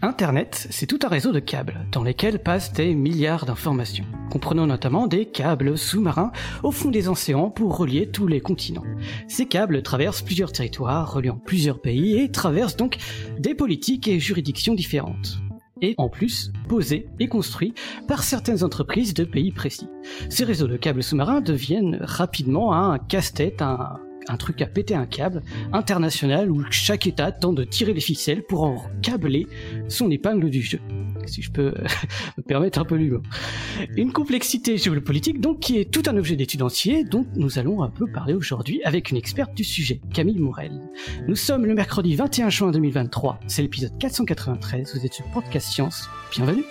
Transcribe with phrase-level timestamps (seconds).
[0.00, 4.06] Internet, c'est tout un réseau de câbles dans lesquels passent des milliards d'informations.
[4.30, 6.30] Comprenons notamment des câbles sous-marins
[6.62, 8.84] au fond des océans pour relier tous les continents.
[9.28, 12.98] Ces câbles traversent plusieurs territoires, reliant plusieurs pays et traversent donc
[13.38, 15.38] des politiques et juridictions différentes
[15.82, 17.74] et en plus posés et construits
[18.08, 19.88] par certaines entreprises de pays précis.
[20.28, 25.06] Ces réseaux de câbles sous-marins deviennent rapidement un casse-tête, un, un truc à péter un
[25.06, 25.42] câble
[25.72, 29.46] international où chaque État tente de tirer les ficelles pour en câbler
[29.88, 30.80] son épingle du jeu.
[31.26, 31.74] Si je peux
[32.36, 33.22] me permettre un peu l'humour.
[33.96, 37.90] Une complexité géopolitique donc qui est tout un objet d'étude entier dont nous allons un
[37.90, 40.80] peu parler aujourd'hui avec une experte du sujet, Camille Morel.
[41.26, 46.08] Nous sommes le mercredi 21 juin 2023, c'est l'épisode 493, vous êtes sur Podcast Science,
[46.32, 46.64] bienvenue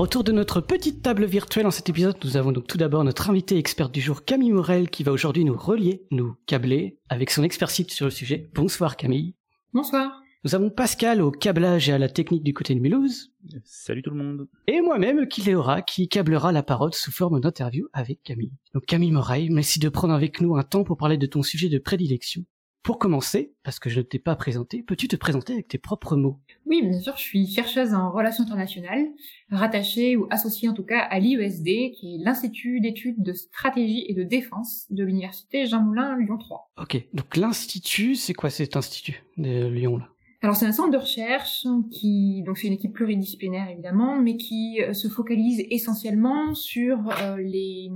[0.00, 3.04] Alors, autour de notre petite table virtuelle en cet épisode, nous avons donc tout d'abord
[3.04, 7.28] notre invité expert du jour, Camille Morel, qui va aujourd'hui nous relier, nous câbler avec
[7.28, 8.48] son expertise sur le sujet.
[8.54, 9.34] Bonsoir Camille.
[9.74, 10.22] Bonsoir.
[10.42, 13.30] Nous avons Pascal au câblage et à la technique du côté de Mulhouse.
[13.62, 14.48] Salut tout le monde.
[14.66, 18.54] Et moi-même, Kiléora, qui câblera la parole sous forme d'interview avec Camille.
[18.72, 21.68] Donc Camille Morel, merci de prendre avec nous un temps pour parler de ton sujet
[21.68, 22.46] de prédilection.
[22.82, 26.16] Pour commencer, parce que je ne t'ai pas présenté, peux-tu te présenter avec tes propres
[26.16, 26.38] mots?
[26.64, 29.06] Oui, bien sûr, je suis chercheuse en relations internationales,
[29.50, 34.14] rattachée ou associée en tout cas à l'IESD, qui est l'Institut d'études de stratégie et
[34.14, 36.72] de défense de l'Université Jean Moulin Lyon 3.
[36.80, 40.08] Ok, donc l'Institut, c'est quoi cet institut de Lyon là?
[40.42, 44.80] Alors c'est un centre de recherche qui donc c'est une équipe pluridisciplinaire évidemment, mais qui
[44.80, 47.90] euh, se focalise essentiellement sur euh, les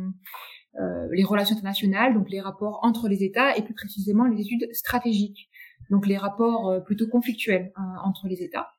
[0.81, 4.69] euh, les relations internationales, donc les rapports entre les États et plus précisément les études
[4.73, 5.49] stratégiques,
[5.89, 8.71] donc les rapports euh, plutôt conflictuels hein, entre les États.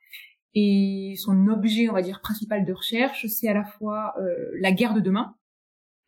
[0.55, 4.73] Et son objet, on va dire, principal de recherche, c'est à la fois euh, la
[4.73, 5.35] guerre de demain,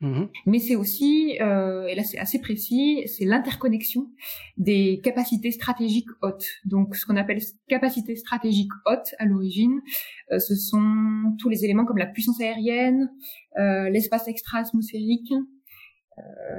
[0.02, 0.28] mhm.
[0.46, 4.10] mais c'est aussi, et là c'est assez précis, c'est l'interconnexion
[4.58, 6.48] des capacités stratégiques hautes.
[6.66, 9.82] Donc ce qu'on appelle capacités stratégiques hautes à l'origine,
[10.32, 13.10] ce sont tous les éléments comme la puissance aérienne,
[13.58, 15.57] l'espace extra-atmosphérique, euh,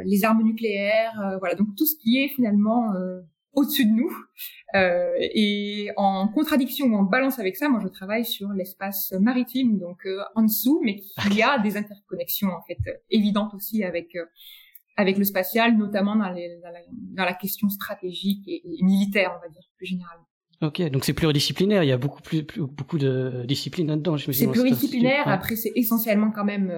[0.04, 3.20] les armes nucléaires, euh, voilà, donc tout ce qui est finalement euh,
[3.52, 4.10] au-dessus de nous.
[4.74, 9.78] Euh, et en contradiction ou en balance avec ça, moi je travaille sur l'espace maritime,
[9.78, 12.78] donc en dessous, mais il y a des interconnexions en fait
[13.10, 14.16] évidentes aussi avec
[14.96, 19.40] avec le spatial, notamment dans, les, dans, la, dans la, question stratégique et, militaire, on
[19.40, 20.25] va dire plus généralement.
[20.60, 21.84] Ok, donc c'est pluridisciplinaire.
[21.84, 24.16] Il y a beaucoup plus, beaucoup de disciplines là-dedans.
[24.19, 25.28] C'est pluridisciplinaire.
[25.28, 26.75] Après, c'est essentiellement quand même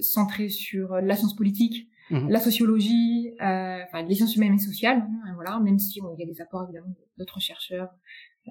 [0.00, 2.30] centré sur la science politique, Mhm.
[2.30, 6.22] la sociologie, euh, enfin les sciences humaines et sociales, hein, voilà, même si il y
[6.22, 7.90] a des apports évidemment d'autres chercheurs,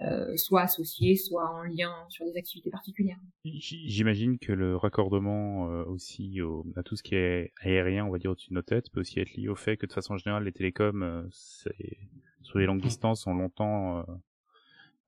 [0.01, 3.19] euh, soit associés, soit en lien sur des activités particulières.
[3.43, 8.19] J'imagine que le raccordement euh, aussi au, à tout ce qui est aérien, on va
[8.19, 10.43] dire au-dessus de nos têtes, peut aussi être lié au fait que de façon générale
[10.43, 14.05] les télécoms euh, sur les longues distances ont longtemps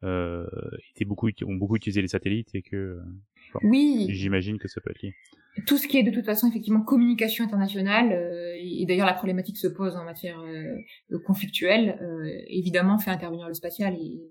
[0.04, 0.48] euh,
[0.96, 3.00] été beaucoup ont beaucoup utilisé les satellites et que
[3.64, 4.08] oui.
[4.10, 5.14] J'imagine que ça peut être lié.
[5.66, 9.58] Tout ce qui est de toute façon effectivement communication internationale, euh, et d'ailleurs la problématique
[9.58, 14.22] se pose en matière euh, conflictuelle, euh, évidemment fait intervenir le spatial et,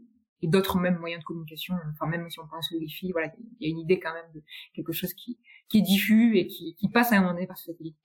[0.44, 1.74] d'autres mêmes moyens de communication.
[1.92, 4.30] Enfin même si on pense au wifi, voilà, il y a une idée quand même
[4.32, 5.36] de quelque chose qui,
[5.68, 7.96] qui est diffus et qui, qui passe à un moment donné par ce satellite.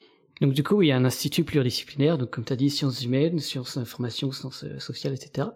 [0.41, 3.03] Donc du coup, il y a un institut pluridisciplinaire, donc comme tu as dit, sciences
[3.05, 5.49] humaines, sciences d'information, sciences sociales, etc.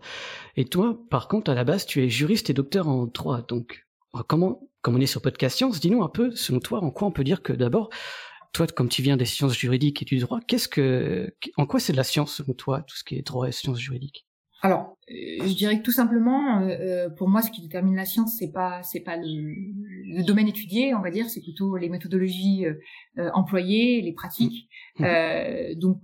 [0.56, 3.41] Et toi, par contre, à la base, tu es juriste et docteur en droit.
[3.41, 3.88] Donc
[4.27, 7.11] comment comme on est sur Podcast Science, dis-nous un peu, selon toi, en quoi on
[7.11, 7.89] peut dire que d'abord,
[8.53, 11.91] toi, comme tu viens des sciences juridiques et du droit, qu'est-ce que, en quoi c'est
[11.91, 14.25] de la science selon toi, tout ce qui est droit et sciences juridiques?
[14.61, 18.05] Alors, euh, je dirais que tout simplement, euh, euh, pour moi, ce qui détermine la
[18.05, 22.63] science, c'est pas c'est pas le, domaine étudié, on va dire, c'est plutôt les méthodologies
[23.33, 24.69] employées, les pratiques.
[25.00, 25.75] Mmh.
[25.75, 26.00] donc,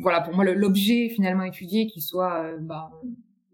[0.00, 2.90] voilà, pour moi, l'objet finalement étudié, qui soit bah,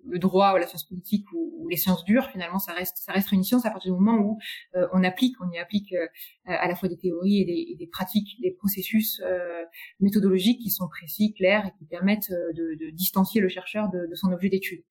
[0.06, 3.32] le droit ou la science politique ou, les sciences dures, finalement, ça reste, ça reste
[3.32, 4.38] une science à partir du moment où
[4.76, 6.06] euh, on applique, on y applique euh,
[6.44, 9.62] à la fois des théories et des, et des pratiques, des processus euh,
[9.98, 14.14] méthodologiques qui sont précis, clairs et qui permettent de, de distancier le chercheur de, de
[14.14, 14.82] son objet d'étude.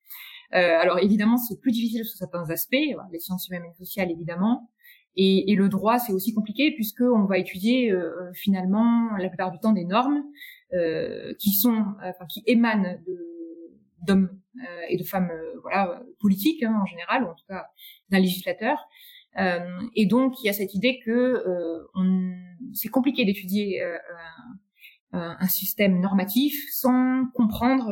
[0.52, 2.76] alors évidemment, c'est plus difficile sur certains aspects,
[3.12, 4.72] les sciences humaines et sociales évidemment,
[5.16, 7.94] et, et, le droit, c'est aussi compliqué puisque on va étudier
[8.34, 10.24] finalement la plupart du temps des normes
[10.74, 12.98] euh, qui sont, enfin, qui émanent
[14.06, 17.66] d'hommes euh, et de femmes euh, voilà politiques hein, en général, ou en tout cas
[18.10, 18.78] d'un législateur.
[19.96, 21.44] et donc il y a cette idée que
[22.74, 23.82] c'est compliqué d'étudier
[25.12, 27.92] un système normatif sans comprendre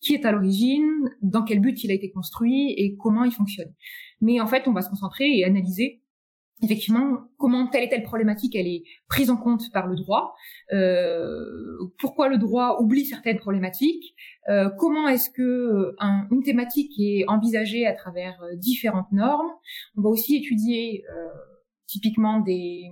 [0.00, 0.90] qui est à l'origine,
[1.20, 3.72] dans quel but il a été construit et comment il fonctionne.
[4.22, 6.00] Mais en fait, on va se concentrer et analyser
[6.62, 10.34] effectivement comment telle et telle problématique elle est prise en compte par le droit,
[10.72, 11.44] euh,
[11.98, 14.14] pourquoi le droit oublie certaines problématiques,
[14.48, 15.96] euh, comment est-ce que euh,
[16.30, 19.50] une thématique est envisagée à travers différentes normes.
[19.96, 21.04] On va aussi étudier
[21.86, 22.90] typiquement des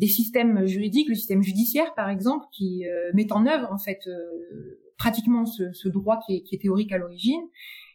[0.00, 4.00] des systèmes juridiques, le système judiciaire par exemple, qui met en œuvre en fait
[4.98, 7.42] pratiquement ce, ce droit qui est, qui est théorique à l'origine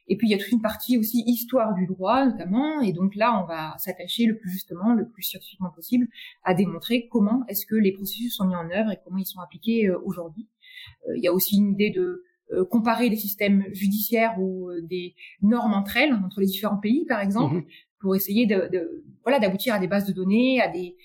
[0.10, 3.16] et puis il y a toute une partie aussi histoire du droit notamment, et donc
[3.16, 6.08] là on va s'attacher le plus justement, le plus scientifiquement possible,
[6.44, 9.40] à démontrer comment est-ce que les processus sont mis en œuvre et comment ils sont
[9.40, 10.50] appliqués euh, aujourd'hui.
[11.08, 15.14] Euh, il y a aussi une idée de euh, comparer les systèmes judiciaires ou des
[15.44, 17.66] normes entre elles, entre les différents pays par exemple, mhm.
[18.00, 20.96] pour essayer de, de voilà d'aboutir à des bases de données, à des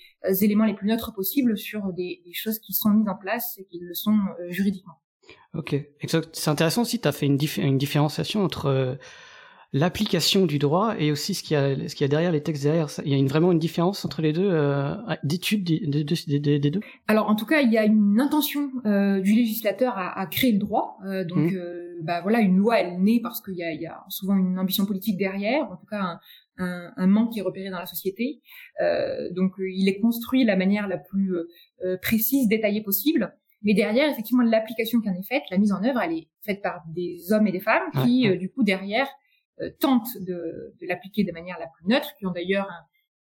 [0.43, 3.65] éléments les plus neutres possibles sur des, des, choses qui sont mises en place et
[3.65, 4.17] qui le sont
[4.49, 4.95] juridiquement.
[5.53, 5.75] Ok,
[6.33, 8.95] C'est intéressant aussi, tu as fait une, une, différenciation entre euh,
[9.75, 12.41] l'application du droit et aussi ce qu'il y, a, ce qu'il y a derrière les
[12.41, 12.87] textes derrière.
[13.03, 16.71] Il y a une, vraiment une différence entre les deux euh, d'études des, des, des,
[16.71, 16.79] deux?
[17.07, 20.53] Alors en tout cas, il y a une intention euh, du législateur à, à, créer
[20.53, 20.97] le droit.
[21.05, 22.03] Euh, donc mmh.
[22.03, 24.57] bah, voilà, une loi, elle naît parce qu'il y a, il y a souvent une
[24.57, 26.19] ambition politique derrière, en tout cas un,
[26.57, 28.41] un, un manque qui est repéré dans la société.
[29.31, 31.35] donc il est construit de la manière la plus
[32.01, 33.35] précise, détaillée possible.
[33.65, 36.61] Mais derrière, effectivement, l'application qui en est faite, la mise en œuvre, elle est faite
[36.61, 39.07] par des hommes et des femmes qui, euh, du coup, derrière,
[39.61, 42.69] euh, tentent de, de l'appliquer de manière la plus neutre, qui ont d'ailleurs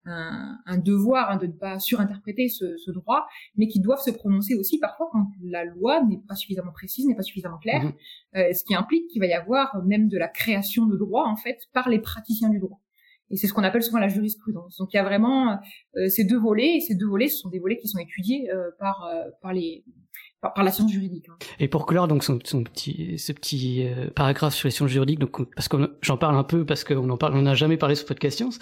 [0.05, 4.01] un, un, un, devoir hein, de ne pas surinterpréter ce, ce, droit, mais qui doivent
[4.01, 7.83] se prononcer aussi parfois quand la loi n'est pas suffisamment précise, n'est pas suffisamment claire,
[7.83, 7.93] mhm.
[8.37, 11.35] euh, ce qui implique qu'il va y avoir même de la création de droit, en
[11.35, 12.81] fait, par les praticiens du droit.
[13.33, 14.77] Et c'est ce qu'on appelle souvent la jurisprudence.
[14.77, 15.57] Donc il y a vraiment
[15.97, 18.49] euh, ces deux volets, et ces deux volets, ce sont des volets qui sont étudiés
[18.51, 19.09] euh, par,
[19.41, 19.83] par les
[20.51, 21.27] par, la science juridique.
[21.29, 21.37] Hein.
[21.59, 25.41] Et pour clore donc son petit, ce petit euh, paragraphe sur les sciences juridiques, donc
[25.55, 28.05] parce que j'en parle un peu parce qu'on en parle, on n'a jamais parlé sur
[28.05, 28.59] podcast science.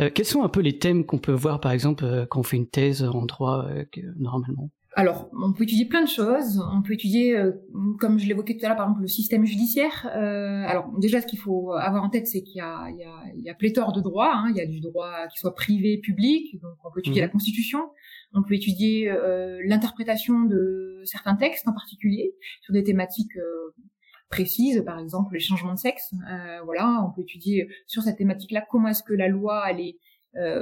[0.00, 2.44] Euh, quels sont un peu les thèmes qu'on peut voir par exemple euh, quand on
[2.44, 3.66] fait une thèse en droit
[4.16, 4.70] normalement?
[4.96, 6.62] Alors, on peut étudier plein de choses.
[6.72, 7.36] On peut étudier,
[7.98, 10.06] comme je l'évoquais tout à l'heure, par exemple, le système judiciaire.
[10.06, 13.22] alors, déjà, ce qu'il faut avoir en tête, c'est qu'il y a, il y, a,
[13.36, 14.32] il y a pléthore de droits.
[14.32, 14.50] Hein.
[14.50, 16.60] Il y a du droit qui soit privé, public.
[16.62, 17.26] Donc, on peut étudier mmh.
[17.26, 17.80] la Constitution.
[18.34, 23.74] On peut étudier euh, l'interprétation de certains textes en particulier sur des thématiques euh,
[24.28, 26.12] précises, par exemple les changements de sexe.
[26.28, 29.98] Euh, voilà, on peut étudier sur cette thématique-là comment est-ce que la loi elle est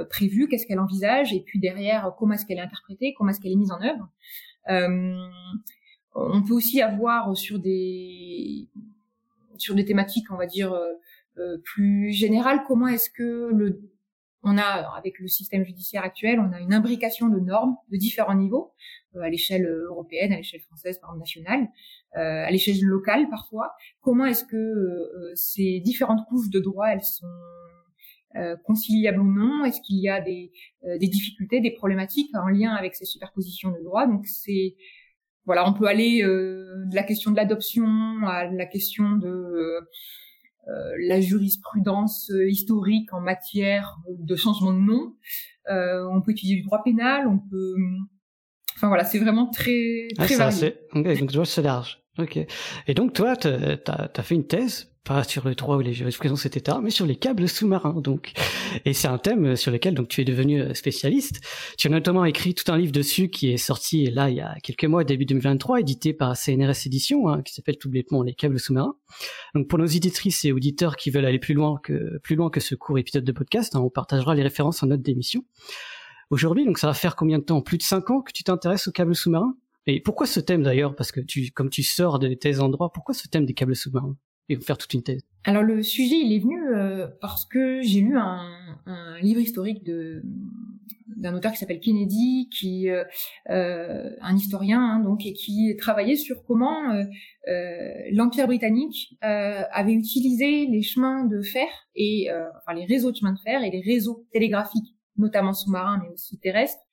[0.09, 3.51] prévue, qu'est-ce qu'elle envisage, et puis derrière comment est-ce qu'elle est interprétée, comment est-ce qu'elle
[3.51, 4.09] est mise en œuvre.
[6.15, 8.67] on peut aussi avoir sur des
[9.57, 10.77] sur des thématiques, on va dire
[11.63, 13.81] plus générales, comment est-ce que le
[14.43, 18.35] on a, avec le système judiciaire actuel, on a une imbrication de normes de différents
[18.35, 18.73] niveaux,
[19.15, 21.69] euh, à l'échelle européenne, à l'échelle française, par exemple nationale,
[22.17, 23.71] euh, à l'échelle locale parfois.
[24.01, 27.25] Comment est-ce que euh, ces différentes couches de droit, elles sont
[28.65, 30.51] conciliables ou non Est-ce qu'il y a des,
[30.83, 34.75] des difficultés, des problématiques en lien avec ces superpositions de droit Donc c'est
[35.45, 37.85] voilà, on peut aller de la question de l'adoption
[38.25, 39.81] à la question de
[40.69, 40.71] euh,
[41.07, 45.13] la jurisprudence euh, historique en matière de changement de nom.
[45.69, 47.75] Euh, on peut étudier du droit pénal, on peut...
[48.75, 50.77] Enfin voilà, c'est vraiment très, ah, très varié.
[51.35, 52.01] vois, c'est large.
[52.19, 52.39] Ok.
[52.87, 56.45] Et donc toi, tu as, fait une thèse pas sur le droit ou les jurisprudences,
[56.45, 58.31] etc., mais sur les câbles sous-marins, donc.
[58.85, 61.41] Et c'est un thème sur lequel, donc, tu es devenu euh, spécialiste.
[61.77, 64.55] Tu as notamment écrit tout un livre dessus qui est sorti, là, il y a
[64.63, 68.59] quelques mois, début 2023, édité par CNRS Édition, hein, qui s'appelle tout bêtement Les câbles
[68.59, 68.95] sous-marins.
[69.55, 72.61] Donc, pour nos éditrices et auditeurs qui veulent aller plus loin que, plus loin que
[72.61, 75.43] ce court épisode de podcast, hein, on partagera les références en note d'émission.
[76.29, 77.61] Aujourd'hui, donc, ça va faire combien de temps?
[77.61, 79.55] Plus de cinq ans que tu t'intéresses aux câbles sous-marins?
[79.85, 80.95] Et pourquoi ce thème d'ailleurs?
[80.95, 84.17] Parce que tu, comme tu sors de tes endroits, pourquoi ce thème des câbles sous-marins?
[84.49, 85.21] Et faire toute une thèse.
[85.45, 88.41] Alors le sujet, il est venu euh, parce que j'ai lu un,
[88.85, 90.21] un, livre historique de
[91.15, 93.05] d'un auteur qui s'appelle Kennedy, qui euh,
[93.49, 97.03] euh un historien hein, donc et qui travaillait sur comment euh,
[97.47, 103.33] euh l'Empire britannique avait utilisé les chemins de fer et enfin les réseaux de chemins
[103.33, 106.83] de fer et les réseaux télégraphiques, notamment sous-marins mais aussi terrestres,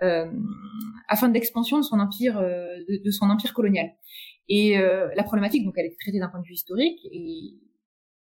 [0.00, 3.90] afin d'expansion de son empire de, de son empire colonial.
[4.48, 7.00] Et euh, la problématique, donc, elle est traitée d'un point de vue historique.
[7.10, 7.54] Et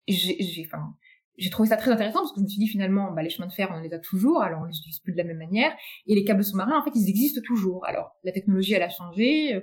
[0.08, 0.93] j'ai, enfin,
[1.38, 3.48] j'ai trouvé ça très intéressant parce que je me suis dit finalement, bah, les chemins
[3.48, 5.72] de fer, on les a toujours, alors on les utilise plus de la même manière.
[6.08, 7.86] Et les câbles sous-marins, en fait, ils existent toujours.
[7.88, 9.62] Alors, la technologie, elle a changé.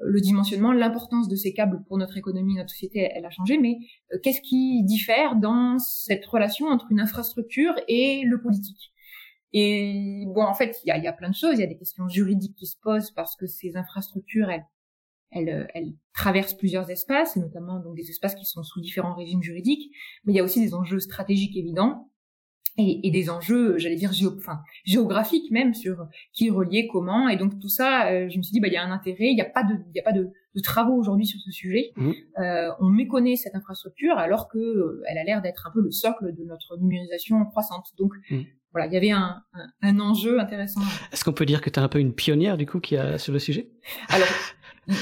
[0.00, 3.78] le dimensionnement, l'importance de ces câbles pour notre économie, notre société, elle, a changé, mais
[4.12, 8.92] euh, qu'est-ce qui diffère dans cette relation entre une infrastructure et le politique?
[9.52, 11.54] Et bon, en fait, il y a, y a, plein de choses.
[11.54, 14.66] Il y a des questions juridiques qui se posent parce que ces infrastructures, elles,
[15.30, 19.42] elles, elles traversent plusieurs espaces, et notamment donc des espaces qui sont sous différents régimes
[19.42, 19.90] juridiques.
[20.24, 22.08] Mais il y a aussi des enjeux stratégiques évidents
[22.78, 27.28] et, et, des enjeux, j'allais dire géo, enfin, géographiques même sur qui relier comment.
[27.28, 29.26] Et donc tout ça, euh, je me suis dit, bah il y a un intérêt.
[29.30, 31.50] Il n'y a pas de, il y a pas de, de travaux aujourd'hui sur ce
[31.50, 31.90] sujet.
[31.96, 32.12] Mmh.
[32.38, 35.90] Euh, on méconnaît cette infrastructure alors que euh, elle a l'air d'être un peu le
[35.90, 37.88] socle de notre numérisation croissante.
[37.98, 38.42] Donc mmh.
[38.72, 40.80] Voilà, il y avait un, un, un enjeu intéressant.
[41.12, 43.18] Est-ce qu'on peut dire que tu es un peu une pionnière du coup qui a
[43.18, 43.70] sur le sujet?
[44.08, 44.28] Alors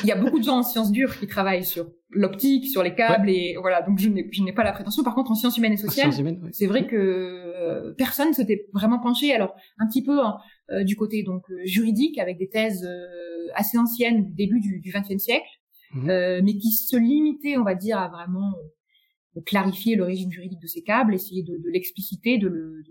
[0.03, 2.95] il y a beaucoup de gens en sciences dures qui travaillent sur l'optique, sur les
[2.95, 3.83] câbles et voilà.
[3.83, 5.05] Donc je n'ai pas la prétention.
[5.05, 6.13] Par contre, en sciences humaines et sociales,
[6.53, 9.33] c'est vrai que euh, personne s'était vraiment penché.
[9.33, 10.39] Alors un petit peu hein,
[10.71, 12.89] euh, du côté donc euh, juridique avec des thèses
[13.55, 15.47] assez anciennes du début du XXe siècle,
[15.95, 16.07] mmh.
[16.43, 18.55] mais qui se limitaient, on va dire, à vraiment
[19.41, 22.83] clarifier le régime juridique de ces câbles, essayer de, de l'expliciter, de le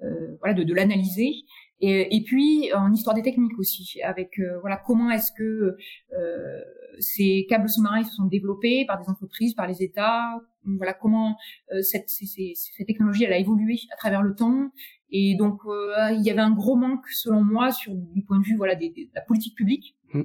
[0.00, 1.32] de, voilà, de, de l'analyser.
[1.80, 5.76] Et, et, puis en histoire des techniques aussi, avec euh, voilà comment est-ce que
[6.16, 6.60] euh,
[6.98, 11.36] ces câbles sous-marins se sont développés par des entreprises, par les États, voilà comment
[11.72, 14.70] euh, cette, cette, technologie elle a évolué à travers le temps.
[15.10, 18.44] Et donc euh, il y avait un gros manque selon moi sur du point de
[18.44, 19.96] vue voilà des, de la politique publique.
[20.12, 20.22] Mmh.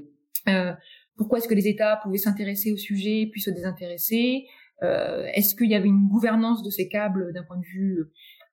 [1.17, 4.45] pourquoi est-ce que les États pouvaient s'intéresser au sujet puis se désintéresser?
[4.81, 8.05] Est-ce qu'il y avait une gouvernance de ces câbles d'un point de vue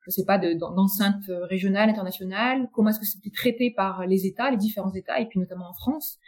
[0.06, 4.56] je sais pas, d'enceinte régionale, internationale, comment est-ce que c'était traité par les États, les
[4.56, 6.21] différents États, et puis notamment en France?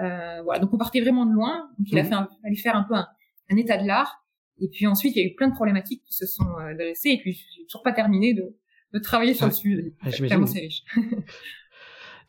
[0.00, 1.68] Euh, voilà, donc on partait vraiment de loin.
[1.78, 2.08] Donc il a mhm.
[2.08, 4.24] fait un, fallait faire un peu un, état de l'art.
[4.58, 7.10] Et puis ensuite, il y a eu plein de problématiques qui se sont euh, dressées.
[7.10, 8.56] Et puis, je toujours pas terminé de,
[8.92, 9.94] de travailler sur le sujet.
[10.20, 10.84] Vraiment, c'est riche.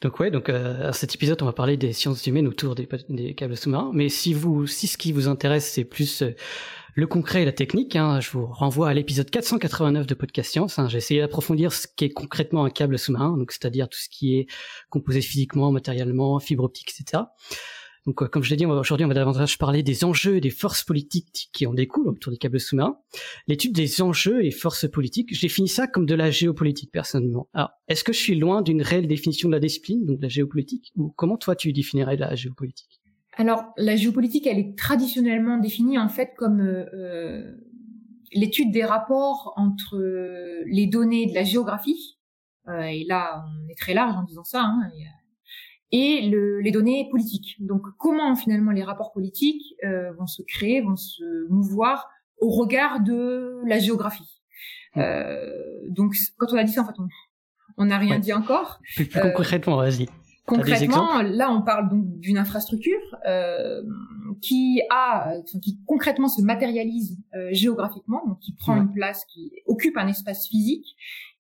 [0.02, 2.86] Donc ouais, donc euh, à cet épisode, on va parler des sciences humaines autour des,
[3.36, 3.92] câbles sous-marins.
[3.94, 6.36] Mais si vous, si ce qui vous intéresse, c'est plus euh,
[6.94, 10.78] le concret et la technique, hein, je vous renvoie à l'épisode 489 de Podcast Science.
[10.78, 10.88] Hein.
[10.88, 14.48] J'ai essayé d'approfondir ce qu'est concrètement un câble sous-marin, donc c'est-à-dire tout ce qui est
[14.90, 17.24] composé physiquement, matériellement, fibre optique, etc.
[18.08, 20.86] Donc, comme je l'ai dit, aujourd'hui, on va davantage parler des enjeux et des forces
[20.86, 22.98] politiques qui en découlent autour des câbles sous-marins.
[23.48, 27.50] L'étude des enjeux et forces politiques, je définis ça comme de la géopolitique, personnellement.
[27.54, 30.30] Alors, est-ce que je suis loin d'une réelle définition de la discipline, donc de la
[30.30, 33.02] géopolitique, ou comment toi tu définirais la géopolitique?
[33.36, 37.56] Alors, la géopolitique, elle est traditionnellement définie en fait comme euh, euh
[38.34, 42.18] l'étude des rapports entre euh, les données de la géographie,
[42.68, 44.82] et là on est très large en disant ça, hein,
[45.92, 47.56] et, le, les données politiques.
[47.60, 53.02] Donc, comment finalement les rapports politiques euh, vont se créer, vont se mouvoir au regard
[53.02, 54.42] de la géographie?
[54.96, 55.02] Mmh.
[55.90, 56.94] donc, quand on a dit ça, en fait,
[57.78, 58.80] on n'a rien dit encore.
[58.96, 60.08] Plus, plus concrètement, vas-y.
[60.48, 63.84] Concrètement, là, on parle donc d'une infrastructure euh,
[64.42, 69.98] qui a, qui concrètement se matérialise euh, géographiquement, donc qui prend une place, qui occupe
[69.98, 70.96] un espace physique.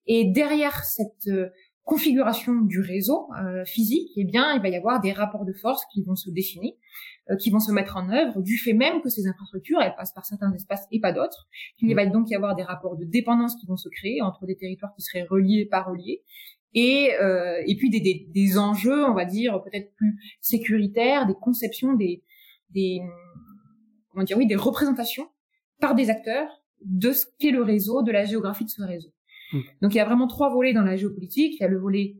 [0.07, 1.49] Et derrière cette euh,
[1.87, 5.83] configuration du réseau euh, physique, eh bien, il va y avoir des rapports de force
[5.93, 6.77] qui vont se dessiner,
[7.39, 10.25] qui vont se mettre en œuvre du fait même que ces infrastructures, elles passent par
[10.25, 11.47] certains espaces et pas d'autres.
[11.79, 14.55] Il va donc y avoir des rapports de dépendance qui vont se créer entre des
[14.55, 16.23] territoires qui seraient reliés, pas reliés,
[16.73, 21.33] et euh, et puis des, des, des, enjeux, on va dire peut-être plus sécuritaires, des
[21.33, 22.23] conceptions, des
[22.69, 23.01] des
[24.11, 25.29] comment dire oui, des représentations
[25.79, 26.49] par des acteurs
[26.83, 29.09] de ce qu'est le réseau, de la géographie de ce réseau.
[29.51, 29.61] Hmm.
[29.81, 31.55] Donc il y a vraiment trois volets dans la géopolitique.
[31.59, 32.17] Il y a le volet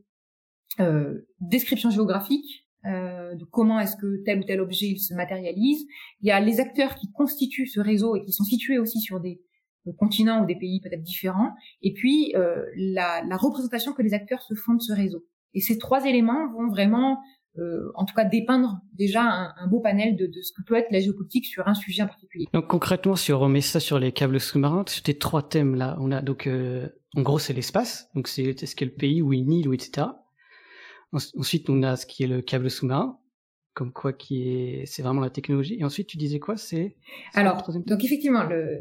[0.80, 5.84] euh, description géographique, euh, de comment est-ce que tel ou tel objet se matérialise.
[6.20, 9.20] Il y a les acteurs qui constituent ce réseau et qui sont situés aussi sur
[9.20, 9.40] des
[9.96, 14.42] continents ou des pays peut-être différents, et puis euh, la, la, représentation que les acteurs
[14.42, 15.24] se font de ce réseau.
[15.54, 17.18] Et ces trois éléments vont vraiment,
[17.58, 20.74] euh, en tout cas, dépeindre déjà un, un beau panel de, de, ce que peut
[20.74, 22.46] être la géopolitique sur un sujet en particulier.
[22.52, 25.96] Donc concrètement, si on remet ça sur les câbles sous-marins, sur ces trois thèmes là,
[26.00, 29.32] on a donc, euh, en gros, c'est l'espace, donc c'est ce qu'est le pays ou
[29.32, 30.06] une île ou etc.
[31.12, 33.18] Ensuite, on a ce qui est le câble sous-marin,
[33.72, 35.78] comme quoi qui est, c'est vraiment la technologie.
[35.80, 36.56] Et ensuite, tu disais quoi?
[36.56, 36.96] C'est
[37.34, 38.78] alors donc effectivement le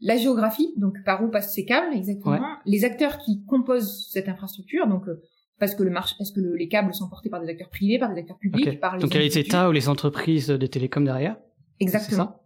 [0.00, 4.86] la géographie, donc par où passent ces câbles exactement, les acteurs qui composent cette infrastructure,
[4.86, 5.22] donc euh,
[5.60, 8.12] parce que le marché, parce que les câbles sont portés par des acteurs privés, par
[8.12, 10.66] des acteurs publics, par les donc il y a les États ou les entreprises de
[10.66, 11.36] télécom derrière?
[11.78, 12.42] Exactement.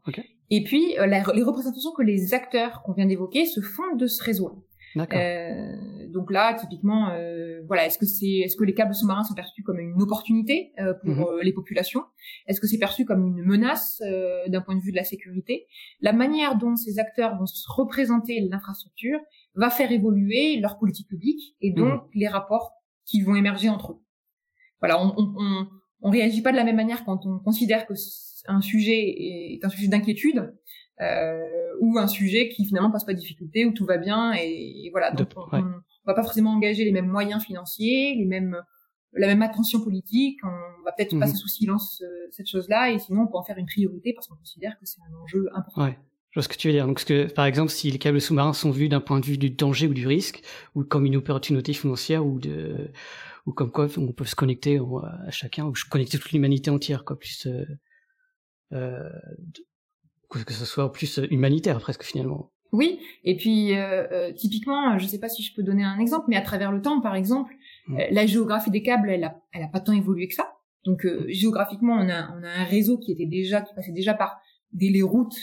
[0.50, 4.22] Et puis euh, les représentations que les acteurs qu'on vient d'évoquer se font de ce
[4.22, 4.66] réseau.
[4.96, 5.76] Euh,
[6.08, 9.62] donc là, typiquement, euh, voilà, est-ce que c'est, est-ce que les câbles sous-marins sont perçus
[9.62, 11.22] comme une opportunité euh, pour mhm.
[11.22, 12.02] euh, les populations?
[12.46, 15.66] Est-ce que c'est perçu comme une menace euh, d'un point de vue de la sécurité?
[16.00, 19.18] La manière dont ces acteurs vont se représenter l'infrastructure
[19.56, 22.10] va faire évoluer leur politique publique et donc mhm.
[22.14, 22.72] les rapports
[23.06, 24.00] qui vont émerger entre eux.
[24.80, 25.68] Voilà, on, on,
[26.02, 27.94] on réagit pas de la même manière quand on considère que
[28.46, 30.54] un sujet est un sujet d'inquiétude
[31.00, 31.40] euh,
[31.80, 35.10] ou un sujet qui finalement passe pas de difficulté, où tout va bien et, voilà.
[35.10, 35.56] Donc on,
[36.06, 38.60] va pas forcément engager les mêmes moyens financiers, les mêmes
[39.14, 40.38] la même attention politique.
[40.44, 41.20] On va peut-être mhm.
[41.20, 44.26] passer sous silence euh, cette chose-là et sinon on peut en faire une priorité parce
[44.26, 45.84] qu'on considère que c'est un enjeu important.
[45.84, 45.98] Ouais.
[46.34, 46.86] Je vois ce que tu veux dire.
[46.88, 49.38] Donc, ce que, par exemple, si les câbles sous-marins sont vus d'un point de vue
[49.38, 50.42] du danger ou du risque,
[50.74, 52.90] ou comme une opportunité financière, ou de,
[53.46, 54.80] ou comme quoi on peut se connecter
[55.26, 57.64] à chacun, ou connecter toute l'humanité entière, quoi, plus, euh,
[58.72, 59.08] euh,
[60.28, 62.50] que ce soit plus humanitaire presque finalement.
[62.72, 66.00] Oui, et puis euh, euh, typiquement, je ne sais pas si je peux donner un
[66.00, 67.54] exemple, mais à travers le temps, par exemple,
[67.86, 68.00] mm.
[68.00, 70.54] euh, la géographie des câbles, elle a, elle a pas tant évolué que ça.
[70.84, 71.28] Donc mm.
[71.28, 74.40] géographiquement, on a, on a un réseau qui était déjà, qui passait déjà par
[74.72, 75.36] des les routes,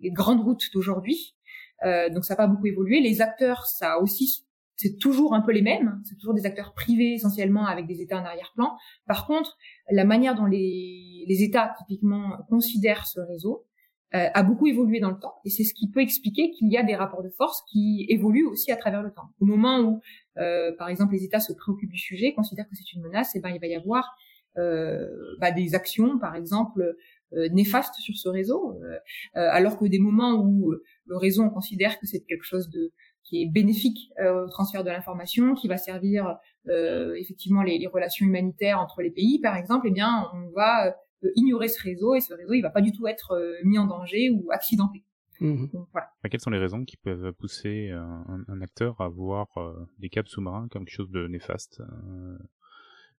[0.00, 1.34] les grandes routes d'aujourd'hui.
[1.82, 3.00] donc ça n'a pas beaucoup évolué.
[3.00, 4.44] Les acteurs, ça aussi,
[4.76, 6.00] c'est toujours un peu les mêmes.
[6.04, 8.76] C'est toujours des acteurs privés essentiellement avec des États en arrière-plan.
[9.06, 9.56] Par contre,
[9.90, 13.66] la manière dont les, les États typiquement considèrent ce réseau,
[14.14, 16.76] euh, a beaucoup évolué dans le temps et c'est ce qui peut expliquer qu'il y
[16.76, 19.30] a des rapports de force qui évoluent aussi à travers le temps.
[19.40, 20.00] Au moment où,
[20.38, 23.38] euh, par exemple, les États se préoccupent du sujet, considèrent que c'est une menace, et
[23.38, 24.14] eh ben il va y avoir
[24.58, 25.08] euh,
[25.40, 26.96] bah, des actions, par exemple,
[27.32, 28.98] euh, néfastes sur ce réseau, euh,
[29.32, 30.72] alors que des moments où
[31.06, 32.92] le réseau on considère que c'est quelque chose de
[33.24, 38.78] qui est bénéfique au transfert de l'information, qui va servir effectivement les, les, relations humanitaires
[38.78, 40.94] entre les pays, par exemple, eh bien on va
[41.34, 43.86] ignorer ce réseau et ce réseau il va pas du tout être euh, mis en
[43.86, 45.04] danger ou accidenté.
[45.40, 45.66] Mmh.
[45.92, 46.08] voilà.
[46.30, 50.28] Quelles sont les raisons qui peuvent pousser un, un acteur à voir euh, des câbles
[50.28, 52.38] sous-marins comme quelque chose de néfaste euh,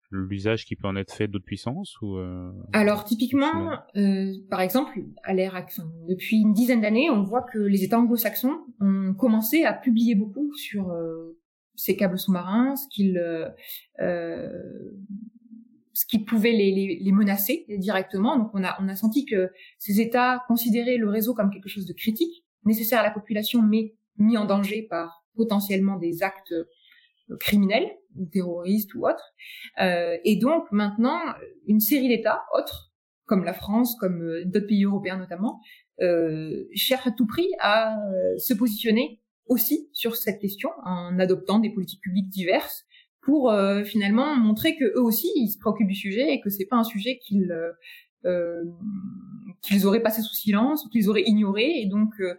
[0.10, 2.18] L'usage qui peut en être fait d'autres puissances ou
[2.72, 3.78] Alors typiquement,
[4.50, 5.66] par exemple, à l'ère
[6.08, 10.54] depuis une dizaine d'années, on voit que les États anglo-saxons ont commencé à publier beaucoup
[10.56, 10.96] sur
[11.76, 13.22] ces câbles sous-marins, ce qu'ils
[15.98, 18.38] ce qui pouvait les, les, menacer directement.
[18.38, 19.50] Donc on a, on a senti que
[19.80, 23.96] ces États considéraient le réseau comme quelque chose de critique, nécessaire à la population, mais
[24.20, 29.34] mis en danger par potentiellement des actes euh, criminels ou terroristes ou autres.
[29.82, 31.20] Euh, et donc maintenant,
[31.68, 32.92] une série d'États autres,
[33.28, 35.62] comme la France, comme euh, d'autres pays européens notamment,
[36.02, 41.60] euh, cherchent à tout prix à euh, se positionner aussi sur cette question en adoptant
[41.60, 42.86] des politiques publiques diverses
[43.22, 43.54] pour
[43.84, 46.86] finalement montrer que eux aussi ils se préoccupent du sujet et que c'est pas un
[46.86, 47.54] sujet qu'ils
[49.62, 52.36] qu'ils auraient passé sous silence qu'ils auraient ignoré et donc euh,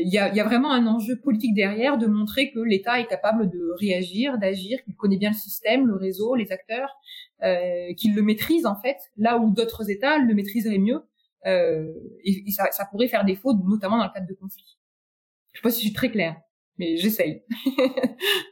[0.00, 3.06] il y, a, y, a, vraiment un enjeu politique derrière de montrer que l'État est
[3.06, 6.90] capable de réagir, d'agir, qu'il connaît bien le système, le réseau, les acteurs,
[7.96, 11.02] qu'il le maîtrise en fait, là où d'autres États le maîtriseraient mieux
[11.44, 14.78] et, et ça, ça, pourrait faire défaut, notamment dans le cadre de conflits.
[15.52, 16.40] Je sais pas si je suis très claire,
[16.78, 17.42] mais j'essaye.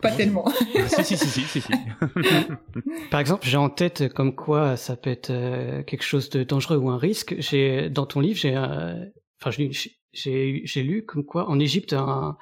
[0.00, 0.48] Pas tellement.
[0.88, 1.72] si, si, si, si, si,
[3.10, 6.76] Par exemple, j'ai en tête comme quoi ça peut être euh, quelque chose de dangereux
[6.76, 7.34] ou un risque.
[7.38, 9.04] J'ai dans ton livre, j'ai, euh,
[9.40, 12.36] enfin, j'ai, j'ai lu comme quoi en Égypte, un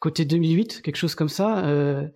[0.00, 1.64] côté 2008, quelque chose comme ça.
[1.66, 2.06] Euh,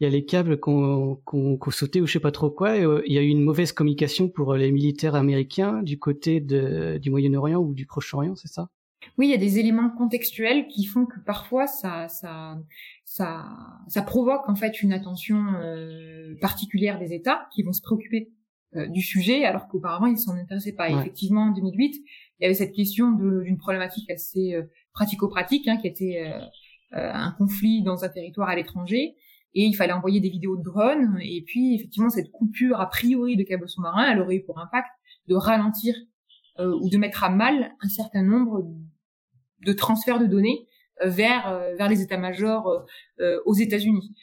[0.00, 2.76] il y a les câbles qu'on qu'on qu'on sauté ou je sais pas trop quoi.
[2.76, 7.10] il y a eu une mauvaise communication pour les militaires américains du côté de, du
[7.10, 8.68] Moyen-Orient ou du Proche-Orient, c'est ça?
[9.18, 12.58] Oui, il y a des éléments contextuels qui font que parfois ça, ça,
[13.04, 13.46] ça,
[13.88, 18.32] ça provoque en fait une attention euh, particulière des États qui vont se préoccuper
[18.74, 20.90] euh, du sujet alors qu'auparavant ils s'en intéressaient pas.
[20.90, 25.86] Effectivement, en 2008, il y avait cette question d'une problématique assez euh, pratico-pratique hein, qui
[25.86, 26.32] était
[26.92, 29.16] un conflit dans un territoire à l'étranger.
[29.56, 31.18] Et il fallait envoyer des vidéos de drones.
[31.22, 34.88] Et puis effectivement cette coupure a priori de câbles sous-marins, elle aurait eu pour impact
[35.28, 35.94] de ralentir
[36.58, 38.64] ou de mettre à mal un certain nombre
[39.64, 40.66] de transferts de données
[41.02, 42.86] euh, vers euh, vers les états-majors
[43.20, 44.14] euh, aux États-Unis.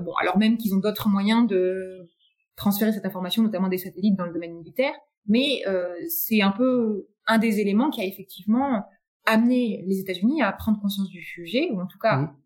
[0.00, 2.08] bon, alors même qu'ils ont d'autres moyens de
[2.56, 4.92] transférer cette information, notamment des satellites dans le domaine militaire,
[5.26, 5.62] mais
[6.08, 8.84] c'est un peu un des éléments qui a effectivement
[9.26, 12.36] amené les États-Unis à prendre conscience du sujet, ou en tout cas mmh.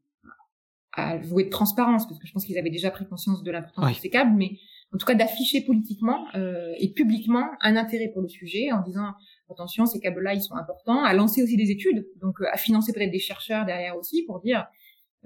[0.93, 3.89] à jouer de transparence, parce que je pense qu'ils avaient déjà pris conscience de l'importance
[3.89, 4.59] de ces câbles, mais
[4.95, 9.13] en tout cas d'afficher politiquement euh, et publiquement un intérêt pour le sujet en disant
[9.53, 12.93] attention ces câbles-là ils sont importants, à lancer aussi des études, donc euh, à financer
[12.93, 14.67] peut-être des chercheurs derrière aussi pour dire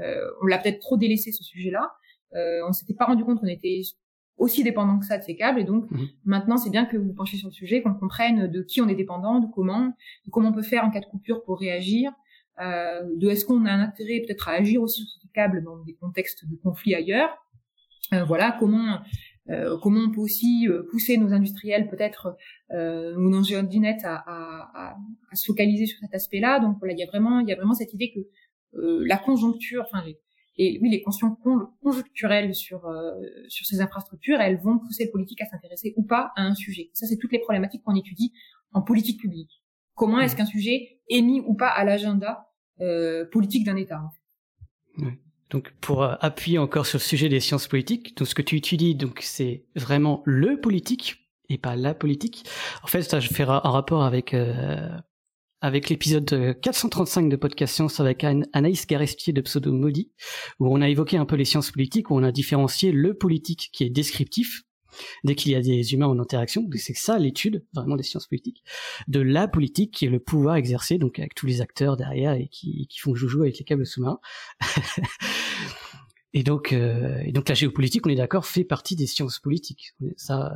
[0.01, 1.91] euh, on l'a peut-être trop délaissé ce sujet-là,
[2.35, 3.81] euh, on s'était pas rendu compte qu'on était
[4.37, 6.05] aussi dépendant que ça de ces câbles et donc mmh.
[6.25, 8.95] maintenant c'est bien que vous penchez sur le sujet, qu'on comprenne de qui on est
[8.95, 12.13] dépendant, de comment, de comment on peut faire en cas de coupure pour réagir,
[12.61, 15.77] euh, de est-ce qu'on a un intérêt peut-être à agir aussi sur ces câbles dans
[15.85, 17.31] des contextes de conflit ailleurs.
[18.13, 18.99] Euh, voilà comment
[19.83, 22.37] comment on peut aussi euh, pousser nos industriels peut-être
[22.73, 24.97] euh, ou nos géants à, à, à,
[25.31, 26.61] à, se focaliser sur cet aspect-là.
[26.61, 28.21] Donc voilà, il y a vraiment, il y a vraiment cette idée que
[28.73, 30.19] la conjoncture, enfin les,
[30.59, 31.35] Et oui, les questions
[31.83, 32.81] conjoncturelles sur
[33.49, 36.91] sur ces infrastructures, elles vont pousser le politique à s'intéresser ou pas à un sujet.
[36.93, 38.33] Ça, c'est toutes les problématiques qu'on étudie
[38.73, 39.63] en politique publique.
[39.95, 40.37] Comment est-ce mmh.
[40.37, 42.45] qu'un sujet est mis ou pas à l'agenda
[43.33, 44.03] politique d'un État
[44.99, 45.13] oui.
[45.51, 48.95] Donc pour appuyer encore sur le sujet des sciences politiques, donc ce que tu étudies,
[48.95, 52.45] donc c'est vraiment le politique et pas la politique.
[52.83, 54.89] En fait, ça je fais un rapport avec euh,
[55.61, 60.13] avec l'épisode 435 de Podcast Science avec Anaïs Garestier de Pseudo Maudit,
[60.61, 63.71] où on a évoqué un peu les sciences politiques, où on a différencié le politique
[63.73, 64.63] qui est descriptif,
[65.25, 68.65] dès qu'il y a des humains en interaction, c'est ça l'étude vraiment des sciences politiques,
[69.07, 72.49] de la politique qui est le pouvoir exercé, donc avec tous les acteurs derrière et
[72.49, 74.21] qui, qui font joujou avec les câbles sous-marins.
[76.33, 79.95] et donc, euh, et donc la géopolitique, on est d'accord, fait partie des sciences politiques.
[80.17, 80.53] Ça,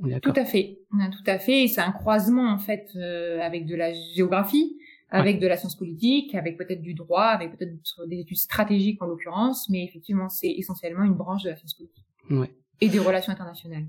[0.00, 0.32] on est d'accord.
[0.32, 1.68] Tout à fait, tout à fait.
[1.68, 4.76] C'est un croisement en fait euh, avec de la géographie
[5.10, 7.72] avec de la science politique, avec peut-être du droit, avec peut-être
[8.08, 12.04] des études stratégiques en l'occurrence, mais effectivement, c'est essentiellement une branche de la science politique.
[12.30, 12.50] Ouais
[12.84, 13.86] et des relations internationales.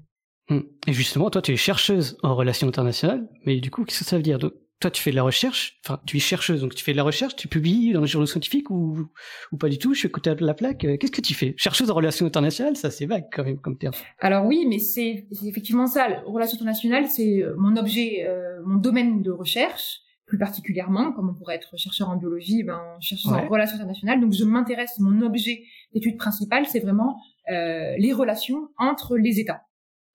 [0.50, 0.62] Hmm.
[0.88, 4.18] Et justement, toi, tu es chercheuse en relations internationales, mais du coup, qu'est-ce que ça
[4.18, 4.40] veut dire?
[4.40, 6.98] Donc, Toi, tu fais de la recherche, enfin, tu es chercheuse, donc tu fais de
[6.98, 9.08] la recherche, tu publies dans les journaux scientifiques ou,
[9.52, 10.84] ou pas du tout Je suis côté de la plaque.
[10.84, 11.56] Euh, qu'est-ce que tu fais?
[11.58, 13.94] Chercheuse en relations internationales, ça c'est vague quand même comme terme.
[14.20, 16.08] Alors oui, mais c'est effectivement ça.
[16.26, 21.34] Relations internationales, c'est euh, mon objet, euh, mon domaine de recherche plus particulièrement, comme on
[21.36, 24.20] pourrait être chercheur en biologie, ben, chercheur en relations internationales.
[24.20, 27.16] Donc, je m'intéresse, mon objet d'étude principale, c'est vraiment
[27.48, 29.66] les relations entre les États.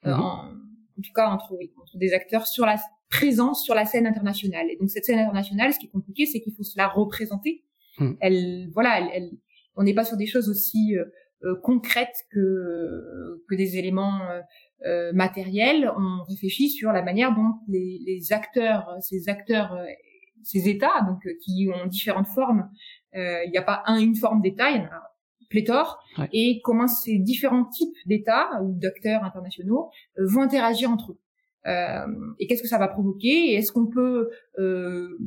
[0.07, 0.21] Euh, mhm.
[0.23, 2.77] en, tout cas, entre, entre des acteurs sur la
[3.11, 4.67] présence sur la scène internationale.
[4.71, 7.65] Et donc, cette scène internationale, ce qui est compliqué, c'est qu'il faut se la représenter.
[7.99, 8.17] Mhm.
[8.21, 9.31] Elle, voilà, elle, elle
[9.77, 11.05] on n'est pas sur des choses aussi euh,
[11.45, 14.21] euh concrètes que que des éléments
[14.85, 19.85] euh, matériel, on réfléchit sur la manière dont les, les acteurs, ces acteurs, euh,
[20.43, 22.71] ces États, donc euh, qui ont différentes formes,
[23.13, 25.03] il n'y a pas un, une forme d'État, il y en a
[25.51, 31.19] pléthore, et comment ces différents types d'États ou d'acteurs internationaux vont interagir entre eux.
[31.67, 32.07] Euh,
[32.39, 35.19] et qu'est-ce que ça va provoquer Est-ce qu'on peut euh,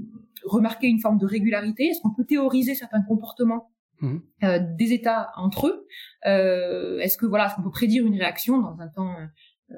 [0.44, 1.86] remarquer une forme de régularité?
[1.86, 3.70] Est-ce qu'on peut théoriser certains comportements
[4.02, 4.18] mmh.
[4.44, 5.88] euh, des États entre eux?
[6.24, 9.26] Est-ce que voilà, est-ce qu'on peut prédire une réaction dans un temps euh,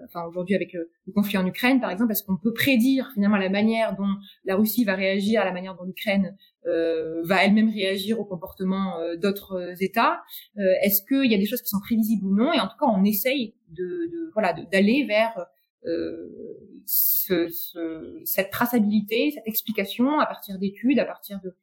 [0.06, 3.50] enfin aujourd'hui avec le, conflit en Ukraine par exemple, est-ce qu'on peut prédire finalement la
[3.50, 4.10] manière dont
[4.44, 9.16] la Russie va réagir, la manière dont l'Ukraine euh, va elle-même réagir au comportement euh,
[9.16, 10.22] d'autres États?
[10.82, 12.54] Est-ce qu'il y a des choses qui sont prévisibles ou non?
[12.54, 15.46] Et en tout cas, on essaye de, de voilà d'aller vers
[16.86, 21.54] ce, ce, cette traçabilité, cette explication à partir d'études, à partir de euh,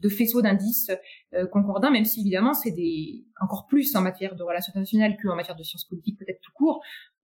[0.00, 0.90] de faisceaux d'indices
[1.34, 5.36] euh, concordants, même si évidemment c'est des encore plus en matière de relations internationales qu'en
[5.36, 6.80] matière de sciences politiques peut-être tout court.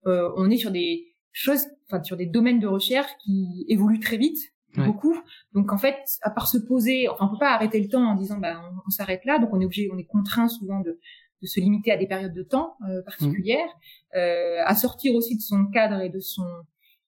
[0.07, 4.17] Euh, on est sur des choses, enfin sur des domaines de recherche qui évoluent très
[4.17, 4.39] vite,
[4.77, 5.17] beaucoup.
[5.53, 8.17] Donc en fait, à part se poser, enfin on peut pas arrêter le temps en
[8.17, 10.99] disant bah on, s'arrête là, donc on est obligé, on est contraint souvent de,
[11.43, 14.17] de se limiter à des périodes de temps euh, particulières, mmh.
[14.17, 16.47] euh, à sortir aussi de son cadre et de son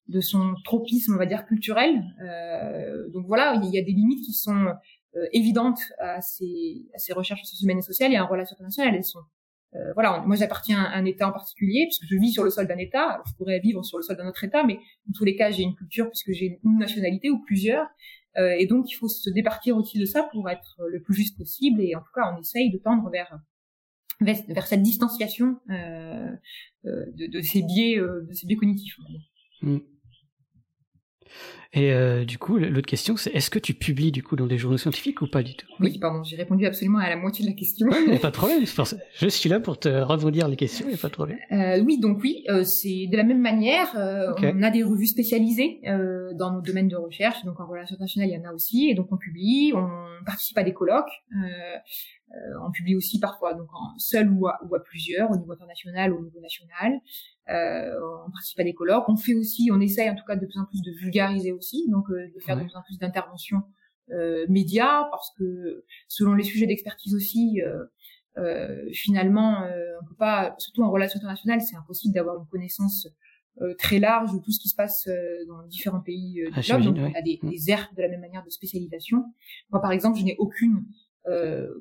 [0.09, 2.03] de son tropisme, on va dire, culturel.
[2.23, 4.67] Euh, donc voilà, il y a des limites qui sont
[5.17, 8.95] euh, évidentes à ces, à ces recherches humaines et sociales et en relations internationales.
[8.95, 9.21] Elles sont
[9.77, 12.67] euh, voilà, moi j'appartiens à un État en particulier puisque je vis sur le sol
[12.67, 13.21] d'un État.
[13.27, 15.65] je pourrais vivre sur le sol d'un autre État, mais en tous les cas j'ai
[15.65, 17.87] une culture puisque j'ai une nationalité ou plusieurs.
[18.39, 21.37] Euh, et donc il faut se départir aussi de ça pour être le plus juste
[21.37, 21.81] possible.
[21.81, 23.39] Et en tout cas, on essaye de tendre vers
[24.21, 26.31] vers, cette distanciation euh,
[26.85, 28.97] de, de, ces biais de ces biais cognitifs.
[31.73, 34.57] Et euh, du coup, l'autre question, c'est est-ce que tu publies du coup dans des
[34.57, 35.67] journaux scientifiques ou pas du tout?
[35.79, 37.87] Oui, pardon, j'ai répondu absolument à la moitié de la question.
[37.91, 40.93] Il n'y a pas de problème, je suis là pour te rebondir les questions, il
[40.93, 41.39] n'y a pas de problème.
[41.53, 45.81] Euh, oui, donc oui, euh, c'est de la même manière, on a des revues spécialisées
[46.35, 48.95] dans nos domaines de recherche, donc en relations internationales, il y en a aussi, et
[48.95, 51.13] donc on publie, on participe à des colloques,
[52.63, 56.13] on publie aussi parfois donc en seul ou à, ou à plusieurs, au niveau international
[56.13, 57.01] ou au niveau national.
[57.49, 57.93] Euh,
[58.27, 59.09] on participe à des colloques.
[59.09, 61.89] On fait aussi, on essaye en tout cas de plus en plus de vulgariser aussi,
[61.89, 63.63] donc euh, de faire de plus en plus d'interventions
[64.11, 67.61] euh, médias, parce que selon les sujets d'expertise aussi,
[68.93, 69.67] finalement,
[70.03, 73.09] on peut pas, surtout en relations internationales, c'est impossible d'avoir une connaissance
[73.79, 75.09] très large de tout ce qui se passe
[75.49, 76.83] dans différents pays du ah, globe.
[76.83, 77.49] Donc, on a des, mm.
[77.49, 79.25] des aires de la même manière de spécialisation.
[79.71, 80.85] Moi, par exemple, je n'ai aucune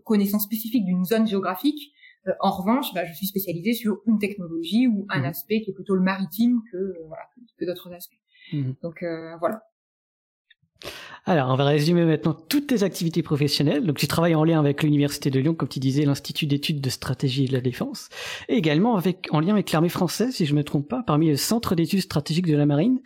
[0.03, 1.93] connaissance spécifique d'une zone géographique.
[2.27, 5.25] Euh, en revanche, bah, je suis spécialisée sur une technologie ou un mhm.
[5.25, 7.23] aspect qui est plutôt le maritime que, euh, voilà,
[7.57, 8.19] que d'autres aspects.
[8.53, 8.75] Mhm.
[8.81, 9.61] Donc euh, voilà.
[11.27, 13.83] Alors, on va résumer maintenant toutes tes activités professionnelles.
[13.83, 16.89] Donc, tu travailles en lien avec l'Université de Lyon, comme tu disais, l'Institut d'études de
[16.91, 18.09] stratégie de la défense,
[18.47, 21.37] et également avec, en lien avec l'armée française, si je me trompe pas, parmi le
[21.37, 22.99] Centre d'études stratégiques de la marine.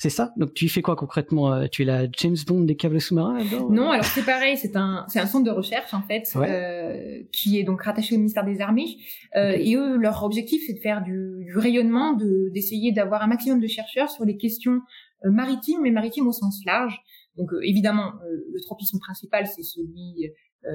[0.00, 0.32] C'est ça?
[0.36, 1.52] Donc tu fais quoi concrètement?
[1.52, 5.04] Euh, Tu es la James Bond des câbles sous-marins Non, alors c'est pareil, c'est un
[5.08, 8.60] c'est un centre de recherche en fait euh, qui est donc rattaché au ministère des
[8.60, 8.96] Armées.
[9.34, 13.26] Euh, et eux leur objectif c'est de faire du, du rayonnement, de d'essayer d'avoir un
[13.26, 14.80] maximum de chercheurs sur les questions
[15.24, 17.00] euh, maritimes mais maritimes au sens large.
[17.36, 18.12] Donc euh, évidemment
[18.52, 20.30] le tropisme principal c'est celui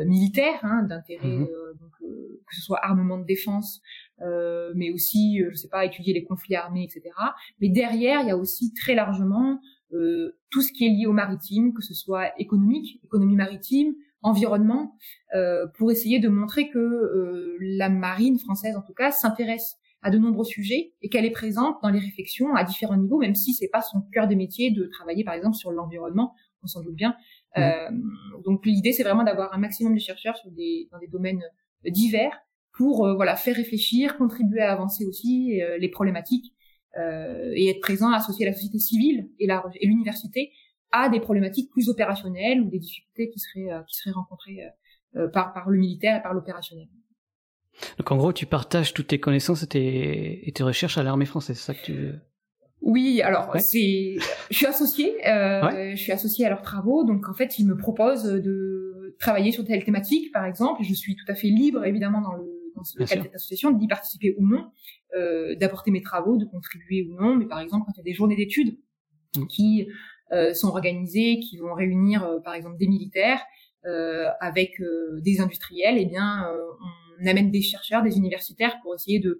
[0.05, 1.39] militaire hein, d'intérêt
[1.79, 3.81] donc que ce soit armement de défense
[4.21, 7.13] euh, mais aussi, euh, je sais pas, étudier les conflits armés, etc.
[7.59, 9.59] Mais derrière, il y a aussi très largement
[9.93, 14.95] euh, tout ce qui est lié au maritime, que ce soit économique, économie maritime, environnement,
[15.35, 20.09] euh, pour essayer de montrer que euh, la marine française, en tout cas, s'intéresse à
[20.09, 23.53] de nombreux sujets et qu'elle est présente dans les réflexions à différents niveaux, même si
[23.53, 26.95] c'est pas son cœur de métier de travailler, par exemple, sur l'environnement, on s'en doute
[26.95, 27.15] bien.
[27.55, 27.61] Mmh.
[27.61, 27.91] Euh,
[28.43, 31.43] donc l'idée, c'est vraiment d'avoir un maximum de chercheurs sur des, dans des domaines
[31.85, 36.53] divers pour euh, voilà faire réfléchir, contribuer à avancer aussi euh, les problématiques
[36.97, 39.47] euh, et être présent, associer la société civile et
[39.87, 40.51] l'université
[40.91, 44.59] à des problématiques plus opérationnelles ou des difficultés qui seraient qui seraient rencontrées
[45.33, 46.87] par par le militaire et par l'opérationnel.
[47.97, 51.25] Donc en gros, tu partages toutes tes connaissances et tes, et tes recherches à l'armée
[51.25, 52.13] française, c'est ça que tu
[52.83, 54.15] oui, alors c'est,
[54.51, 57.75] je suis associée, euh, je suis associée à leurs travaux, donc en fait ils me
[57.75, 61.85] proposent de travailler sur telle thématique, par exemple, et je suis tout à fait libre
[61.85, 64.71] évidemment dans le dans ce cadre de cette association, d'y participer ou non,
[65.15, 67.35] euh, d'apporter mes travaux, de contribuer ou non.
[67.35, 68.77] Mais par exemple, quand il y a des journées d'études
[69.37, 69.47] mm.
[69.47, 69.87] qui
[70.31, 73.41] euh, sont organisées, qui vont réunir euh, par exemple des militaires
[73.85, 76.47] euh, avec euh, des industriels, eh bien,
[77.21, 79.39] on amène des chercheurs, des universitaires pour essayer de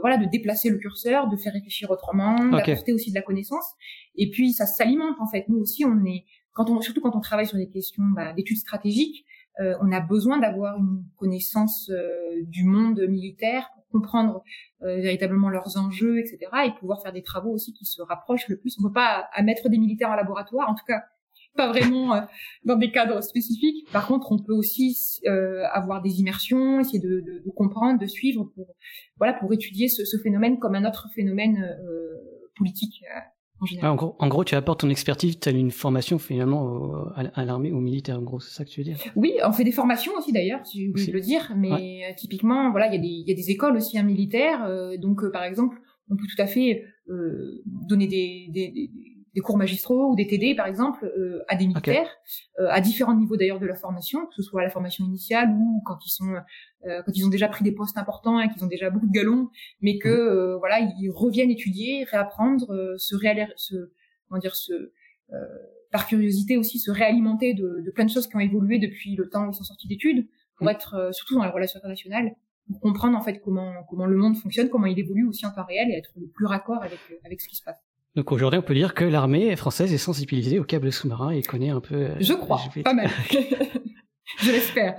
[0.00, 3.74] voilà, de déplacer le curseur, de faire réfléchir autrement, d'apporter aussi de la connaissance.
[4.16, 5.44] Et puis ça s'alimente en fait.
[5.48, 6.24] Nous aussi, on est
[6.56, 9.26] quand on, surtout quand on travaille sur des questions bah, d'études stratégiques,
[9.60, 14.42] euh, on a besoin d'avoir une connaissance euh, du monde militaire pour comprendre
[14.82, 18.58] euh, véritablement leurs enjeux, etc., et pouvoir faire des travaux aussi qui se rapprochent le
[18.58, 18.76] plus.
[18.78, 21.02] On ne peut pas mettre des militaires en laboratoire, en tout cas
[21.56, 22.26] pas vraiment
[22.64, 23.86] dans des cadres spécifiques.
[23.92, 25.20] Par contre, on peut aussi
[25.72, 28.74] avoir des immersions, essayer de, de, de, comprendre, de suivre pour
[29.18, 31.76] voilà pour étudier ce, ce phénomène comme un autre phénomène
[32.56, 33.02] politique
[33.82, 37.72] en, gros, en gros, tu apportes ton expertise, tu as une formation finalement à, l'armée,
[37.72, 38.98] ou militaire, en gros, c'est ça que tu veux dire?
[39.16, 42.88] Oui, on fait des formations aussi d'ailleurs, si je le dire, mais euh, typiquement, voilà,
[42.88, 45.30] il y, a des, y a des écoles aussi un hein, militaire, euh, donc euh,
[45.30, 45.78] par exemple,
[46.10, 46.84] on peut tout à fait
[47.66, 48.90] donner des, des, des
[49.40, 52.08] cours magistraux ou des TD par exemple euh, à des militaires
[52.58, 55.82] euh, à différents niveaux d'ailleurs de la formation que ce soit la formation initiale ou
[55.84, 56.34] quand ils sont
[56.86, 59.12] euh, quand ils ont déjà pris des postes importants et qu'ils ont déjà beaucoup de
[59.12, 60.58] galons mais que mmh.
[60.58, 63.92] voilà ils reviennent étudier réapprendre se réalir se
[64.28, 64.92] comment dire se
[65.92, 69.28] par curiosité aussi se réalimenter de, de, plein de choses qui ont évolué depuis le
[69.28, 70.70] temps où ils sont sortis d'études pour mmh.
[70.70, 72.32] être surtout dans les relations internationales
[72.68, 75.64] pour comprendre en fait comment comment le monde fonctionne comment il évolue aussi en temps
[75.64, 77.85] réel et être le plus raccord avec avec ce qui se passe
[78.16, 81.68] donc aujourd'hui, on peut dire que l'armée française est sensibilisée aux câbles sous-marins et connaît
[81.68, 81.94] un peu.
[81.94, 83.10] Euh, je crois, pas mal.
[84.38, 84.96] je l'espère.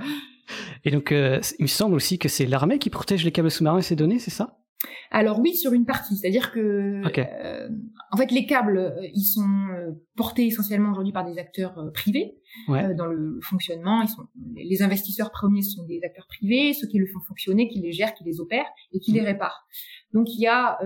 [0.86, 3.80] Et donc, euh, il me semble aussi que c'est l'armée qui protège les câbles sous-marins
[3.80, 4.60] et ces données, c'est ça?
[5.10, 7.70] Alors oui, sur une partie, c'est-à-dire que euh,
[8.12, 12.38] en fait les câbles, euh, ils sont euh, portés essentiellement aujourd'hui par des acteurs privés
[12.68, 14.02] dans le fonctionnement.
[14.02, 17.80] Ils sont les investisseurs premiers sont des acteurs privés, ceux qui le font fonctionner, qui
[17.80, 19.66] les gèrent, qui les opèrent et qui les réparent.
[20.14, 20.80] Donc il y a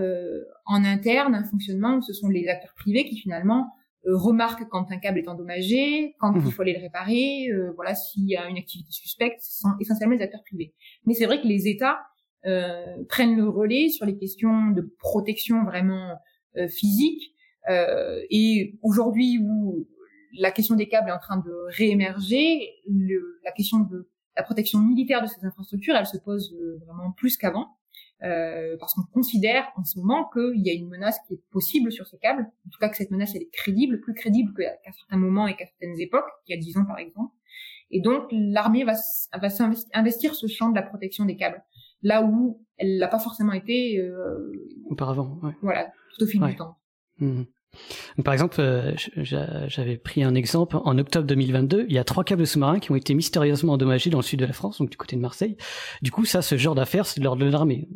[0.66, 3.68] en interne un fonctionnement où ce sont les acteurs privés qui finalement
[4.04, 6.42] remarquent quand un câble est endommagé, quand mmh.
[6.44, 10.16] il faut aller le réparer, voilà s'il y a une activité suspecte, ce sont essentiellement
[10.16, 10.74] les acteurs privés.
[11.06, 12.11] Mais c'est vrai que les États euh,
[13.08, 16.16] prennent le relais sur les questions de protection vraiment
[16.58, 17.34] euh, physique.
[17.70, 19.88] Euh, et aujourd'hui où
[20.36, 22.68] la question des câbles est en train de réémerger,
[23.42, 26.54] la question de la protection militaire de ces infrastructures, elle se pose
[26.86, 27.68] vraiment plus qu'avant.
[28.22, 31.90] Euh, parce qu'on considère en ce moment qu'il y a une menace qui est possible
[31.90, 34.92] sur ces câbles, en tout cas que cette menace elle est crédible, plus crédible qu'à
[34.92, 37.34] certains moments et qu'à certaines époques, il y a dix ans par exemple.
[37.90, 38.94] Et donc l'armée va,
[39.34, 39.48] va
[39.94, 41.62] investir ce champ de la protection des câbles
[42.02, 44.52] là où elle l'a pas forcément été euh,
[44.88, 45.38] auparavant.
[45.42, 45.52] Ouais.
[45.62, 46.76] Voilà, tout au fil du temps.
[47.18, 47.42] Mmh.
[48.24, 51.86] par exemple, euh, j'avais pris un exemple en octobre 2022.
[51.88, 54.46] Il y a trois câbles sous-marins qui ont été mystérieusement endommagés dans le sud de
[54.46, 55.56] la France, donc du côté de Marseille.
[56.00, 57.88] Du coup, ça, ce genre d'affaires, c'est de l'ordre de l'armée.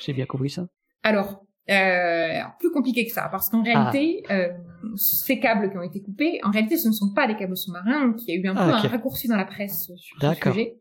[0.00, 0.66] J'ai bien compris ça.
[1.02, 4.34] Alors, euh, plus compliqué que ça, parce qu'en réalité, ah.
[4.34, 4.48] euh,
[4.94, 8.06] ces câbles qui ont été coupés, en réalité, ce ne sont pas des câbles sous-marins.
[8.06, 10.34] Donc, il y a eu un peu ah, un raccourci dans la presse sur ce
[10.34, 10.76] sujet.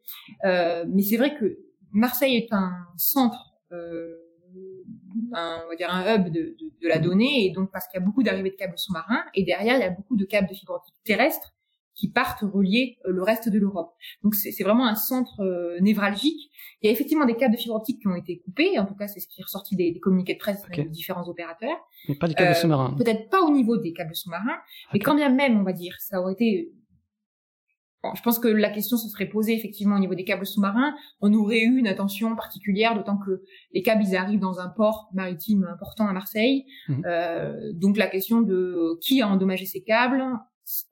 [0.45, 1.57] Euh, mais c'est vrai que
[1.95, 4.15] Marseille est un centre, euh,
[5.33, 7.99] un, on va dire un hub de, de, de la donnée, et donc parce qu'il
[7.99, 10.49] y a beaucoup d'arrivées de câbles sous-marins, et derrière il y a beaucoup de câbles
[10.49, 11.53] de fibre optique terrestre
[11.95, 13.93] qui partent relier le reste de l'Europe.
[14.21, 16.51] Donc c'est vraiment un centre névralgique.
[16.81, 18.95] Il y a effectivement des câbles de fibre optique qui ont été coupés, en tout
[18.95, 21.77] cas c'est ce qui est ressorti des, communiqués de presse des différents opérateurs.
[22.09, 22.93] Mais pas des câbles sous-marins.
[22.97, 24.57] Peut-être pas au niveau des câbles sous-marins,
[24.91, 26.73] mais quand bien même, on va dire, ça aurait été
[28.13, 30.93] je pense que la question se serait posée effectivement au niveau des câbles sous-marins.
[31.21, 35.09] On aurait eu une attention particulière, d'autant que les câbles ils arrivent dans un port
[35.13, 36.65] maritime important à Marseille.
[36.87, 37.03] Mhm.
[37.05, 40.23] Euh, donc la question de qui a endommagé ces câbles,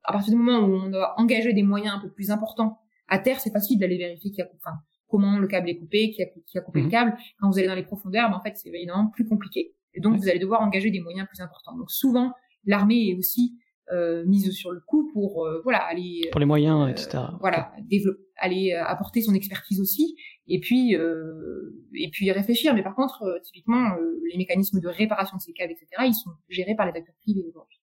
[0.04, 3.19] à partir du moment où on a engagé des moyens un peu plus importants à
[3.19, 6.26] terre, c'est facile d'aller vérifier qui a, enfin, comment le câble est coupé, qui a,
[6.45, 6.91] qui a coupé le mhm.
[6.91, 7.17] câble.
[7.39, 9.76] Quand vous allez dans les profondeurs, ben, en fait, c'est évidemment plus compliqué.
[9.93, 11.78] Et donc, vous allez devoir engager des moyens plus importants.
[11.78, 12.34] Donc, souvent,
[12.65, 13.56] l'armée est aussi
[13.91, 17.74] euh, mise sur le coup pour euh, voilà aller pour les moyens etc euh, voilà
[17.82, 20.15] développer aller apporter son expertise aussi
[20.48, 22.74] et puis et puis réfléchir.
[22.74, 23.91] Mais par contre typiquement
[24.32, 27.43] les mécanismes de réparation de ces câbles etc ils sont gérés par les acteurs privés
[27.48, 27.80] aujourd'hui.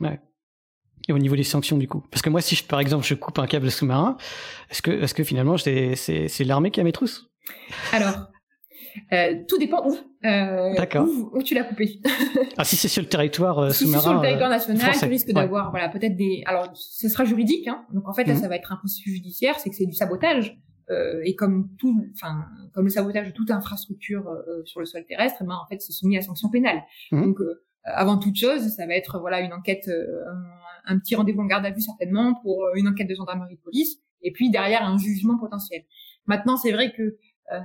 [0.00, 0.20] Ouais.
[1.08, 2.02] Et au niveau des sanctions du coup.
[2.10, 4.16] Parce que moi si je, par exemple je coupe un câble sous-marin
[4.70, 7.30] est-ce que est-ce que finalement c'est c'est l'armée qui a mes trousses
[7.92, 8.27] alors
[9.12, 9.96] euh, tout dépend où.
[10.24, 10.74] Euh.
[11.32, 12.00] Où, tu l'as coupé.
[12.56, 13.98] ah, si c'est sur le territoire euh, sous-marin.
[13.98, 16.42] Si c'est sur le territoire national, tu risques d'avoir, voilà, peut-être des.
[16.46, 17.68] Alors, ce sera juridique.
[17.68, 17.84] Hein.
[17.92, 18.40] Donc en fait, là, mhm.
[18.40, 20.58] ça va être un processus judiciaire, c'est que c'est du sabotage.
[20.90, 25.04] Euh, et comme tout, enfin, comme le sabotage de toute infrastructure euh, sur le sol
[25.06, 26.82] terrestre, ben en fait, c'est soumis à sanction pénale.
[27.12, 27.24] Mhm.
[27.24, 27.38] Donc
[27.84, 31.64] avant toute chose, ça va être voilà une enquête, un, un, petit rendez-vous en garde
[31.64, 35.38] à vue certainement pour une enquête de gendarmerie de police, et puis derrière un jugement
[35.38, 35.84] potentiel.
[36.28, 37.18] Maintenant, c'est vrai que euh,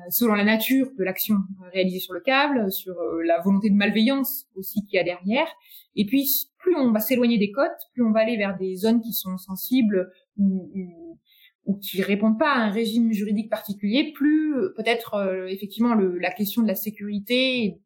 [0.10, 1.36] selon la nature de l'action
[1.72, 5.48] réalisée sur le câble, sur euh, la volonté de malveillance aussi qu'il y a derrière.
[5.96, 9.02] Et puis, plus on va s'éloigner des côtes, plus on va aller vers des zones
[9.02, 11.20] qui sont sensibles ou, ou,
[11.66, 16.32] ou qui répondent pas à un régime juridique particulier, plus euh, peut-être effectivement le, la
[16.32, 17.78] question de la sécurité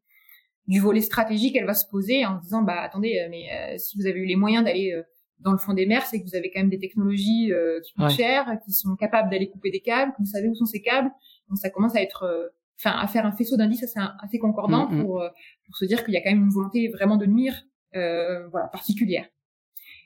[0.67, 4.19] du volet stratégique, elle va se poser en disant bah attendez, mais si vous avez
[4.19, 5.01] eu les moyens d'aller
[5.39, 7.53] dans le fond des mers, c'est que vous avez quand même des technologies
[7.85, 10.65] qui coûtent cher, qui sont capables d'aller couper des câbles, que vous savez où sont
[10.65, 11.09] ces câbles,
[11.49, 12.47] donc ça commence à être, euh,
[12.79, 15.03] enfin, à faire un faisceau d'indices assez, assez concordant mm, mm.
[15.03, 15.29] pour, euh,
[15.65, 17.55] pour se dire qu'il y a quand même une volonté vraiment de nuire,
[17.95, 19.25] euh, voilà, particulière.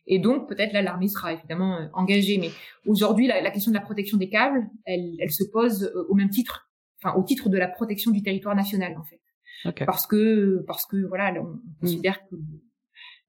[0.07, 2.49] Et donc peut-être là l'armée sera évidemment engagée, mais
[2.87, 6.29] aujourd'hui la, la, question de la protection des câbles, elle, elle se pose au même
[6.29, 10.87] titre, enfin au titre de la protection du territoire national en fait, parce que parce
[10.87, 11.61] que voilà on mm.
[11.81, 12.35] considère que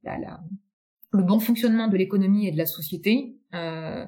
[0.03, 0.41] la, la,
[1.13, 4.07] le bon fonctionnement de l'économie et de la société euh,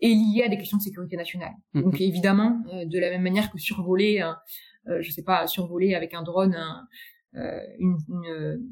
[0.00, 1.52] est lié à des questions de sécurité nationale.
[1.74, 1.82] Mm-hmm.
[1.82, 4.22] Donc évidemment, euh, de la même manière que survoler,
[4.88, 6.56] euh, je sais pas, survoler avec un drone
[7.36, 8.70] euh, une, une,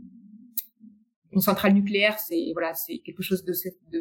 [1.33, 3.53] une, centrale nucléaire, c'est voilà, c'est quelque chose de
[3.93, 4.01] de,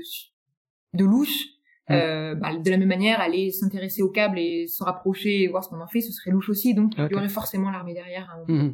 [0.93, 1.45] de louche.
[1.89, 1.93] Mm.
[1.93, 5.63] Euh, bah, de la même manière, aller s'intéresser au câble et se rapprocher et voir
[5.63, 6.73] ce qu'on en fait, ce serait louche aussi.
[6.73, 8.29] Donc, il y aurait forcément l'armée derrière.
[8.49, 8.73] Hein.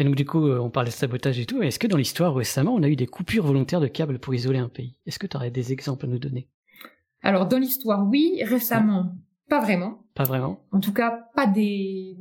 [0.00, 1.60] Et donc du coup, on parlait de sabotage et tout.
[1.60, 4.60] Est-ce que dans l'histoire récemment, on a eu des coupures volontaires de câbles pour isoler
[4.60, 4.94] un pays?
[5.06, 6.48] Est-ce que tu aurais des exemples à nous donner?
[7.22, 8.42] Alors dans l'histoire, oui.
[8.42, 9.12] Récemment,
[9.48, 10.04] pas vraiment.
[10.14, 10.64] Pas vraiment.
[10.72, 12.16] En tout cas, pas des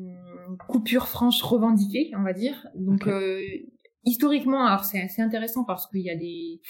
[0.67, 2.67] coupures franches revendiquées, on va dire.
[2.75, 3.41] Donc euh,
[4.03, 6.61] historiquement, alors c'est assez intéressant parce qu'il y a des,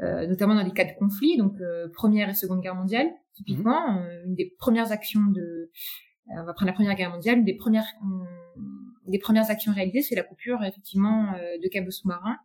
[0.00, 3.92] euh, notamment dans les cas de conflit, donc euh, première et seconde guerre mondiale, typiquement,
[3.92, 4.08] mhm.
[4.26, 5.70] une des premières actions de,
[6.28, 7.86] on va prendre la première guerre mondiale, une des premières
[9.10, 12.38] des premières actions réalisées, c'est la coupure effectivement euh, de câbles sous-marins.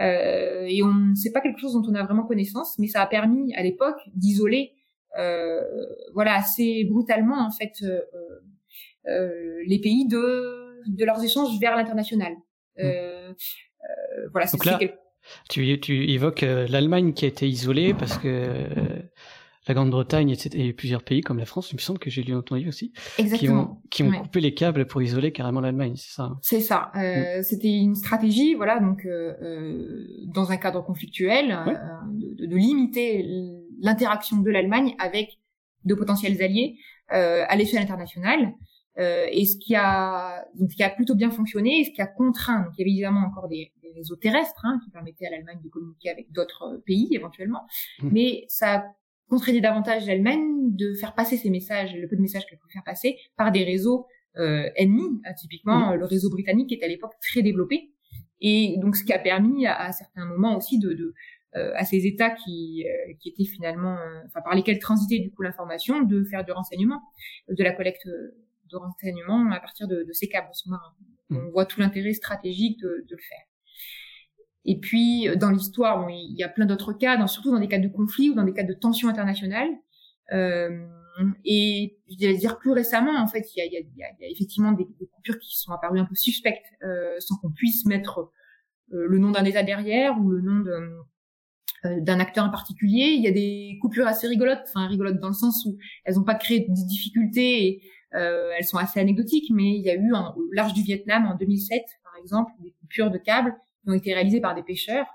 [0.00, 3.06] Euh, et on c'est pas quelque chose dont on a vraiment connaissance, mais ça a
[3.06, 4.72] permis à l'époque d'isoler,
[5.18, 5.60] euh,
[6.14, 7.84] voilà, assez brutalement en fait
[9.06, 12.34] les pays de de leurs échanges vers l'international.
[12.76, 13.34] Mmh.
[14.32, 14.58] voilà, c'est
[15.48, 18.66] tu, tu évoques l'Allemagne qui a été isolée parce que
[19.66, 22.68] la Grande-Bretagne et, plusieurs pays comme la France, il me semble que j'ai lu entendu
[22.68, 23.80] aussi, Exactement.
[23.90, 26.38] qui ont, qui ont coupé les câbles pour isoler carrément l'Allemagne, c'est ça hein?
[26.42, 26.92] C'est ça.
[26.96, 27.42] Euh, mm.
[27.42, 31.74] C'était une stratégie, voilà, donc euh, euh dans un cadre conflictuel, euh,
[32.12, 33.24] de, de, limiter
[33.80, 35.38] l'interaction de l'Allemagne avec
[35.84, 36.76] de potentiels alliés
[37.12, 38.52] euh, à l'échelle internationale.
[38.96, 42.06] et ce qui a donc ce qui a plutôt bien fonctionné, et ce qui a
[42.06, 45.30] contraint, donc il y avait évidemment encore des, des réseaux terrestres hein, qui permettaient à
[45.30, 47.62] l'Allemagne de communiquer avec d'autres pays éventuellement,
[48.00, 48.08] mm.
[48.12, 48.84] mais ça a
[49.28, 52.84] contraindre davantage l'Allemagne de faire passer ces messages, le peu de messages qu'elle peut faire
[52.84, 54.06] passer, par des réseaux
[54.36, 57.90] euh, ennemis, hein, typiquement euh, le réseau britannique qui était à l'époque très développé,
[58.40, 61.14] et donc ce qui a permis à, à certains moments aussi de, de
[61.56, 65.42] euh, à ces États qui, euh, qui étaient finalement, enfin par lesquels transitait du coup
[65.42, 67.00] l'information, de faire du renseignement,
[67.48, 70.94] de la collecte de renseignements à partir de, de ces câbles sous-marins.
[71.30, 71.36] Mmh.
[71.36, 73.46] On voit tout l'intérêt stratégique de, de le faire.
[74.64, 77.68] Et puis, euh, dans l'histoire, bon, il y a plein d'autres cas, surtout dans des
[77.68, 79.68] cas de conflit ou dans des cas de tensions internationales.
[80.32, 80.86] Euh,
[81.44, 84.28] et je vais dire plus récemment, en fait, il y a, y a, y a
[84.28, 88.30] effectivement des, coupures qui sont apparues un peu suspectes, euh, sans qu'on puisse mettre
[88.92, 93.14] euh, le nom d'un État derrière ou le nom de, d'un acteur en particulier.
[93.16, 96.24] Il y a des coupures assez rigolotes, enfin rigolotes dans le sens où elles n'ont
[96.24, 100.52] pas créé de difficultés et elles sont assez anecdotiques, mais il y a eu au
[100.52, 104.40] large du Vietnam en 2007, par exemple, des coupures de câbles qui ont été réalisées
[104.40, 105.06] par des pêcheurs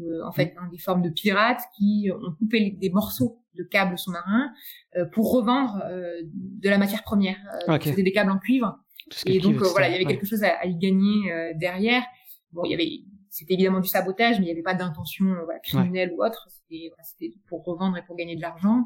[0.00, 3.98] euh, en fait hein, des formes de pirates qui ont coupé des morceaux de câbles
[3.98, 4.52] sous-marins
[4.96, 7.36] euh, pour revendre euh, de la matière première.
[7.82, 8.78] C'était des câbles en cuivre.
[9.26, 12.02] Et donc voilà, il y avait quelque chose à, y gagner derrière.
[12.52, 12.88] Bon, il y avait
[13.30, 16.46] c'était évidemment du sabotage, mais il n'y avait pas d'intention voilà, criminelle ou autre.
[16.50, 18.84] C'était voilà, pour revendre et pour gagner de l'argent.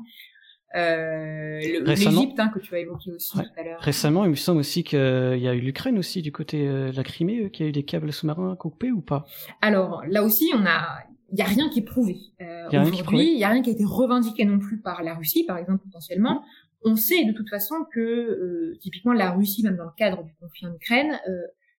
[0.74, 3.80] Euh, L'Égypte, hein, que tu as évoqué aussi tout à l'heure.
[3.80, 6.96] Récemment, il me semble aussi qu'il y a eu l'Ukraine aussi du côté euh, de
[6.96, 9.24] la Crimée, euh, qui a eu des câbles sous-marins coupés ou pas?
[9.60, 10.98] Alors là aussi, on a,
[11.30, 12.16] il y a rien qui est prouvé.
[12.40, 15.44] Euh, Aujourd'hui, il y a rien qui a été revendiqué non plus par la Russie,
[15.44, 16.42] par exemple potentiellement.
[16.84, 20.34] On sait de toute façon que euh, typiquement la Russie, même dans le cadre du
[20.40, 21.20] conflit en Ukraine,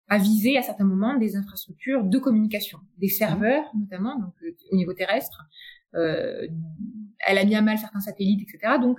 [0.09, 4.35] a visé à certains moments des infrastructures de communication, des serveurs notamment, donc
[4.71, 8.75] au niveau terrestre, euh, elle a mis à mal certains satellites, etc.
[8.81, 8.99] Donc,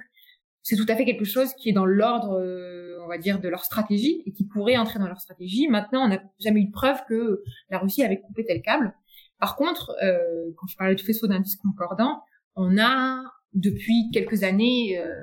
[0.63, 3.49] c'est tout à fait quelque chose qui est dans l'ordre, euh, on va dire, de
[3.49, 5.67] leur stratégie et qui pourrait entrer dans leur stratégie.
[5.67, 8.95] Maintenant, on n'a jamais eu de preuve que la Russie avait coupé tel câble.
[9.39, 12.21] Par contre, euh, quand je parlais de faisceau d'indices concordants,
[12.55, 13.21] on a
[13.53, 15.13] depuis quelques années euh,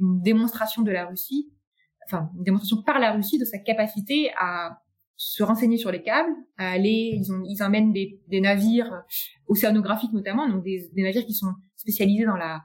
[0.00, 1.50] une démonstration de la Russie,
[2.06, 4.82] enfin une démonstration par la Russie de sa capacité à
[5.16, 9.02] se renseigner sur les câbles, à aller, ils, ont, ils emmènent des, des navires
[9.46, 12.62] océanographiques notamment, donc des, des, navires qui sont spécialisés dans la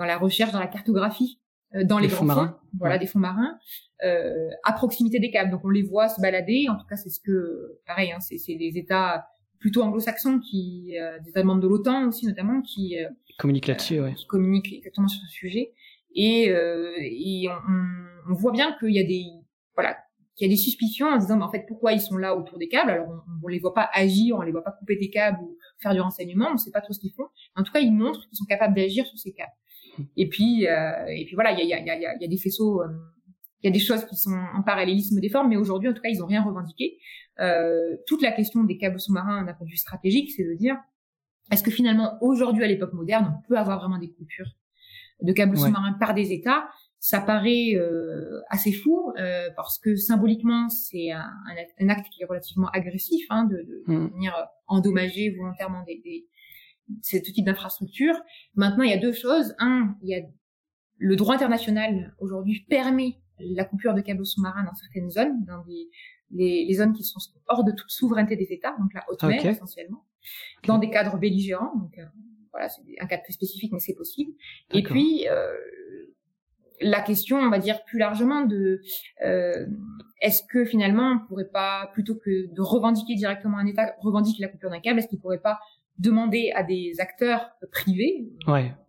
[0.00, 1.38] dans la recherche, dans la cartographie,
[1.74, 3.58] euh, dans les, fonds marins, voilà, des fonds marins,
[4.02, 5.50] euh, à proximité des câbles.
[5.50, 6.68] Donc on les voit se balader.
[6.70, 9.26] En tout cas, c'est ce que, pareil, hein, c'est des États
[9.58, 14.00] plutôt anglo-saxons qui, euh, des États membres de l'OTAN aussi notamment, qui euh, communiquent là-dessus,
[14.00, 14.14] ouais.
[14.14, 15.72] qui communiquent exactement sur ce sujet.
[16.14, 19.26] Et, et on, on voit bien qu'il y a des,
[19.74, 19.96] voilà,
[20.40, 22.58] il y a des suspicions en disant, mais en fait, pourquoi ils sont là autour
[22.58, 22.90] des câbles?
[22.90, 25.56] Alors, on, on, les voit pas agir, on les voit pas couper des câbles ou
[25.82, 27.26] faire du renseignement, on sait pas trop ce qu'ils font.
[27.56, 29.52] En tout cas, ils montrent qu'ils sont capables d'agir sur ces câbles.
[30.16, 32.28] Et puis, euh, et puis voilà, il y a, y, a, y, a, y a,
[32.28, 32.88] des faisceaux, euh,
[33.62, 36.00] il y a des choses qui sont en parallélisme des formes, mais aujourd'hui, en tout
[36.00, 36.98] cas, ils ont rien revendiqué.
[37.40, 40.76] Euh, toute la question des câbles sous-marins d'un point de vue stratégique, c'est de dire,
[41.50, 44.50] est-ce que finalement, aujourd'hui, à l'époque moderne, on peut avoir vraiment des coupures
[45.22, 46.68] de câbles sous-marins par des États?
[47.00, 51.32] Ça paraît euh, assez fou euh, parce que symboliquement c'est un,
[51.80, 54.10] un, acte qui est relativement agressif hein, de, de, mm.
[54.12, 56.28] venir endommager volontairement des, des
[57.02, 58.14] ce type d'infrastructure.
[58.54, 59.54] Maintenant, il y a deux choses.
[59.58, 60.22] Un, il y a
[60.98, 65.88] le droit international aujourd'hui permet la coupure de câbles sous-marins dans certaines zones, dans des,
[66.30, 69.44] les, les, zones qui sont hors de toute souveraineté des États, donc la haute mer
[69.46, 70.04] essentiellement,
[70.66, 71.74] dans des cadres belligérants.
[71.76, 72.04] Donc euh,
[72.52, 74.32] voilà, c'est un cadre très spécifique, mais c'est possible.
[74.74, 75.54] Et puis euh,
[76.80, 78.80] la question, on va dire plus largement, de
[79.24, 79.66] euh,
[80.20, 84.48] est-ce que finalement on pourrait pas, plutôt que de revendiquer directement un État, revendiquer la
[84.48, 85.58] coupure d'un câble, est-ce qu'il pourrait pas
[85.98, 88.28] demander à des acteurs privés,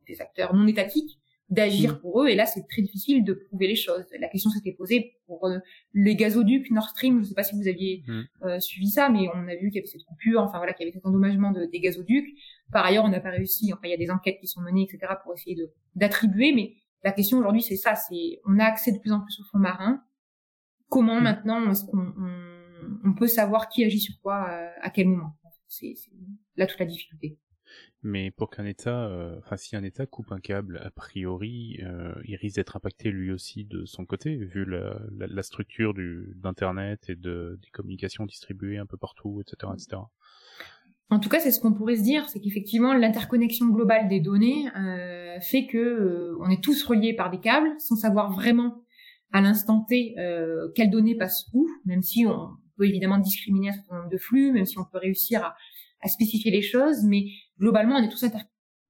[0.07, 1.19] des acteurs non étatiques,
[1.49, 1.99] d'agir mm.
[1.99, 2.27] pour eux?
[2.29, 4.05] Et là, c'est très difficile de prouver les choses.
[4.17, 5.57] La question s'était posée pour euh,
[5.93, 7.15] les gazoducs Nord Stream.
[7.15, 8.21] Je ne sais pas si vous aviez mm.
[8.43, 10.85] euh, suivi ça, mais on a vu qu'il y avait cette coupure, enfin voilà, qu'il
[10.85, 12.29] y avait cet endommagement de, des gazoducs.
[12.71, 13.71] Par ailleurs, on n'a pas réussi.
[13.73, 16.75] Enfin, il y a des enquêtes qui sont menées, etc., pour essayer de d'attribuer, mais
[17.03, 19.57] la question aujourd'hui, c'est ça, c'est on a accès de plus en plus au fond
[19.57, 20.03] marin.
[20.89, 21.23] Comment mm.
[21.23, 22.13] maintenant est-ce qu'on
[23.03, 25.37] on, peut savoir qui agit sur quoi euh, à quel moment?
[25.67, 25.93] C'est
[26.57, 27.37] là toute la difficulté.
[28.03, 32.13] Mais pour qu'un État, euh, enfin si un État coupe un câble, a priori, euh,
[32.25, 36.33] il risque d'être impacté lui aussi de son côté, vu la, la, la structure du
[36.35, 40.01] d'internet et de des communications distribuées un peu partout, etc., etc.
[41.11, 44.69] En tout cas, c'est ce qu'on pourrait se dire, c'est qu'effectivement l'interconnexion globale des données
[44.77, 48.81] euh, fait que euh, on est tous reliés par des câbles, sans savoir vraiment
[49.33, 53.73] à l'instant T euh, quelles données passent où, même si on peut évidemment discriminer un
[53.73, 55.55] certain nombre de flux, même si on peut réussir à,
[55.99, 57.25] à spécifier les choses, mais
[57.59, 58.25] globalement on est tous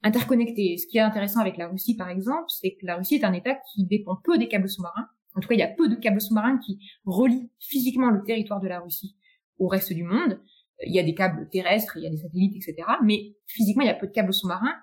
[0.03, 0.77] interconnectés.
[0.77, 3.33] Ce qui est intéressant avec la Russie, par exemple, c'est que la Russie est un
[3.33, 5.07] État qui dépend peu des câbles sous-marins.
[5.33, 8.61] En tout cas, il y a peu de câbles sous-marins qui relient physiquement le territoire
[8.61, 9.15] de la Russie
[9.57, 10.39] au reste du monde
[10.85, 12.87] il y a des câbles terrestres, il y a des satellites, etc.
[13.03, 14.75] Mais physiquement, il y a peu de câbles sous-marins.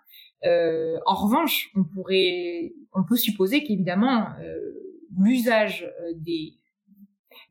[0.45, 4.59] Euh, en revanche, on pourrait, on peut supposer qu'évidemment euh,
[5.17, 6.55] l'usage euh, des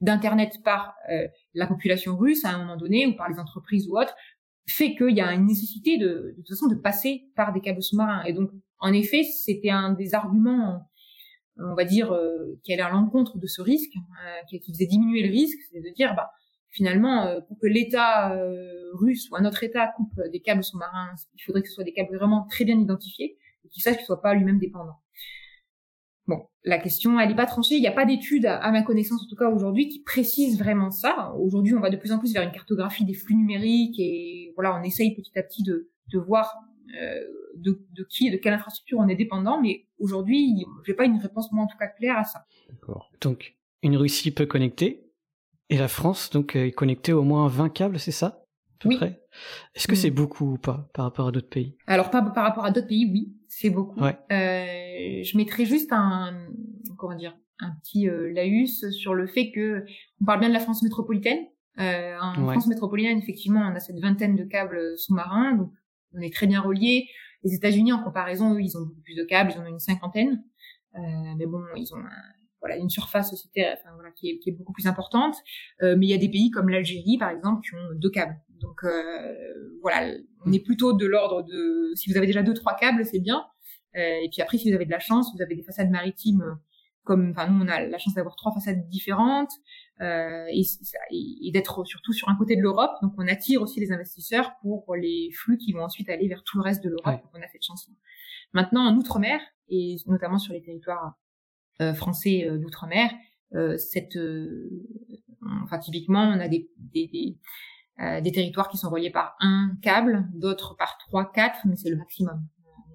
[0.01, 3.97] d'internet par euh, la population russe à un moment donné ou par les entreprises ou
[3.97, 4.15] autres
[4.67, 7.81] fait qu'il y a une nécessité de, de toute façon de passer par des câbles
[7.81, 8.23] sous-marins.
[8.25, 10.85] Et donc, en effet, c'était un des arguments,
[11.57, 13.93] on va dire, euh, qui allait à l'encontre de ce risque,
[14.49, 16.31] qui, qui faisait diminuer le risque, c'est de dire, bah
[16.77, 21.15] finalement, euh, pour que l'État euh, russe ou un autre État coupe des câbles sous-marins,
[21.35, 24.03] il faudrait que ce soit des câbles vraiment très bien identifiés et qu'il sache qu'il
[24.03, 24.97] ne soit pas lui-même dépendant.
[26.27, 27.75] Bon, la question, elle n'est pas tranchée.
[27.75, 30.91] Il n'y a pas d'études, à, ma connaissance en tout cas aujourd'hui, qui précisent vraiment
[30.91, 31.33] ça.
[31.39, 34.77] Aujourd'hui, on va de plus en plus vers une cartographie des flux numériques et voilà,
[34.79, 36.53] on essaye petit à petit de, voir
[37.55, 41.51] de, qui et de quelle infrastructure on est dépendant, mais aujourd'hui, j'ai pas une réponse
[41.51, 42.45] moi en tout cas claire à ça.
[42.69, 43.09] D'accord.
[43.21, 45.06] Donc une Russie peut connecter
[45.69, 48.43] et la France donc est connectée au moins 20 câbles, c'est ça
[48.85, 48.99] oui.
[49.75, 51.75] Est-ce que c'est beaucoup ou pas par rapport à d'autres pays?
[51.87, 53.99] Alors par, par rapport à d'autres pays, oui, c'est beaucoup.
[53.99, 54.17] Ouais.
[54.31, 56.47] Euh, je mettrais juste un
[56.97, 59.85] comment dire un petit euh, laïus sur le fait que
[60.21, 61.39] on parle bien de la France métropolitaine.
[61.79, 65.71] Euh, en France métropolitaine, effectivement, on a cette vingtaine de câbles sous-marins, donc
[66.13, 67.07] on est très bien reliés.
[67.43, 69.79] Les États-Unis, en comparaison, eux, ils ont beaucoup plus de câbles, ils en ont une
[69.79, 70.43] cinquantaine.
[70.95, 70.99] Euh,
[71.37, 72.09] mais bon, ils ont un,
[72.67, 75.35] voilà une surface sociétaire enfin, voilà, qui, est, qui est beaucoup plus importante.
[75.81, 78.37] Euh, mais il y a des pays comme l'Algérie, par exemple, qui ont deux câbles.
[78.59, 79.35] Donc euh,
[79.81, 80.13] voilà,
[80.45, 83.45] on est plutôt de l'ordre de si vous avez déjà deux trois câbles, c'est bien.
[83.95, 86.43] Euh, et puis après, si vous avez de la chance, vous avez des façades maritimes
[87.03, 89.51] comme, enfin nous on a la chance d'avoir trois façades différentes
[90.01, 90.61] euh, et,
[91.41, 92.91] et d'être surtout sur un côté de l'Europe.
[93.01, 96.57] Donc on attire aussi les investisseurs pour les flux qui vont ensuite aller vers tout
[96.57, 97.21] le reste de l'Europe.
[97.33, 97.89] on a cette chance.
[98.53, 99.39] Maintenant en outre-mer
[99.69, 101.15] et notamment sur les territoires
[101.93, 103.11] français euh, d'outre-mer,
[103.53, 104.17] euh, cette,
[105.63, 107.37] enfin typiquement on a des, des, des
[107.99, 111.89] euh, des territoires qui sont reliés par un câble, d'autres par trois, quatre, mais c'est
[111.89, 112.45] le maximum.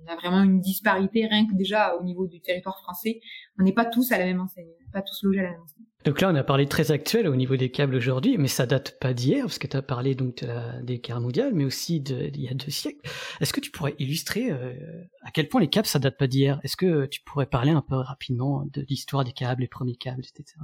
[0.05, 3.21] On a vraiment une disparité rien que déjà au niveau du territoire français.
[3.59, 5.85] On n'est pas tous à la même enseigne, pas tous logés à la même enseigne.
[6.05, 8.99] Donc là, on a parlé très actuel au niveau des câbles aujourd'hui, mais ça date
[8.99, 10.45] pas d'hier, parce que tu as parlé donc
[10.83, 13.09] des guerres mondiales, mais aussi d'il y a deux siècles.
[13.41, 14.75] Est-ce que tu pourrais illustrer euh,
[15.23, 16.59] à quel point les câbles, ça date pas d'hier?
[16.65, 20.23] Est-ce que tu pourrais parler un peu rapidement de l'histoire des câbles, les premiers câbles,
[20.23, 20.57] etc.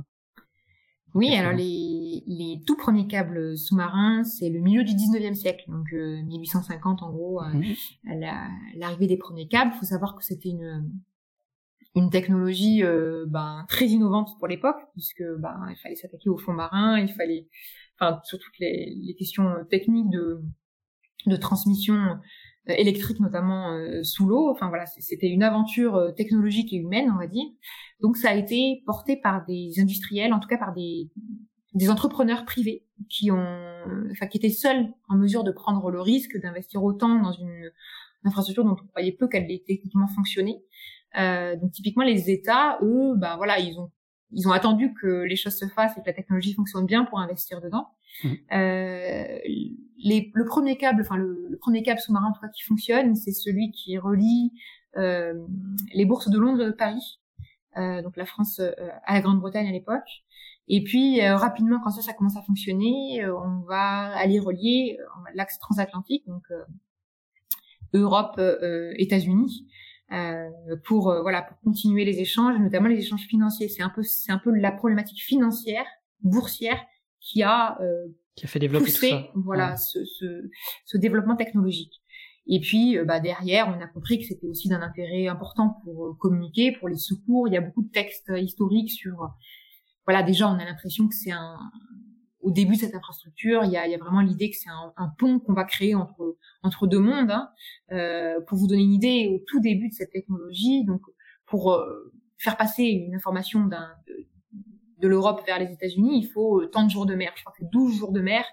[1.14, 5.90] Oui, alors les, les tout premiers câbles sous-marins, c'est le milieu du 19e siècle, donc
[5.92, 7.46] 1850 euh, en gros, euh,
[8.76, 9.72] l'arrivée des premiers câbles.
[9.74, 10.90] Il faut savoir que c'était une
[11.94, 16.52] une technologie euh, ben, très innovante pour l'époque, puisque ben, il fallait s'attaquer au fond
[16.52, 17.48] marin, il fallait,
[17.98, 20.40] enfin, sur toutes les, les questions techniques de,
[21.26, 22.18] de transmission
[22.76, 24.50] électrique notamment euh, sous l'eau.
[24.50, 27.46] Enfin voilà, c'était une aventure euh, technologique et humaine, on va dire.
[28.00, 31.10] Donc ça a été porté par des industriels, en tout cas par des,
[31.74, 36.40] des entrepreneurs privés qui ont, enfin qui étaient seuls en mesure de prendre le risque
[36.40, 37.70] d'investir autant dans une
[38.24, 40.62] infrastructure dont on croyait peu qu'elle allait techniquement fonctionner.
[41.18, 43.90] Euh, donc typiquement les États, eux, ben voilà, ils ont
[44.32, 47.18] ils ont attendu que les choses se fassent et que la technologie fonctionne bien pour
[47.18, 47.88] investir dedans.
[48.24, 48.28] Mmh.
[48.52, 49.38] Euh,
[49.98, 54.52] les, le premier câble, enfin le, premier câble sous-marin qui fonctionne, c'est celui qui relie
[54.96, 55.34] euh,
[55.94, 57.20] les bourses de Londres et de Paris,
[57.76, 58.72] euh, donc la France euh,
[59.04, 60.24] à la Grande-Bretagne à l'époque.
[60.68, 64.98] Et puis euh, rapidement, quand ça, ça commence à fonctionner, euh, on va aller relier
[65.34, 66.44] l'axe transatlantique, donc
[67.94, 68.38] Europe,
[68.96, 69.66] États-Unis.
[70.84, 73.68] Pour voilà pour continuer les échanges, notamment les échanges financiers.
[73.68, 75.84] C'est un peu c'est un peu la problématique financière
[76.22, 76.78] boursière
[77.20, 79.30] qui a euh, qui a fait développer poussé, tout ça.
[79.34, 80.48] voilà ce, ce,
[80.84, 81.92] ce, développement technologique.
[82.46, 86.06] Et puis euh, bah, derrière, on a compris que c'était aussi d'un intérêt important pour
[86.06, 87.48] euh, communiquer, pour les secours.
[87.48, 89.28] Il y a beaucoup de textes historiques sur
[90.06, 91.58] voilà déjà on a l'impression que c'est un
[92.40, 94.70] au début de cette infrastructure, il y a, il y a vraiment l'idée que c'est
[94.70, 97.30] un, un, pont qu'on va créer entre entre deux mondes.
[97.30, 97.50] Hein.
[97.92, 101.02] Euh, pour vous donner une idée, au tout début de cette technologie, donc
[101.46, 103.90] pour euh, faire passer une information d'un
[104.98, 107.32] de l'Europe vers les États-Unis, il faut euh, tant de jours de mer.
[107.36, 108.44] Je crois que 12 jours de mer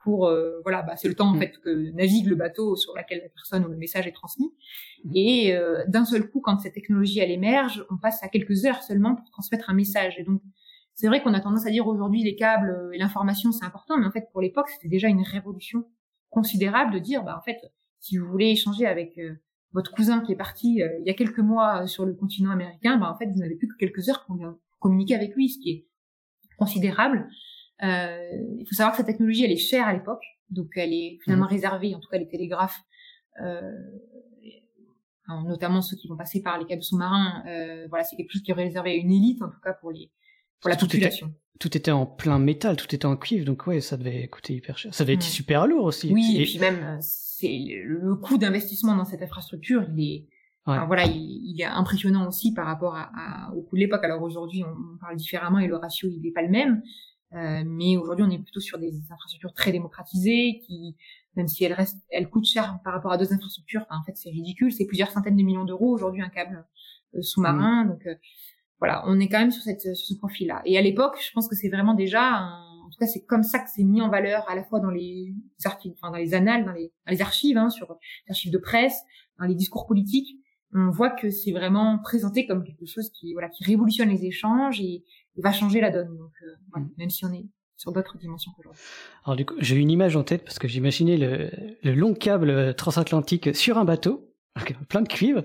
[0.00, 1.38] pour euh, voilà, bah, c'est le temps en mm.
[1.38, 4.52] fait que navigue le bateau sur lequel la personne ou le message est transmis.
[5.04, 5.10] Mm.
[5.14, 8.82] Et euh, d'un seul coup, quand cette technologie elle émerge, on passe à quelques heures
[8.82, 10.18] seulement pour transmettre un message.
[10.18, 10.42] Et donc
[10.94, 14.06] c'est vrai qu'on a tendance à dire aujourd'hui les câbles et l'information c'est important, mais
[14.06, 15.84] en fait pour l'époque c'était déjà une révolution
[16.30, 17.58] considérable de dire bah en fait
[17.98, 19.18] si vous voulez échanger avec
[19.72, 23.10] votre cousin qui est parti il y a quelques mois sur le continent américain, bah
[23.10, 24.36] en fait vous n'avez plus que quelques heures pour
[24.82, 25.86] communiquer avec lui, ce qui est
[26.58, 27.28] considérable.
[27.82, 31.18] Euh, il faut savoir que cette technologie, elle est chère à l'époque, donc elle est
[31.24, 31.52] finalement mhm.
[31.52, 32.80] réservée, en tout cas les télégraphes,
[33.40, 33.72] euh,
[35.46, 37.42] notamment ceux qui vont passer par les câbles sous-marins.
[37.46, 39.90] Euh, voilà, c'est quelque chose qui est réservé à une élite, en tout cas pour
[39.90, 40.10] les
[40.62, 41.34] pour la population.
[41.60, 44.78] tout était en plein métal, tout était en cuivre, donc ouais, ça devait coûter hyper
[44.78, 44.94] cher.
[44.94, 46.12] Ça devait être super lourd aussi.
[46.12, 50.28] Oui, et, puis même, c'est le coût d'investissement dans cette infrastructure, il est
[50.64, 54.04] voilà, il, est impressionnant aussi par rapport à, au coût de l'époque.
[54.04, 56.82] Alors aujourd'hui, on, parle différemment et le ratio il n'est pas le même.
[57.34, 60.94] Euh, mais aujourd'hui, on est plutôt sur des infrastructures très démocratisées qui,
[61.34, 63.86] même si elles restent, elles coûtent cher par rapport à d'autres infrastructures.
[63.90, 64.70] en fait, c'est ridicule.
[64.72, 66.64] C'est plusieurs centaines de millions d'euros aujourd'hui un câble
[67.14, 67.84] euh, sous-marin.
[67.84, 67.88] Mmh.
[67.88, 68.14] Donc euh,
[68.82, 70.60] voilà, on est quand même sur, cette, sur ce profil-là.
[70.64, 72.48] Et à l'époque, je pense que c'est vraiment déjà,
[72.84, 74.90] en tout cas, c'est comme ça que c'est mis en valeur à la fois dans
[74.90, 75.32] les
[75.64, 78.58] archives, enfin dans les annales, dans les, dans les archives, hein, sur les archives de
[78.58, 79.00] presse,
[79.38, 80.36] dans les discours politiques
[80.74, 84.80] on voit que c'est vraiment présenté comme quelque chose qui voilà qui révolutionne les échanges
[84.80, 85.04] et,
[85.36, 86.16] va changer la donne.
[86.16, 86.90] Donc euh, mm.
[86.98, 88.80] même si on est sur d'autres dimensions qu'aujourd'hui.
[89.24, 91.50] Alors du coup, j'ai une image en tête parce que j'imaginais le,
[91.82, 94.32] le long câble transatlantique sur un bateau,
[94.88, 95.42] plein de cuivre.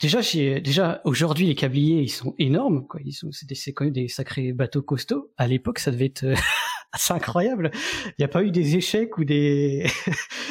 [0.00, 0.20] Déjà,
[0.60, 2.86] déjà aujourd'hui, les câbliers, ils sont énormes.
[2.86, 3.00] Quoi.
[3.04, 5.32] Ils sont, c'est, quand même des sacrés bateaux costauds.
[5.38, 6.26] À l'époque, ça devait être
[6.94, 7.70] c'est incroyable.
[8.06, 9.86] Il n'y a pas eu des échecs ou des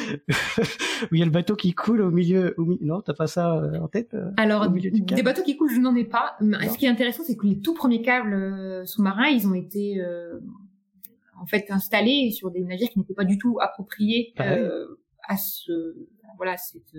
[0.28, 2.54] où il y a le bateau qui coule au milieu.
[2.58, 2.84] Au milieu...
[2.84, 5.94] Non, t'as pas ça euh, en tête euh, Alors, des bateaux qui coulent, je n'en
[5.94, 6.36] ai pas.
[6.40, 10.02] Ce qui est intéressant, c'est que les tout premiers câbles euh, sous-marins, ils ont été
[11.40, 14.56] en fait installés sur des navires qui n'étaient pas du tout appropriés bah
[15.28, 15.96] à ce
[16.36, 16.96] voilà cette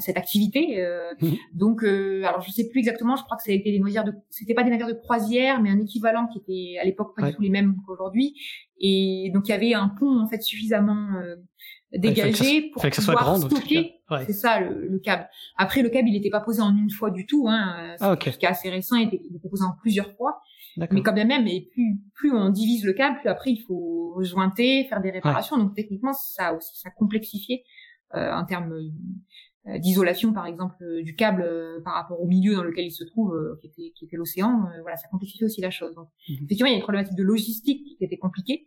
[0.00, 0.80] cette activité.
[0.80, 1.36] Euh, mhm.
[1.54, 3.16] Donc, euh, alors je sais plus exactement.
[3.16, 5.80] Je crois que c'était des navires de, c'était pas des navires de croisière, mais un
[5.80, 8.34] équivalent qui était à l'époque pas du tout les mêmes qu'aujourd'hui.
[8.80, 11.36] Et donc il y avait un pont en fait suffisamment euh,
[11.92, 13.94] dégagé pour pouvoir stocker.
[14.26, 15.28] C'est ça le, câble.
[15.56, 17.46] Après le câble il n'était pas posé en une fois du tout.
[17.48, 17.96] Hein.
[18.00, 18.32] Ah, okay.
[18.32, 20.40] Ce qui est assez récent, il était, il était posé en plusieurs fois.
[20.92, 24.86] Mais quand même, et plus plus on divise le câble, plus après il faut rejointer,
[24.88, 25.56] faire des réparations.
[25.56, 27.64] Donc techniquement ça aussi ça complexifié
[28.14, 28.90] euh, en termes euh,
[29.76, 33.04] d'isolation par exemple euh, du câble euh, par rapport au milieu dans lequel il se
[33.04, 36.44] trouve qui était, qui était l'océan voilà ça complexifie aussi la chose donc mhm.
[36.44, 38.66] effectivement il y a une problématique de logistique qui était compliquée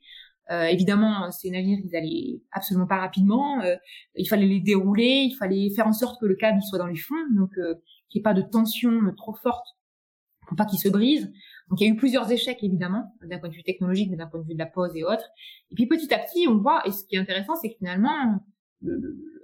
[0.51, 3.61] euh, évidemment, ces navires, ils allaient absolument pas rapidement.
[4.15, 6.87] il fallait les dérouler, il fallait faire en sorte que le câble il soit dans
[6.87, 7.75] les fonds, donc euh,
[8.09, 9.65] qu'il n'y ait pas de tension trop forte
[10.47, 11.31] pour pas qu'il se brise.
[11.69, 14.27] Donc il y a eu plusieurs échecs évidemment, d'un point de vue technologique, mais d'un
[14.27, 15.29] point de vue de la pose et autres.
[15.71, 18.43] Et puis petit à petit, on voit, et ce qui est intéressant, c'est que finalement,
[18.81, 19.40] le,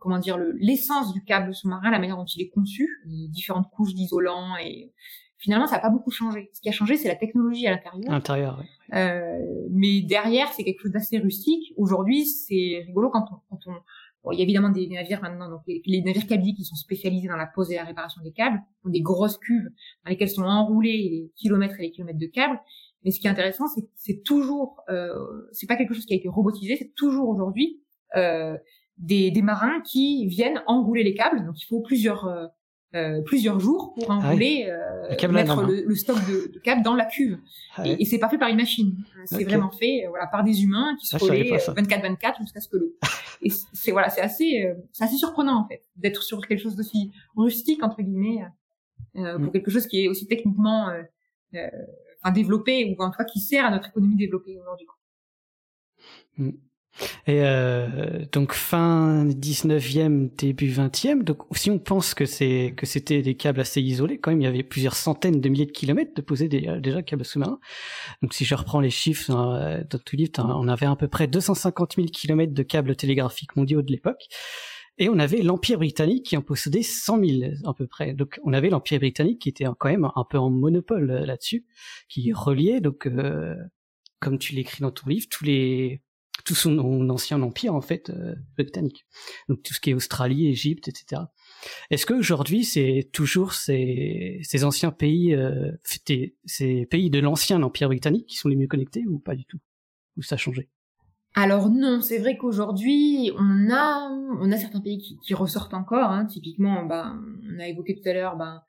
[0.00, 3.94] comment dire l'essence du câble sous-marin, la manière dont il est conçu, les différentes couches
[3.94, 4.92] d'isolant et
[5.38, 6.50] finalement ça n'a pas beaucoup changé.
[6.52, 8.10] Ce qui a changé, c'est la technologie à l'intérieur.
[8.10, 8.66] L'intérieur, oui.
[8.94, 9.38] Euh,
[9.70, 11.72] mais derrière, c'est quelque chose d'assez rustique.
[11.76, 13.74] Aujourd'hui, c'est rigolo quand on, quand on
[14.22, 17.28] Bon, il y a évidemment des navires maintenant, donc les, navires câbliers qui sont spécialisés
[17.28, 19.70] dans la pose et la réparation des câbles, ont des grosses cuves
[20.04, 22.60] dans lesquelles sont enroulés les kilomètres et les kilomètres de câbles.
[23.02, 26.16] Mais ce qui est intéressant, c'est c'est toujours, euh, c'est pas quelque chose qui a
[26.16, 27.80] été robotisé, c'est toujours aujourd'hui
[28.16, 28.58] euh,
[29.00, 31.44] des, des, marins qui viennent enrouler les câbles.
[31.44, 32.46] Donc il faut plusieurs euh,
[32.94, 37.06] euh plusieurs jours pour ah enrouler, euh, mettre le, stock de, de, câbles dans la
[37.06, 37.38] cuve.
[37.76, 38.96] Ah et, et c'est pas fait par une machine.
[39.24, 42.68] C'est vraiment fait, euh, voilà, par des humains qui se ah, relaient 24-24 jusqu'à ce
[42.68, 42.96] que le.
[43.42, 47.10] et c'est voilà, c'est assez, c'est assez surprenant en fait d'être sur quelque chose d'aussi
[47.36, 48.44] rustique entre guillemets
[49.16, 49.52] euh, pour mm.
[49.52, 50.90] quelque chose qui est aussi techniquement
[51.52, 54.86] enfin, développé ou en tout cas qui sert à notre économie développée aujourd'hui.
[56.36, 56.50] Mm.
[57.26, 61.22] Et euh, donc fin 19e, début 20e.
[61.22, 64.44] Donc si on pense que c'est que c'était des câbles assez isolés, quand même il
[64.44, 67.60] y avait plusieurs centaines de milliers de kilomètres de poser des, euh, déjà câbles sous-marins.
[68.22, 71.26] Donc si je reprends les chiffres euh, dans tout livre, on avait à peu près
[71.26, 74.28] 250 000 kilomètres de câbles télégraphiques mondiaux de l'époque.
[75.00, 78.12] Et on avait l'Empire britannique qui en possédait 100 000 à peu près.
[78.12, 81.64] Donc on avait l'Empire britannique qui était quand même un peu en monopole euh, là-dessus,
[82.08, 83.56] qui reliait donc euh,
[84.20, 86.02] comme tu l'écris dans ton livre tous les
[86.44, 86.78] tout son
[87.10, 89.06] ancien empire en fait euh, britannique.
[89.48, 91.22] Donc tout ce qui est Australie, Égypte, etc.
[91.90, 98.26] Est-ce qu'aujourd'hui c'est toujours ces, ces anciens pays, euh, ces pays de l'ancien empire britannique
[98.26, 99.58] qui sont les mieux connectés ou pas du tout?
[100.16, 100.68] Ou ça a changé?
[101.34, 104.08] Alors non, c'est vrai qu'aujourd'hui on a
[104.40, 106.10] on a certains pays qui, qui ressortent encore.
[106.10, 106.26] Hein.
[106.26, 108.62] Typiquement, ben on a évoqué tout à l'heure, ben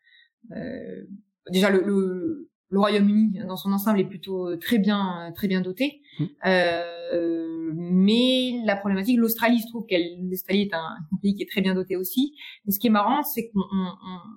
[0.52, 1.04] euh,
[1.50, 6.01] déjà le, le, le Royaume-Uni dans son ensemble est plutôt très bien très bien doté.
[6.20, 6.26] Mmh.
[6.46, 11.62] Euh, mais la problématique, l'Australie, se trouve qu'elle, l'Australie est un, pays qui est très
[11.62, 12.36] bien doté aussi.
[12.66, 13.94] Mais ce qui est marrant, c'est qu'on on,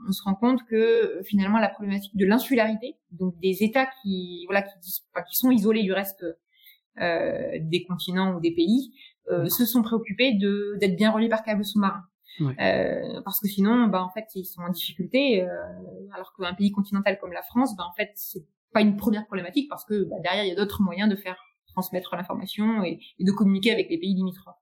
[0.09, 4.62] on se rend compte que finalement la problématique de l'insularité, donc des États qui, voilà,
[4.62, 6.25] qui, qui sont isolés du reste
[7.01, 8.93] euh, des continents ou des pays,
[9.31, 12.05] euh, se sont préoccupés de d'être bien reliés par câble sous-marin.
[12.41, 15.49] Euh, parce que sinon, bah, en fait, ils sont en difficulté, euh,
[16.12, 19.68] alors qu'un pays continental comme la France, bah, en fait, c'est pas une première problématique
[19.68, 21.37] parce que bah, derrière, il y a d'autres moyens de faire
[21.75, 24.55] transmettre l'information et, de communiquer avec les pays limitrophes.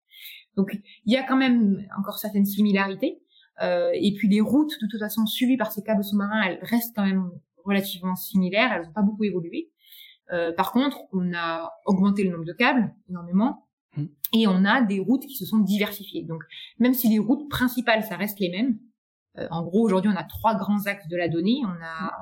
[0.57, 3.23] Donc il y a quand même encore certaines similarités.
[3.61, 6.95] Euh, et puis les routes, de toute façon, suivies par ces câbles sous-marins, elles restent
[6.97, 7.31] quand même
[7.65, 8.73] relativement similaires.
[8.73, 9.71] Elles n'ont pas beaucoup évolué.
[10.33, 13.69] Euh, par contre, on a augmenté le nombre de câbles énormément.
[13.97, 14.05] Mmh.
[14.35, 16.25] Et on a des routes qui se sont diversifiées.
[16.25, 16.43] Donc,
[16.79, 18.79] même si les routes principales, ça reste les mêmes,
[19.39, 21.61] euh, en gros, aujourd'hui, on a trois grands axes de la donnée.
[21.65, 22.13] On a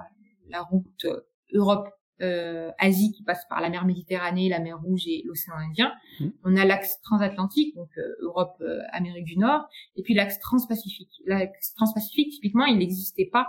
[0.49, 1.07] la route
[1.53, 1.89] Europe
[2.23, 5.93] euh, Asie qui passe par la mer Méditerranée, la mer Rouge et l'océan Indien.
[6.21, 6.29] Mmh.
[6.45, 11.11] On a l'axe transatlantique, donc euh, Europe, euh, Amérique du Nord, et puis l'axe transpacifique.
[11.27, 13.49] L'axe transpacifique, typiquement, il n'existait pas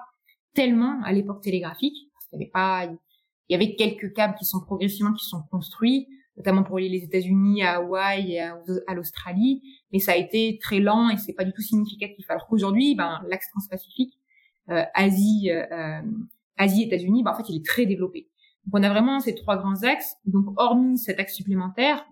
[0.54, 2.86] tellement à l'époque télégraphique, parce qu'il y avait pas,
[3.50, 6.08] il y avait quelques câbles qui sont progressivement qui sont construits,
[6.38, 9.62] notamment pour les États-Unis, à Hawaï et à, l'Australie,
[9.92, 12.30] mais ça a été très lent et c'est pas du tout significatif.
[12.30, 14.18] Alors qu'aujourd'hui, ben l'axe transpacifique,
[14.70, 15.50] euh, Asie,
[16.58, 18.31] Asie, États-Unis, ben, en fait, il est très développé.
[18.66, 20.16] Donc on a vraiment ces trois grands axes.
[20.26, 22.06] Donc hormis cet axe supplémentaire,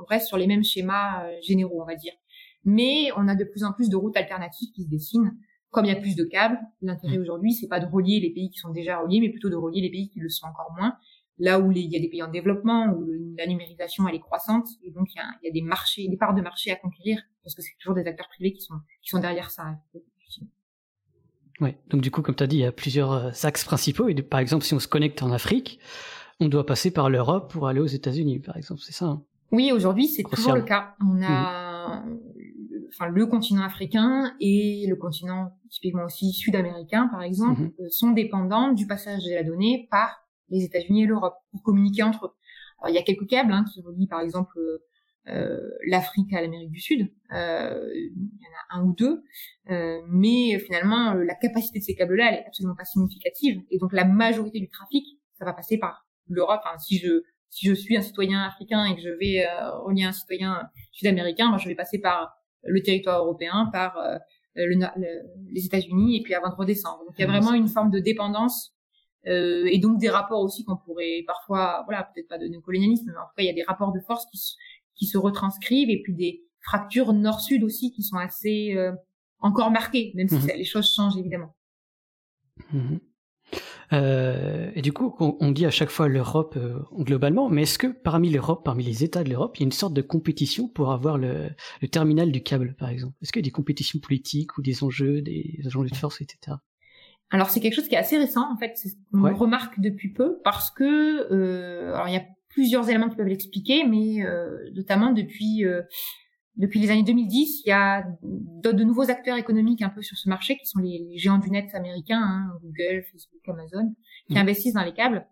[0.00, 2.12] on reste sur les mêmes schémas euh, généraux, on va dire.
[2.64, 5.36] Mais on a de plus en plus de routes alternatives qui se dessinent.
[5.70, 7.22] Comme il y a plus de câbles, l'intérêt mmh.
[7.22, 9.80] aujourd'hui, c'est pas de relier les pays qui sont déjà reliés, mais plutôt de relier
[9.80, 10.96] les pays qui le sont encore moins.
[11.38, 13.04] Là où il y a des pays en développement, où
[13.36, 16.06] la numérisation elle est croissante, et donc il y a, il y a des marchés,
[16.06, 18.74] des parts de marché à conquérir, parce que c'est toujours des acteurs privés qui sont
[19.02, 19.76] qui sont derrière ça.
[21.60, 21.76] Ouais.
[21.88, 24.08] Donc du coup, comme tu as dit, il y a plusieurs euh, axes principaux.
[24.08, 25.78] Et par exemple, si on se connecte en Afrique,
[26.40, 28.80] on doit passer par l'Europe pour aller aux États-Unis, par exemple.
[28.84, 29.06] C'est ça.
[29.06, 30.96] Hein oui, aujourd'hui, c'est toujours le cas.
[31.00, 32.18] On a, mmh.
[32.88, 38.10] enfin, le continent africain et le continent typiquement aussi sud-américain, par exemple, mmh euh, sont
[38.10, 42.32] dépendants du passage de la donnée par les États-Unis et l'Europe pour communiquer entre eux.
[42.80, 44.78] Alors, il y a quelques câbles hein, qui relient, par exemple, euh, euh,
[45.26, 47.10] l'Afrique à l'Amérique du Sud.
[47.32, 49.22] Euh, il y en a un ou deux,
[49.70, 53.62] euh, mais finalement la capacité de ces câbles-là, elle est absolument pas significative.
[53.70, 55.04] Et donc la majorité du trafic,
[55.38, 56.60] ça va passer par l'Europe.
[56.64, 59.46] Enfin, si je si je suis un citoyen africain et que je vais
[59.84, 63.96] relier un citoyen sud-américain, moi je vais passer par le territoire européen, par
[64.56, 64.76] le,
[65.52, 67.04] les États-Unis et puis avant de redescendre.
[67.06, 68.74] Donc il y a vraiment une forme de dépendance
[69.26, 73.18] euh, et donc des rapports aussi qu'on pourrait parfois, voilà, peut-être pas de néocolonialisme, mais
[73.18, 74.38] en tout cas il y a des rapports de force qui,
[74.96, 78.92] qui se retranscrivent et puis des fractures nord-sud aussi qui sont assez euh,
[79.40, 80.50] encore marquées, même si mhm.
[80.56, 81.54] les choses changent évidemment.
[82.72, 83.00] Mhm.
[83.92, 87.86] Euh, et du coup, on, dit à chaque fois l'Europe euh, globalement, mais est-ce que
[87.86, 90.90] parmi l'Europe, parmi les États de l'Europe, il y a une sorte de compétition pour
[90.90, 91.50] avoir le,
[91.82, 93.16] le terminal du câble, par exemple?
[93.22, 96.56] Est-ce qu'il y a des compétitions politiques ou des enjeux, des enjeux de force, etc.
[97.30, 98.78] Alors c'est quelque chose qui est assez récent en fait,
[99.12, 102.24] on le remarque depuis peu parce que euh, alors il y a
[102.54, 105.82] plusieurs éléments qui peuvent l'expliquer, mais euh, notamment depuis euh,
[106.56, 110.16] depuis les années 2010, il y a de, de, nouveaux acteurs économiques un peu sur
[110.16, 113.92] ce marché qui sont les, géants du net américains, hein, Google, Facebook, Amazon,
[114.28, 114.38] qui mmh.
[114.38, 115.26] investissent dans les câbles.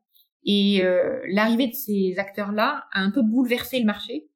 [0.45, 4.27] Et euh, l'arrivée de ces acteurs-là a un peu bouleversé le marché,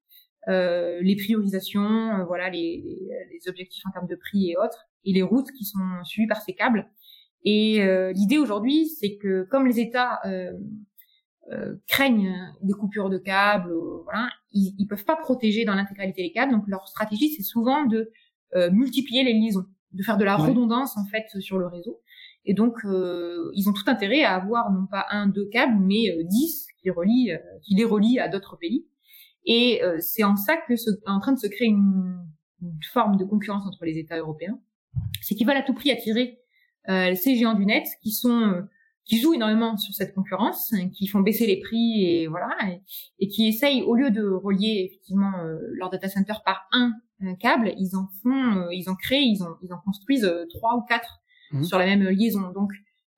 [0.47, 2.85] euh, les priorisations, voilà, les,
[3.33, 6.41] les, objectifs en termes de prix et autres, et les routes qui sont suivies par
[6.41, 6.89] ces câbles.
[7.45, 7.81] Et
[8.13, 10.21] l'idée aujourd'hui, c'est que comme les États
[11.53, 16.23] euh, craignent des coupures de câbles, euh, voilà, ils, ils peuvent pas protéger dans l'intégralité
[16.23, 16.51] les câbles.
[16.51, 18.11] Donc leur stratégie, c'est souvent de
[18.57, 22.01] euh, multiplier les liaisons, de faire de la redondance en fait sur le réseau.
[22.45, 26.67] Et donc ils ont tout intérêt à avoir non pas un, deux câbles, mais dix
[26.81, 27.33] qui relient,
[27.63, 28.87] qui les relient à d'autres pays.
[29.45, 32.25] Et c'est en ça que se, en train de se créer une,
[32.63, 34.61] une forme de concurrence entre les États européens.
[35.23, 36.39] C'est qu'ils veulent à tout prix attirer
[36.87, 38.65] ces géants du net qui sont
[39.07, 42.49] qui jouent énormément sur cette concurrence, qui font baisser les prix et voilà,
[43.21, 46.93] et, qui essayent au lieu de relier effectivement euh, leur data center par un,
[47.41, 50.77] câble, ils en font, euh, ils en créent, ils en, ils en construisent euh, trois
[50.77, 51.21] ou quatre
[51.53, 51.63] mmh.
[51.63, 52.51] sur la même liaison.
[52.53, 52.71] Donc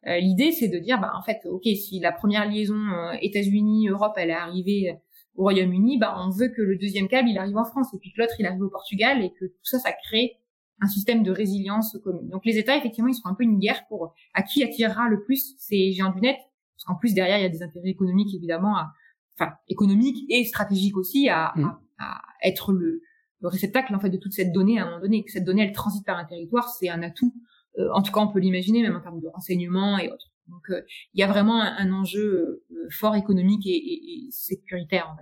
[0.07, 2.79] l'idée c'est de dire, bah en fait, ok, si la première liaison
[3.21, 4.97] États-Unis Europe elle est arrivée
[5.35, 8.13] au Royaume-Uni, bah on veut que le deuxième câble il arrive en France et puis
[8.13, 10.39] que l'autre il arrive au Portugal et que tout ça ça crée
[10.81, 12.29] un système de résilience commune.
[12.29, 15.23] Donc les États, effectivement, ils sont un peu une guerre pour à qui attirera le
[15.25, 16.37] plus ces géants du net,
[16.77, 18.93] parce qu'en plus derrière il y a des intérêts économiques évidemment, à,
[19.39, 21.77] enfin économiques et stratégiques aussi à, mm.
[21.99, 23.03] à, être le,
[23.41, 25.25] le, réceptacle en fait de toute cette donnée à un moment donné.
[25.25, 27.35] Que cette donnée elle transite par un territoire, c'est un atout.
[27.79, 30.33] Euh, en tout cas, on peut l'imaginer même en termes de renseignement et autres.
[30.47, 30.83] Donc euh,
[31.15, 35.09] il y a vraiment un, enjeu euh, fort économique et, et, et sécuritaire.
[35.11, 35.17] En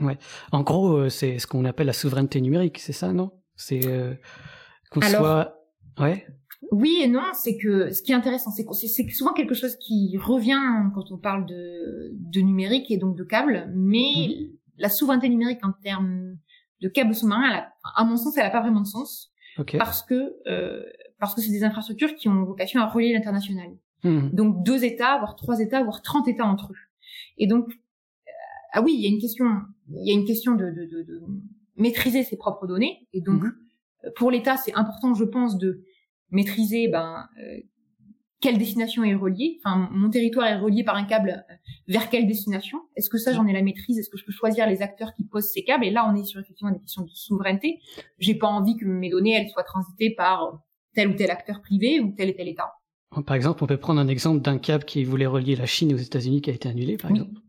[0.00, 0.16] Ouais.
[0.50, 3.32] En gros, c'est ce qu'on appelle la souveraineté numérique, c'est ça, non?
[3.54, 3.82] C'est
[4.90, 5.56] qu'on soit...
[5.98, 6.26] Ouais.
[6.72, 9.76] Oui et non, c'est que ce qui est intéressant, c'est que c'est souvent quelque chose
[9.76, 10.60] qui revient
[10.94, 14.44] quand on parle de, de numérique et donc de câbles, mais mmh.
[14.78, 16.36] la souveraineté numérique en termes
[16.80, 17.64] de câbles sous-marins,
[17.96, 19.32] à mon sens, elle n'a pas vraiment de sens,
[19.78, 20.84] parce que euh,
[21.18, 23.70] parce que c'est des infrastructures qui ont vocation à relier l'international.
[24.04, 24.28] Mmh.
[24.32, 26.76] Donc deux États, voire trois États, voire trente États entre eux.
[27.36, 28.30] Et donc euh,
[28.74, 29.46] ah oui, il y a une question,
[29.88, 31.20] il y a une question de, de, de, de
[31.76, 33.52] maîtriser ses propres données, et donc mmh
[34.16, 35.84] pour l'État, c'est important, je pense, de
[36.30, 37.58] maîtriser ben, euh,
[38.40, 39.60] quelle destination est reliée.
[39.62, 41.54] Enfin, mon territoire est relié par un câble euh,
[41.88, 43.98] vers quelle destination Est-ce que ça, j'en ai la maîtrise?
[43.98, 45.84] Est-ce que je peux choisir les acteurs qui posent ces câbles?
[45.84, 47.80] Et là, on est sur effectivement des questions de souveraineté.
[48.18, 50.62] J'ai pas envie que mes données elles soient transitées par
[50.94, 52.72] tel ou tel acteur privé ou tel et tel État.
[53.26, 55.98] Par exemple, on peut prendre un exemple d'un câble qui voulait relier la Chine aux
[55.98, 57.40] États-Unis qui a été annulé, par exemple.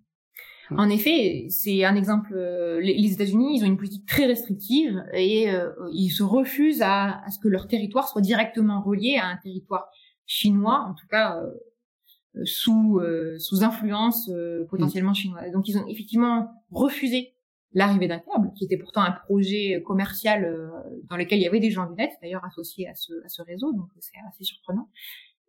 [0.78, 2.34] En effet, c'est un exemple.
[2.34, 7.22] Euh, les États-Unis, ils ont une politique très restrictive et euh, ils se refusent à,
[7.24, 9.90] à, ce que leur territoire soit directement relié à un territoire
[10.26, 13.02] chinois, en tout cas euh, sous
[13.40, 14.32] sous influence
[14.70, 15.52] potentiellement chinoise.
[15.52, 17.34] Donc ils ont effectivement refusé
[17.74, 20.72] l'arrivée d'un câble, qui était pourtant un projet commercial
[21.10, 23.42] dans lequel il y avait des gens du net, d'ailleurs associés à ce, à ce
[23.42, 24.90] réseau, donc c'est assez surprenant.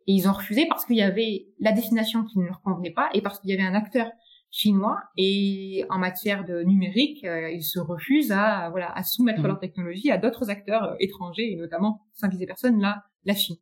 [0.07, 3.09] Et ils ont refusé parce qu'il y avait la destination qui ne leur convenait pas
[3.13, 4.09] et parce qu'il y avait un acteur
[4.53, 9.47] chinois et en matière de numérique, euh, ils se refusent à voilà à soumettre mmh.
[9.47, 13.55] leur technologie à d'autres acteurs euh, étrangers et notamment sans viser personne là la Chine.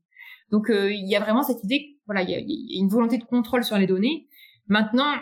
[0.52, 2.90] Donc euh, il y a vraiment cette idée voilà il y a, y a, une
[2.90, 4.28] volonté de contrôle sur les données.
[4.68, 5.14] Maintenant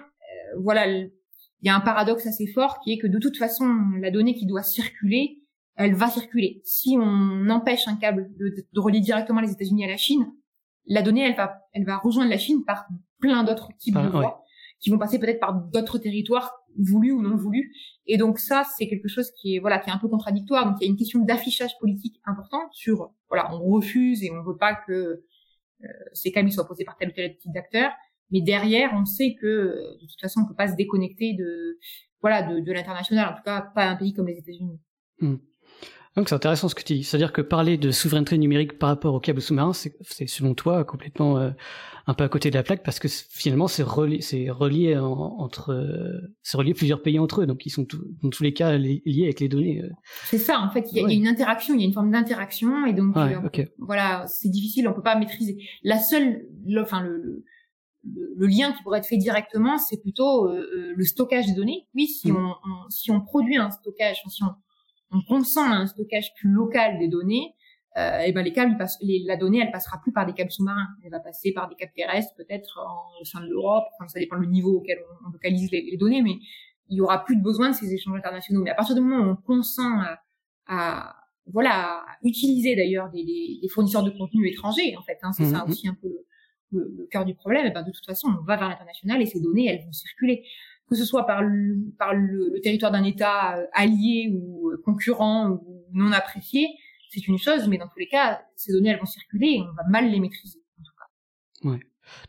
[0.60, 1.12] voilà il
[1.62, 4.48] y a un paradoxe assez fort qui est que de toute façon la donnée qui
[4.48, 5.44] doit circuler
[5.76, 6.62] elle va circuler.
[6.66, 10.34] Si on empêche un câble de, de relier directement les États-Unis à la Chine,
[10.88, 12.88] la donnée elle va elle va rejoindre la Chine par
[13.20, 14.44] plein d'autres types de voies
[14.80, 17.74] qui vont passer peut-être par d'autres territoires voulus ou non voulus.
[18.06, 20.66] Et donc ça, c'est quelque chose qui est voilà qui est un peu contradictoire.
[20.66, 24.42] Donc il y a une question d'affichage politique important sur voilà on refuse et on
[24.44, 24.92] veut pas que
[25.84, 27.92] euh, ces câbles soient posés par tel ou tel type d'acteur.
[28.32, 31.80] Mais derrière, on sait que de toute façon, on peut pas se déconnecter de
[32.22, 33.34] voilà de, de l'international.
[33.34, 34.80] En tout cas, pas un pays comme les États-Unis.
[35.20, 35.38] Hmm.
[36.16, 37.04] Donc c'est intéressant ce que tu dis.
[37.04, 41.38] C'est-à-dire que parler de souveraineté numérique par rapport aux câbles sous-marins, c'est selon toi complètement
[41.38, 41.52] euh,
[42.08, 45.72] un peu à côté de la plaque parce que finalement c'est relié, c'est relié entre,
[45.72, 47.86] euh, c'est relié plusieurs pays entre eux, donc ils sont
[48.24, 49.84] dans tous les cas liés avec les données.
[49.84, 49.90] Euh.
[50.26, 52.86] C'est ça, en fait, il y, a une interaction, il y a une forme d'interaction
[52.88, 53.16] et donc
[53.78, 55.58] voilà, c'est difficile, on peut pas maîtriser.
[55.84, 56.48] La seule,
[56.82, 57.46] enfin le,
[58.04, 61.88] le, lien qui pourrait être fait directement, c'est plutôt le stockage des données.
[61.94, 62.36] Oui, si mmh.
[62.36, 64.56] on, si on produit un stockage, si on
[65.12, 67.56] on consent à un stockage plus local des données,
[67.98, 68.78] euh, et ben les câbles,
[69.26, 71.92] la donnée, elle passera plus par des câbles sous-marins, elle va passer par des câbles
[71.96, 72.80] terrestres, peut-être
[73.20, 73.86] au sein de l'Europe.
[73.96, 76.38] Enfin, ça dépend du niveau auquel on, localise les, données, mais
[76.88, 78.62] il y aura plus de besoin de ces échanges internationaux.
[78.62, 80.02] Mais à partir du moment où on consent
[80.68, 81.16] à,
[81.52, 85.68] voilà, utiliser d'ailleurs des, des, fournisseurs de contenu étrangers, en fait, hein, c'est ça mmh,
[85.68, 85.72] mmh.
[85.72, 86.10] aussi un peu
[86.72, 87.66] le, le, cœur du problème.
[87.66, 90.46] Et ben de toute façon, on va vers l'international et ces données, elles vont circuler
[90.90, 95.50] que ce soit par le, par le, territoire d'un État euh, allié ou euh, concurrent
[95.50, 96.68] ou non apprécié,
[97.10, 99.74] c'est une chose, mais dans tous les cas, ces données, elles vont circuler et on
[99.74, 101.70] va mal les maîtriser, en tout cas.
[101.70, 101.80] Ouais.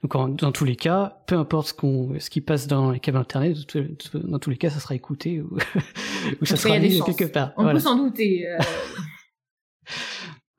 [0.02, 3.18] Donc dans tous les cas, peu importe ce, qu'on, ce qui passe dans les câbles
[3.18, 3.56] internet,
[4.14, 5.56] dans tous les cas, ça sera écouté ou,
[6.40, 7.52] ou ça sera mis quelque part.
[7.56, 8.46] On peut s'en douter.
[8.46, 8.58] Euh...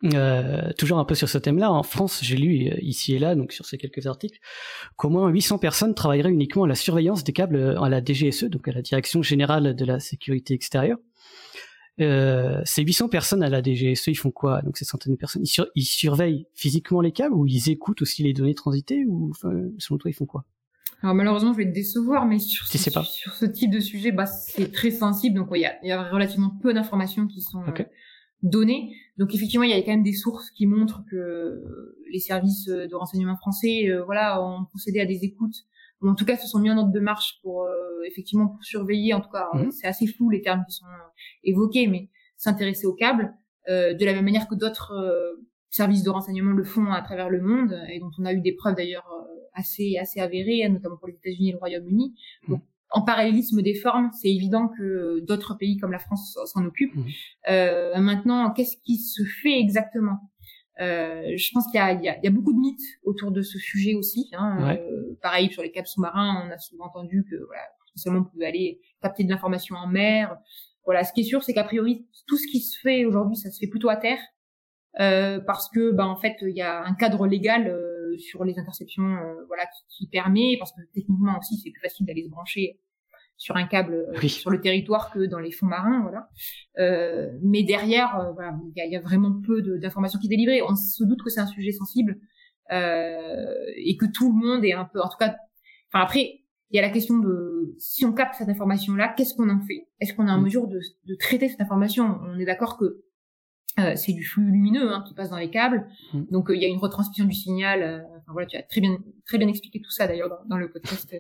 [0.04, 3.36] Euh, toujours un peu sur ce thème-là, en France, j'ai lu euh, ici et là,
[3.36, 4.39] donc sur ces quelques articles,
[4.95, 8.45] qu'au moins 800 personnes travailleraient uniquement à la surveillance des câbles euh, à la DGSE,
[8.45, 10.97] donc à la Direction Générale de la Sécurité Extérieure.
[11.99, 15.43] Euh, ces 800 personnes à la DGSE, ils font quoi Donc ces centaines de personnes,
[15.76, 19.99] ils, surveillent physiquement les câbles ou ils écoutent aussi les données transitées ou enfin, selon
[19.99, 20.45] toi, ils font quoi?
[21.04, 24.26] Alors malheureusement, je vais te décevoir, mais sur, ce, sur ce type de sujet, bah,
[24.26, 27.64] c'est très sensible, donc il y, a, y, a, relativement peu d'informations qui sont
[28.44, 28.96] données.
[29.18, 32.96] Donc effectivement, il y a quand même des sources qui montrent que les services de
[32.96, 35.66] renseignement français, euh, voilà, ont procédé à des écoutes,
[36.02, 38.64] ou en tout cas se sont mis en ordre de marche pour euh, effectivement pour
[38.64, 39.14] surveiller.
[39.14, 39.72] En tout cas, mhm.
[39.72, 40.86] c'est assez flou les termes qui sont
[41.44, 43.34] évoqués, mais s'intéresser aux câbles
[43.70, 44.94] euh, de la même manière que d'autres
[45.70, 48.54] services de renseignement le font à travers le monde et dont on a eu des
[48.54, 49.08] preuves d'ailleurs
[49.54, 52.16] assez assez avérées, notamment pour les États-Unis et le Royaume-Uni.
[52.48, 52.60] Mhm
[52.92, 56.96] en parallélisme des formes, c'est évident que d'autres pays comme la France s'en occupent.
[56.96, 57.06] Mmh.
[57.50, 60.20] Euh, maintenant, qu'est-ce qui se fait exactement?
[60.82, 63.94] Euh, Je pense qu'il y, y, y a, beaucoup de mythes autour de ce sujet
[63.94, 64.30] aussi.
[64.34, 64.78] Hein.
[64.78, 67.64] Euh, pareil sur les câbles sous-marins, on a souvent entendu que voilà,
[67.96, 70.36] seulement on pouvait aller capter de l'information en mer.
[70.86, 73.52] Voilà, ce qui est sûr, c'est qu'a priori tout ce qui se fait aujourd'hui, ça
[73.52, 74.20] se fait plutôt à terre.
[75.00, 77.74] Euh, parce que bah en fait il y a un cadre légal
[78.12, 81.82] euh, sur les interceptions euh, voilà qui, qui, permet parce que techniquement aussi c'est plus
[81.82, 82.80] facile d'aller se brancher
[83.38, 86.30] sur un câble sur le territoire que dans les fonds marins voilà.
[87.41, 90.62] Mais derrière voilà il y a, y a, vraiment peu d'informations qui délivrées.
[90.62, 92.20] On se doute que c'est un sujet sensible
[92.70, 95.36] et que tout le monde est un peu en tout cas
[95.91, 99.34] enfin après il y a la question de si on capte cette information là qu'est-ce
[99.34, 99.88] qu'on en fait?
[99.99, 100.43] Est-ce qu'on est en mm.
[100.43, 102.20] mesure de, de traiter cette information?
[102.24, 103.03] On est d'accord que
[103.80, 106.24] euh, c'est du flux lumineux hein, qui passe dans les câbles, mm.
[106.30, 107.82] donc euh, il y a une retransmission du signal.
[107.82, 110.57] Euh, enfin, voilà, tu as très bien très bien expliqué tout ça d'ailleurs dans, dans,
[110.57, 111.15] le podcast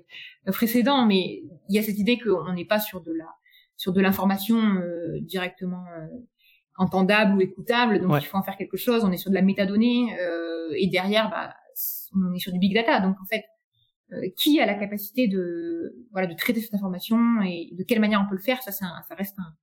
[0.47, 3.25] précédent, mais il y a cette idée qu'on n'est pas sur de la
[3.77, 4.79] sur de l'information
[5.21, 5.85] directement
[6.77, 9.03] entendable ou écoutable, donc il faut en faire quelque chose.
[9.03, 10.15] On est sur de la métadonnée
[10.75, 11.55] et derrière, bah,
[12.13, 12.99] on est sur du big data.
[12.99, 13.45] Donc en fait,
[14.37, 18.29] qui a la capacité de voilà de traiter cette information et de quelle manière on
[18.29, 18.85] peut le faire, ça, ça
[19.17, 19.55] reste un,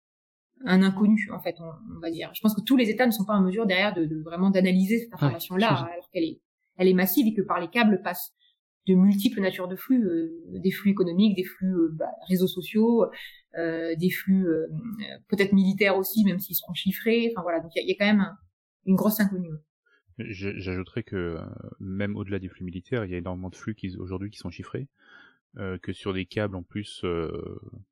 [0.65, 2.31] un inconnu en fait on, va dire.
[2.35, 4.51] Je pense que tous les États ne sont pas en mesure derrière de, de vraiment
[4.51, 6.41] d'analyser cette information là alors qu'elle est
[6.77, 8.33] elle est massive et que par les câbles passent
[8.87, 13.07] de multiples natures de flux euh, des flux économiques des flux euh, bah, réseaux sociaux
[13.57, 14.67] euh, des flux euh,
[15.29, 17.33] peut-être militaires aussi même s'ils seront chiffrés.
[17.33, 17.61] Enfin voilà.
[17.61, 18.27] Donc il y, y a, quand même
[18.85, 19.55] une grosse inconnue
[20.19, 21.39] J'ajouterais que
[21.79, 24.51] même au-delà des flux militaires, il y a énormément de flux qui aujourd'hui qui sont
[24.51, 24.89] chiffrés,
[25.55, 27.05] que sur des câbles en plus,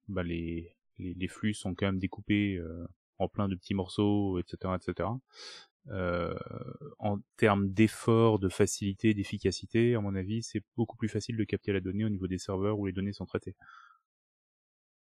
[0.09, 2.86] bah les les, les, flux sont quand même découpés euh,
[3.18, 5.09] en plein de petits morceaux, etc., etc.
[5.88, 6.34] euh,
[6.99, 11.72] en termes d'effort, de facilité, d'efficacité, à mon avis, c'est beaucoup plus facile de capter
[11.72, 13.55] la donnée au niveau des serveurs où les données sont traitées.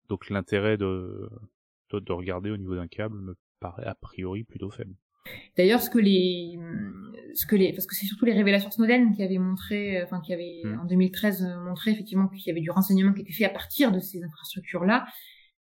[0.08, 1.28] Donc l'intérêt de,
[1.92, 4.94] de, regarder au niveau d'un câble me paraît a priori plutôt faible.
[5.58, 6.58] D'ailleurs, ce que les,
[7.34, 10.32] ce que les, parce que c'est surtout les révélations Snowden qui avaient montré, enfin qui
[10.32, 10.80] avaient mmh.
[10.80, 14.00] en 2013 montré effectivement qu'il y avait du renseignement qui était fait à partir de
[14.00, 15.06] ces infrastructures-là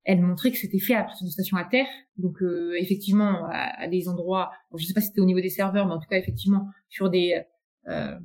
[0.08, 1.86] elle montrait que c'était fait à partir de stations à terre.
[2.16, 5.49] Donc euh, effectivement, à, des endroits, je ne sais pas si c'était au niveau des
[5.49, 7.43] serveurs, mais en tout cas effectivement sur des
[7.89, 8.18] euh,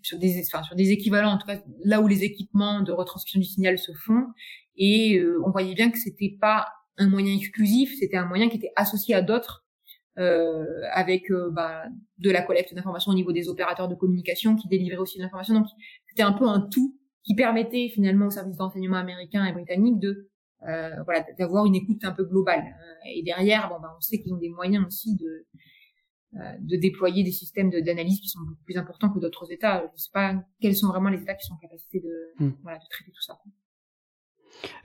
[0.00, 3.38] sur des enfin, sur des équivalents, en tout cas là où les équipements de retransmission
[3.38, 4.28] du signal se font.
[4.76, 8.56] Et euh, on voyait bien que c'était pas un moyen exclusif, c'était un moyen qui
[8.56, 9.66] était associé à d'autres,
[10.18, 11.84] euh, avec euh, bah,
[12.18, 15.52] de la collecte d'informations au niveau des opérateurs de communication qui délivraient aussi de l'information.
[15.52, 15.66] Donc
[16.06, 20.30] c'était un peu un tout qui permettait finalement aux services d'enseignement américains et britanniques de
[20.62, 22.64] euh, voilà, d'avoir une écoute un peu globale.
[22.64, 25.46] Euh, et derrière, bon, ben, on sait qu'ils ont des moyens aussi de
[26.34, 29.80] euh, de déployer des systèmes d'analyse qui sont beaucoup plus importants que d'autres États.
[29.86, 32.52] Je ne sais pas quels sont vraiment les États qui sont en capacité de, hmm.
[32.62, 33.38] voilà, de traiter tout ça.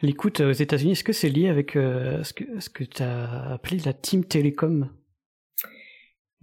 [0.01, 3.80] L'écoute aux États-Unis, est-ce que c'est lié avec ce que, ce que tu as appelé
[3.80, 4.91] la Team Telecom?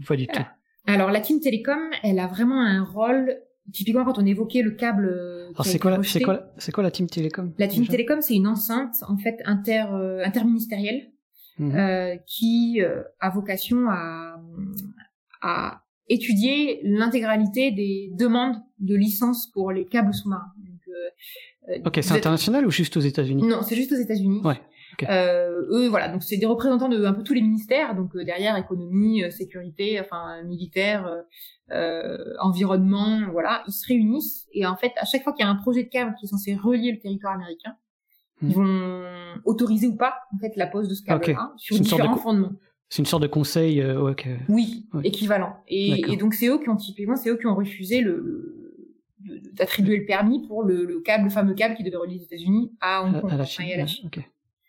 [0.06, 0.42] Pas du tout?
[0.86, 3.34] Alors la Team Telecom, elle a vraiment un rôle
[3.72, 6.90] typiquement quand on évoquait le câble euh, Alors c'est quoi, c'est quoi, c'est quoi la
[6.90, 11.10] Team Télécom La Team Télécom, c'est une enceinte en fait inter euh, interministérielle
[11.58, 11.74] mhm.
[11.74, 14.40] euh, qui euh, a vocation à,
[15.42, 20.52] à étudier l'intégralité des demandes de licence pour les câbles sous-marins.
[21.84, 23.42] ok, c'est international ou juste aux États-Unis?
[23.42, 24.40] Non, c'est juste aux États-Unis.
[24.44, 24.60] Ouais.
[25.08, 28.24] Euh, eux, voilà, donc c'est des représentants de un peu tous les ministères, donc euh,
[28.24, 31.10] derrière économie, euh, sécurité, enfin militaire,
[31.70, 35.50] euh, environnement, voilà, ils se réunissent et en fait, à chaque fois qu'il y a
[35.50, 37.76] un projet de câble qui est censé relier le territoire américain,
[38.40, 39.04] ils vont
[39.44, 42.52] autoriser ou pas en fait la pose de ce câble-là sur différents fondements.
[42.88, 44.14] C'est une sorte de conseil, euh,
[44.48, 45.56] oui, équivalent.
[45.68, 48.58] Et, et donc c'est eux qui ont typiquement, c'est eux qui ont refusé le,
[49.52, 52.72] d'attribuer le permis pour le, le, câble, le fameux câble qui devait relier les États-Unis
[52.80, 54.08] à Hong Kong, à, la Chine, et à la Chine.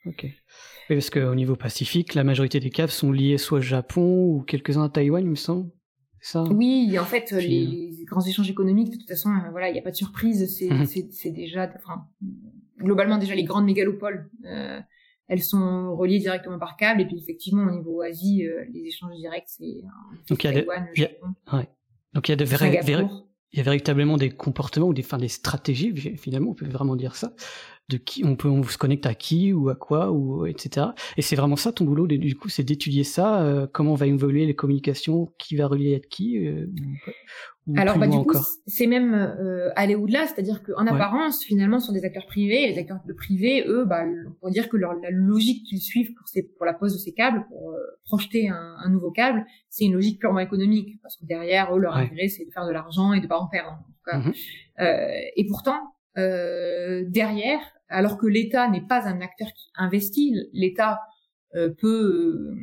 [0.10, 0.24] Ok.
[0.24, 4.42] Oui, parce qu'au niveau Pacifique, la majorité des câbles sont liés soit au Japon ou
[4.42, 5.70] quelques-uns à Taïwan, il me semble.
[6.22, 6.44] Ça?
[6.44, 9.80] Oui, en fait, les, euh, grands échanges économiques, de toute façon, euh, voilà, il n'y
[9.80, 10.54] a pas de surprise.
[10.54, 11.34] C'est mhm.
[11.34, 12.08] déjà, enfin,
[12.80, 14.80] globalement déjà les grandes mégalopoles, euh,
[15.28, 17.02] elles sont reliées directement par câble.
[17.02, 18.44] Et puis effectivement, au niveau Asie,
[18.74, 19.84] les échanges directs, c'est
[20.28, 21.28] donc il y a Taïwan, le Japon.
[21.54, 21.70] Ouais.
[22.14, 22.82] Donc il y a de vrais,
[23.52, 26.96] il y a véritablement des comportements ou des, enfin, des stratégies, finalement, on peut vraiment
[26.96, 27.34] dire ça,
[27.90, 30.88] de qui on peut on se connecte à qui ou à quoi ou etc
[31.18, 34.46] et c'est vraiment ça ton boulot du coup c'est d'étudier ça euh, comment va évoluer
[34.46, 36.68] les communications qui va relier à qui euh,
[37.76, 38.38] alors bah, du coup
[38.68, 42.72] c'est même euh, aller au-delà c'est-à-dire qu'en apparence finalement ce sont des acteurs privés et
[42.72, 44.04] les acteurs privés eux bah
[44.42, 47.14] on dire que leur, la logique qu'ils suivent pour ces, pour la pose de ces
[47.14, 47.76] câbles pour
[48.06, 51.96] projeter un, un, nouveau câble c'est une logique purement économique parce que derrière eux leur
[51.96, 54.20] intérêt c'est de faire de l'argent et de pas en perdre en tout cas.
[54.20, 55.32] Mm-hmm.
[55.36, 55.99] et pourtant euh,
[57.08, 57.60] derrière,
[57.90, 61.00] alors que l'État n'est pas un acteur qui investit, l'État
[61.56, 62.56] euh, peut euh,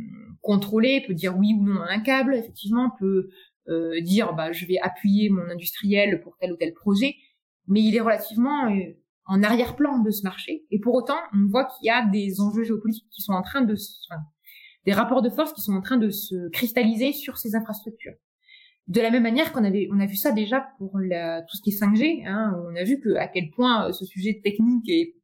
[0.43, 3.29] contrôler, peut dire oui ou non à un câble, effectivement, peut
[3.69, 7.17] euh, dire bah je vais appuyer mon industriel pour tel ou tel projet,
[7.67, 8.71] mais il est relativement
[9.27, 10.65] en arrière-plan de ce marché.
[10.71, 13.63] Et pour autant, on voit qu'il y a des enjeux géopolitiques qui sont en train
[13.63, 13.75] de,
[14.09, 14.21] enfin,
[14.85, 18.15] des rapports de force qui sont en train de se cristalliser sur ces infrastructures.
[18.89, 21.63] De la même manière qu'on avait, on a vu ça déjà pour la, tout ce
[21.63, 22.27] qui est 5G.
[22.27, 25.15] Hein, on a vu que à quel point euh, ce sujet technique est,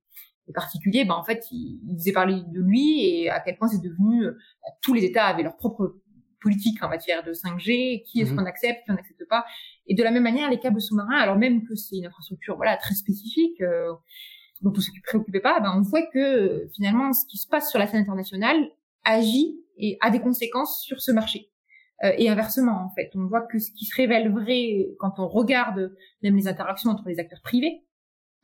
[0.55, 4.27] particulier, ben en fait, il, faisait parler de lui et à quel point c'est devenu
[4.27, 4.37] euh,
[4.83, 5.97] tous les États avaient leur propre
[6.43, 8.39] politique en matière de 5G, qui est-ce mhm.
[8.39, 9.47] qu'on accepte, qui on n'accepte pas.
[9.87, 12.77] Et de la même manière, les câbles sous-marins, alors même que c'est une infrastructure voilà
[12.77, 13.93] très spécifique euh,
[14.61, 17.71] dont on ne se préoccupait pas, ben on voit que finalement ce qui se passe
[17.71, 18.59] sur la scène internationale
[19.05, 21.52] agit et a des conséquences sur ce marché.
[22.05, 23.11] Euh, et inversement en fait.
[23.15, 27.09] On voit que ce qui se révèle vrai quand on regarde même les interactions entre
[27.09, 27.85] les acteurs privés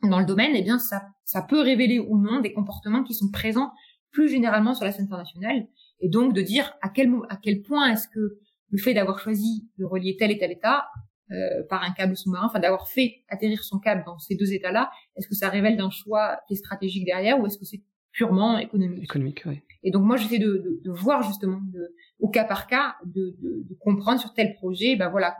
[0.02, 3.30] dans le domaine, eh bien ça, ça peut révéler ou non des comportements qui sont
[3.32, 3.72] présents
[4.12, 5.66] plus généralement sur la scène internationale,
[6.00, 8.38] et donc de dire à quel, à quel point est-ce que
[8.70, 10.88] le fait d'avoir choisi de relier tel et tel État
[11.30, 14.90] euh, par un câble sous-marin, enfin d'avoir fait atterrir son câble dans ces deux États-là,
[15.16, 17.82] est-ce que ça révèle d'un choix qui est stratégique derrière, ou est-ce que c'est
[18.12, 19.04] purement économique?
[19.04, 19.60] Économique, oui.
[19.88, 23.34] Et donc moi j'essaie de, de, de, voir justement de, au cas par cas de,
[23.40, 25.34] de, comprendre sur tel projet, ben voilà,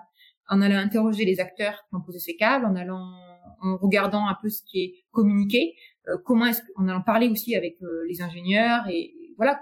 [0.48, 3.12] en allant interroger les acteurs qui ont posé ces câbles, en allant
[3.60, 5.74] en regardant un peu ce qui est communiqué,
[6.08, 9.60] euh, comment est-ce en allant parler aussi avec euh, les ingénieurs et, voilà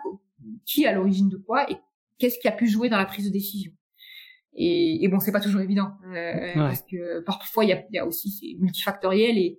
[0.64, 1.76] qui à l'origine de quoi et
[2.18, 3.72] qu'est-ce qui a pu jouer dans la prise de décision.
[4.54, 7.98] Et, et bon, c'est pas toujours évident euh, parce que parfois il y a, y
[7.98, 9.58] a aussi c'est multifactoriel et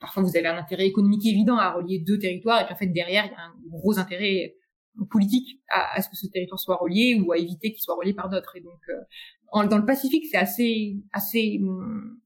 [0.00, 2.86] parfois vous avez un intérêt économique évident à relier deux territoires et puis en fait
[2.86, 4.54] derrière il y a un gros intérêt
[5.10, 8.28] politique à, ce que ce territoire soit relié ou à éviter qu'il soit relié par
[8.28, 8.56] d'autres.
[8.56, 12.20] Et donc, dans le Pacifique, c'est assez assez hum,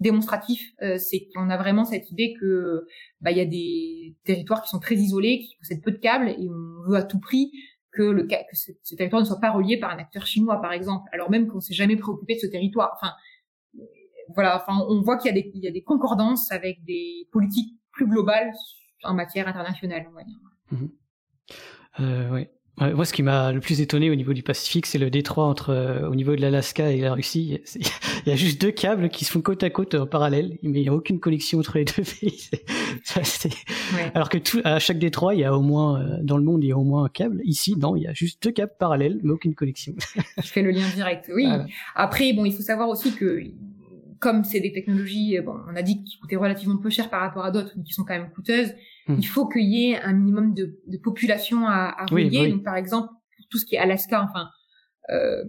[0.00, 0.74] démonstratif.
[0.98, 2.86] c'est qu'on a vraiment cette idée que
[3.20, 6.28] bah il y a des territoires qui sont très isolés, qui possèdent peu de câbles,
[6.30, 7.52] et on veut à tout prix
[7.92, 11.08] que le que ce, territoire ne soit pas relié par un acteur chinois, par exemple,
[11.12, 12.90] alors même qu'on s'est jamais préoccupé de ce territoire.
[13.00, 13.12] Enfin,
[14.34, 14.56] voilà.
[14.56, 17.78] Enfin, on voit qu'il y a des il y a des concordances avec des politiques
[17.92, 18.52] plus globales
[19.04, 20.38] en matière internationale, on va dire.
[20.70, 20.86] Mmh.
[22.00, 25.10] Euh, ouais moi, ce qui m'a le plus étonné au niveau du Pacifique, c'est le
[25.10, 27.60] détroit entre, euh, au niveau de l'Alaska et la Russie.
[28.26, 30.80] Il y a juste deux câbles qui se font côte à côte en parallèle, mais
[30.80, 32.50] il n'y a aucune connexion entre les deux pays.
[34.14, 36.64] Alors que tout, à chaque détroit, il y a au moins, euh, dans le monde,
[36.64, 37.40] il y a au moins un câble.
[37.44, 39.94] Ici, non, il y a juste deux câbles parallèles, mais aucune connexion.
[40.42, 41.30] Je fais le lien direct.
[41.34, 41.46] Oui.
[41.94, 43.42] Après, bon, il faut savoir aussi que
[44.22, 47.44] comme c'est des technologies, bon, on a dit qui coûtaient relativement peu cher par rapport
[47.44, 48.72] à d'autres, mais qui sont quand même coûteuses
[49.08, 49.16] Hmm.
[49.18, 52.50] Il faut qu'il y ait un minimum de, de population à, à relier.
[52.50, 53.12] Donc, par exemple,
[53.50, 54.48] tout ce qui est Alaska, enfin,
[55.10, 55.44] euh,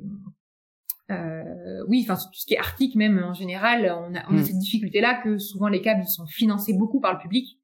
[1.12, 4.42] euh, oui, enfin tout ce qui est Arctique même en général, on a, on a
[4.42, 4.44] hmm.
[4.44, 7.60] cette difficulté-là que souvent les câbles ils sont financés beaucoup par le public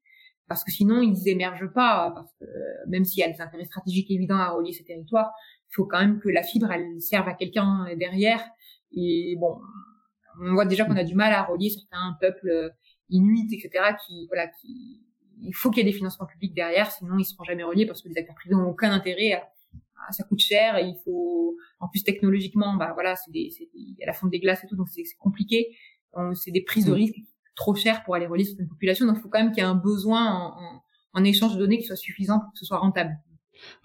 [0.46, 2.12] parce que sinon ils émergent pas.
[2.14, 2.46] Parce que
[2.88, 5.32] même s'il y a des intérêts stratégiques évidents à relier ces territoires,
[5.70, 8.44] il faut quand même que la fibre elle serve à quelqu'un derrière.
[8.92, 9.58] Et bon,
[10.40, 12.72] on voit déjà qu'on a du mal à relier certains peuples
[13.08, 15.00] inuits, etc., qui voilà, qui
[15.42, 18.02] il faut qu'il y ait des financements publics derrière, sinon ils seront jamais reliés parce
[18.02, 21.88] que les acteurs privés n'ont aucun intérêt à, ça coûte cher et il faut en
[21.88, 24.74] plus technologiquement bah voilà c'est des il y a la fonte des glaces et tout
[24.74, 25.76] donc c'est compliqué
[26.34, 27.16] c'est des prises de risques
[27.54, 29.68] trop chères pour aller relier certaines populations donc il faut quand même qu'il y ait
[29.68, 30.82] un besoin en,
[31.12, 33.16] en échange de données qui soit suffisant pour que ce soit rentable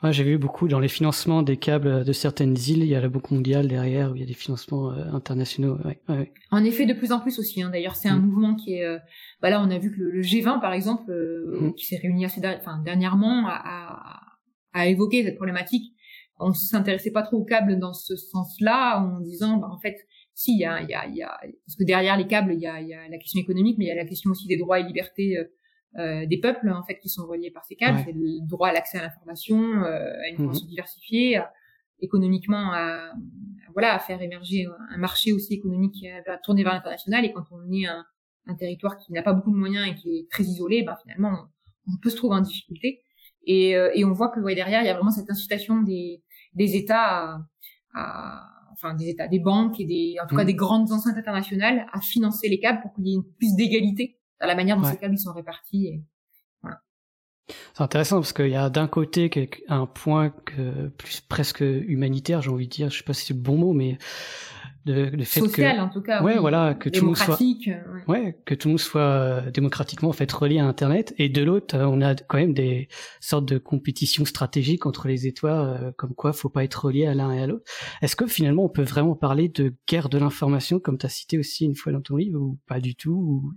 [0.04, 3.02] Ouais, j'ai vu beaucoup dans les financements des câbles de certaines îles, il y a
[3.02, 5.78] la Banque mondiale derrière où il y a des financements euh, internationaux.
[5.86, 6.32] Ouais, ouais.
[6.52, 7.62] En effet, de plus en plus aussi.
[7.62, 7.70] Hein.
[7.70, 8.26] D'ailleurs, c'est un mm.
[8.26, 8.84] mouvement qui est.
[8.84, 9.00] Euh...
[9.42, 11.76] Bah là, on a vu que le, G20, par exemple, euh, mm.
[11.76, 15.94] qui s'est réuni assez enfin, dernièrement, a, évoqué cette problématique.
[16.40, 19.96] On s'intéressait pas trop aux câbles dans ce sens-là, en disant, bah, en fait,
[20.34, 22.68] si, il y a, y, a, y a, parce que derrière les câbles, il y
[22.68, 24.58] a, il y a la question économique, mais il y a la question aussi des
[24.58, 25.38] droits et libertés
[25.98, 28.70] euh, euh, des peuples en fait qui sont reliés par ces câbles, c'est le droit
[28.70, 30.52] à l'accès à l'information, euh, à une mhm.
[30.52, 31.42] diversifiée,
[32.00, 33.14] économiquement à,
[33.74, 37.26] voilà à faire émerger un marché aussi économique qui va tourner vers l'international.
[37.26, 38.06] Et quand on est un,
[38.48, 41.48] un territoire qui n'a pas beaucoup de moyens et qui est très isolé, bah finalement
[41.88, 43.02] on, peut se trouver en difficulté.
[43.48, 46.24] Et, euh, et on voit que ouais, derrière il y a vraiment cette incitation des,
[46.54, 47.40] des États
[47.94, 50.48] à, enfin des États, des banques et des en tout cas mhm.
[50.48, 54.15] des grandes enceintes internationales à financer les câbles pour qu'il y ait une plus d'égalité
[54.42, 55.88] dans la manière dont ces câbles sont répartis.
[55.88, 56.04] Et,
[56.62, 56.82] voilà.
[57.74, 62.50] C'est intéressant parce qu'il y a d'un côté un point que, plus presque humanitaire, j'ai
[62.50, 63.98] envie de dire, je sais pas si c'est le bon mot, mais
[64.86, 67.40] de, fait social en tout cas ouais voilà que tout le monde soit
[68.08, 68.38] ouais.
[68.46, 71.76] que tout le monde soit euh, démocratiquement en fait relié à internet et de l'autre
[71.76, 72.88] euh, on a quand même des
[73.20, 77.16] sortes de compétitions stratégiques entre les étoiles euh, comme quoi faut pas être relié à
[77.16, 77.66] l'un et à l'autre
[78.02, 81.40] est-ce que finalement on peut vraiment parler de guerre de l'information comme tu as cité
[81.40, 83.54] aussi une fois dans ton livre ou pas du tout ou,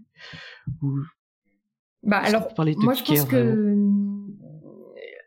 [2.02, 3.76] bah alors moi je pense que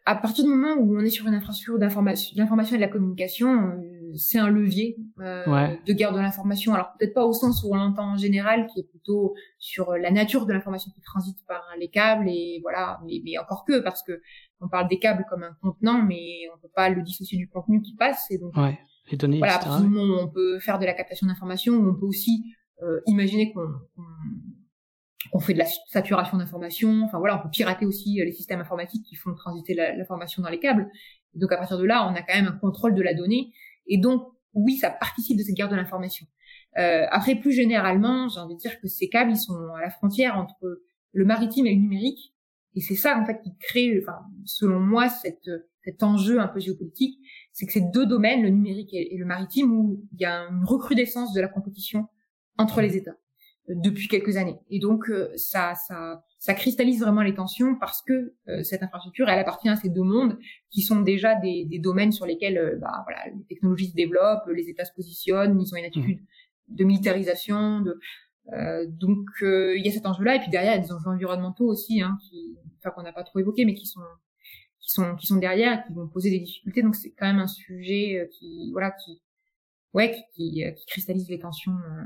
[0.05, 2.89] à partir du moment où on est sur une infrastructure d'information d'information et de la
[2.89, 3.73] communication
[4.15, 6.73] c'est un levier euh, de guerre de l'information.
[6.73, 10.11] Alors peut-être pas au sens où on l'entend en général, qui est plutôt sur la
[10.11, 14.03] nature de l'information qui transite par les câbles et voilà, mais, mais, encore que parce
[14.03, 14.21] que
[14.59, 17.81] on parle des câbles comme un contenant, mais on peut pas le dissocier du contenu
[17.81, 18.29] qui passe.
[18.29, 18.77] Et donc ouais.
[19.11, 23.53] les données, voilà, on peut faire de la captation d'informations, on peut aussi euh, imaginer
[23.53, 23.69] qu'on
[25.33, 27.03] on fait de la saturation d'informations.
[27.05, 30.59] Enfin voilà, on peut pirater aussi les systèmes informatiques qui font transiter l'information dans les
[30.59, 30.89] câbles.
[31.35, 33.53] Donc à partir de là, on a quand même un contrôle de la donnée
[33.87, 36.25] et donc, oui, ça participe de cette guerre de l'information.
[36.77, 39.89] Euh, après, plus généralement, j'ai envie de dire que ces câbles, ils sont à la
[39.89, 42.33] frontière entre le maritime et le numérique.
[42.75, 47.19] Et c'est ça, en fait, qui crée, enfin, selon moi, cet enjeu un peu géopolitique,
[47.51, 50.63] c'est que ces deux domaines, le numérique et, le maritime, où il y a une
[50.63, 52.07] recrudescence de la compétition
[52.57, 53.17] entre les États
[53.67, 54.57] depuis quelques années.
[54.69, 59.29] Et donc euh, ça, ça, ça cristallise vraiment les tensions parce que euh, cette infrastructure,
[59.29, 60.37] elle appartient à ces deux mondes
[60.69, 64.47] qui sont déjà des, des domaines sur lesquels euh, bah, voilà, les technologies se développent,
[64.47, 66.75] les États se positionnent, ils ont une attitude mmh.
[66.75, 67.81] de militarisation.
[67.81, 67.99] De,
[68.87, 71.67] donc il y a cet enjeu-là et puis derrière il y a des enjeux environnementaux
[71.67, 74.01] aussi, hein, qui, enfin qu'on n'a pas trop évoqué, mais qui sont
[74.79, 76.81] qui sont qui sont derrière et qui vont poser des difficultés.
[76.81, 79.21] Donc c'est quand même un sujet qui voilà qui
[79.93, 82.03] ouais, qui, qui, cristallise les tensions euh,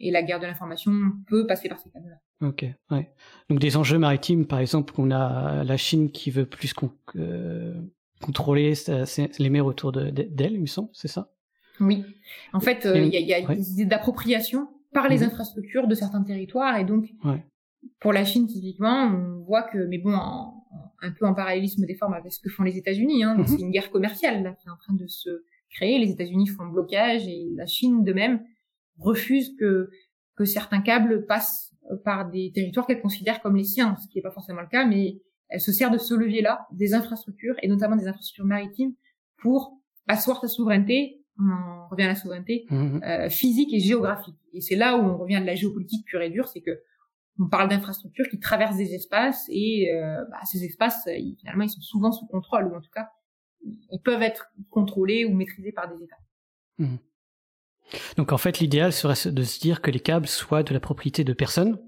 [0.00, 0.92] et la guerre de l'information
[1.28, 2.48] peut passer par ces canaux-là.
[2.48, 3.12] Ok, ouais.
[3.48, 6.74] Donc des enjeux maritimes, par exemple, on a la Chine qui veut plus
[7.16, 7.74] euh,
[8.20, 8.74] contrôler
[9.38, 11.30] les mers autour d'elle, il me semble, c'est ça?
[11.80, 12.04] Oui.
[12.52, 15.24] En fait, euh, il y a, y a des idées d'appropriation par les mhm.
[15.24, 17.44] infrastructures de certains territoires et donc ouais.
[18.00, 20.64] pour la Chine typiquement, on voit que, mais bon, en,
[21.00, 23.24] un peu en parallélisme des formes avec ce que font les États-Unis.
[23.24, 23.36] Hein.
[23.38, 23.46] Mhm.
[23.46, 25.30] C'est une guerre commerciale là, qui est en train de se
[25.72, 25.98] créer.
[25.98, 28.44] Les États-Unis font blocage et la Chine de même
[28.98, 29.90] refuse que
[30.36, 31.74] que certains câbles passent
[32.04, 34.86] par des territoires qu'elle considère comme les siens, ce qui n'est pas forcément le cas,
[34.86, 38.94] mais elle se sert de ce levier-là, des infrastructures et notamment des infrastructures maritimes
[39.36, 39.78] pour
[40.08, 41.22] asseoir sa souveraineté.
[41.38, 43.02] On revient à la souveraineté Mhm.
[43.04, 44.36] euh, physique et géographique.
[44.54, 46.80] Et c'est là où on revient de la géopolitique pure et dure, c'est que
[47.38, 51.64] on parle d'infrastructures qui traversent des espaces et euh, bah, ces espaces, euh, ils- finalement,
[51.64, 53.08] ils sont souvent sous contrôle ou en tout cas,
[53.64, 56.88] ils peuvent être contrôlés ou maîtrisés par des États.
[58.16, 61.24] Donc en fait, l'idéal serait de se dire que les câbles soient de la propriété
[61.24, 61.78] de personne,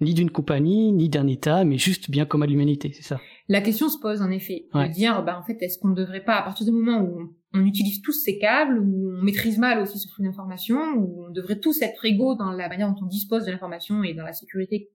[0.00, 3.20] ni d'une compagnie, ni d'un État, mais juste bien commun de l'humanité, c'est ça?
[3.48, 4.88] La question se pose en effet Ouais.
[4.88, 7.34] de dire, bah, en fait, est-ce qu'on ne devrait pas, à partir du moment où
[7.52, 11.30] on, utilise tous ces câbles, où on maîtrise mal aussi ce flux d'informations, où on
[11.30, 14.32] devrait tous être égaux dans la manière dont on dispose de l'information et dans la
[14.32, 14.90] sécurité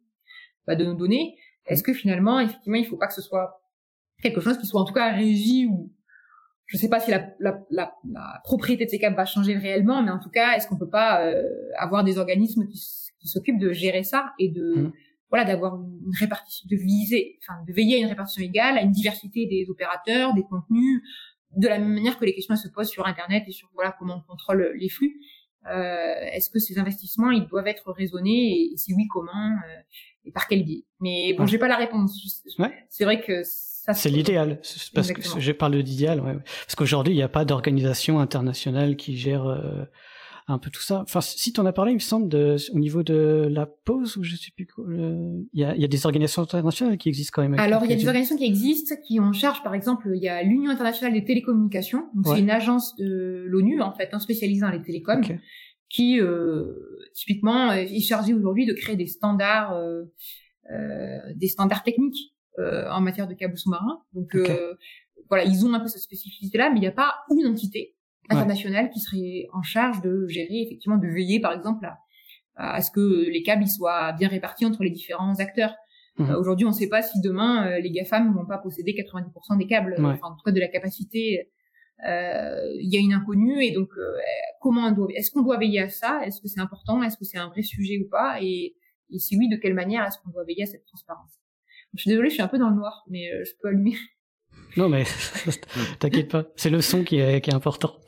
[0.65, 1.35] bah, de nos données,
[1.65, 3.61] est-ce que finalement, effectivement, il ne faut pas que ce soit
[4.21, 5.91] quelque chose qui soit en tout cas régi ou
[6.73, 9.55] je ne sais pas si la, la, la, la propriété de ces câbles va changer
[9.55, 11.43] réellement, mais en tout cas, est-ce qu'on peut pas euh,
[11.77, 12.81] avoir des organismes qui,
[13.25, 14.91] s'occupent de gérer ça et de Mhm.
[15.29, 18.91] voilà d'avoir une répartition, de viser, enfin de veiller à une répartition égale, à une
[18.91, 21.01] diversité des opérateurs, des contenus,
[21.55, 24.17] de la même manière que les questions se posent sur Internet et sur voilà comment
[24.17, 25.21] on contrôle les flux.
[25.71, 30.31] Euh, est-ce que ces investissements ils doivent être raisonnés et, si oui comment euh, et
[30.31, 30.83] par quel biais?
[30.99, 32.19] Mais bon, j'ai pas la réponse.
[32.59, 32.73] Ouais.
[32.89, 33.43] C'est vrai que
[33.91, 34.59] C'est l'idéal.
[34.93, 35.35] Parce Exactement.
[35.35, 36.35] que je parle d'idéal, ouais.
[36.65, 39.83] Parce qu'aujourd'hui, il n'y a pas d'organisation internationale qui gère euh,
[40.47, 41.01] un peu tout ça.
[41.01, 44.17] Enfin, si tu en as parlé, il me semble, de, au niveau de la pause,
[44.17, 46.97] ou je sais plus quoi, euh, il y, a, il y a des organisations internationales
[46.97, 47.59] qui existent quand même.
[47.59, 50.21] Alors, il y a des organisations qui existent, qui ont en charge, par exemple, il
[50.23, 52.05] y a l'Union internationale des télécommunications.
[52.13, 52.35] Donc, Ouais.
[52.35, 55.21] c'est une agence de l'ONU, en fait, hein, spécialisée dans les télécoms,
[55.89, 56.73] qui, euh,
[57.13, 60.03] typiquement, est chargée aujourd'hui de créer des standards, euh,
[60.71, 64.01] euh, des standards techniques en matière de câbles sous-marins.
[64.13, 64.49] Donc, Ok.
[64.49, 64.73] euh,
[65.29, 67.95] voilà, ils ont un peu cette spécificité-là, mais il n'y a pas une entité
[68.29, 68.37] Ouais.
[68.37, 71.97] internationale qui serait en charge de gérer, effectivement, de veiller, par exemple, à,
[72.75, 75.73] à ce que les câbles ils soient bien répartis entre les différents acteurs.
[76.19, 76.29] Mhm.
[76.29, 79.57] Euh, Aujourd'hui, on ne sait pas si demain euh, les GAFAM vont pas posséder 90%
[79.57, 80.11] des câbles, Ouais.
[80.11, 81.49] enfin en tout cas de la capacité.
[82.07, 84.13] Euh, Il y a une inconnue et donc euh,
[84.61, 86.21] comment on doit, est-ce qu'on doit veiller à ça?
[86.25, 87.01] Est-ce que c'est important?
[87.03, 88.37] Est-ce que c'est un vrai sujet ou pas?
[88.41, 88.75] Et,
[89.09, 91.39] et si oui, de quelle manière est-ce qu'on doit veiller à cette transparence?
[91.95, 93.95] Je suis désolée, je suis un peu dans le noir, mais euh, je peux allumer.
[94.77, 95.03] Non, mais
[95.99, 96.45] t'inquiète pas.
[96.55, 97.95] C'est le son qui est, qui est important.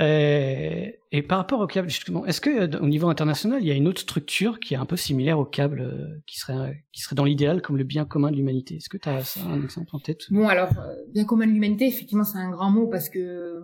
[0.00, 3.74] Euh, et par rapport au câble, justement, est-ce que au niveau international, il y a
[3.74, 7.14] une autre structure qui est un peu similaire au câble, euh, qui serait qui serait
[7.14, 8.76] dans l'idéal comme le bien commun de l'humanité?
[8.76, 10.22] Est-ce que tu as ça, un exemple en tête?
[10.30, 10.70] Bon, alors
[11.12, 13.60] bien commun de l'humanité, effectivement, c'est un grand mot parce que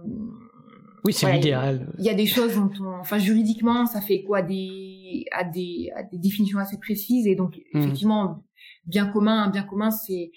[1.05, 1.93] Oui, c'est Voilà, l'idéal.
[1.99, 4.43] il y a des choses dont on, enfin juridiquement, ça fait quoi?
[4.43, 4.88] Des
[5.33, 7.83] à des à des définitions assez précises et donc Mhm.
[7.83, 8.45] effectivement
[8.87, 10.31] bien commun, un bien commun c'est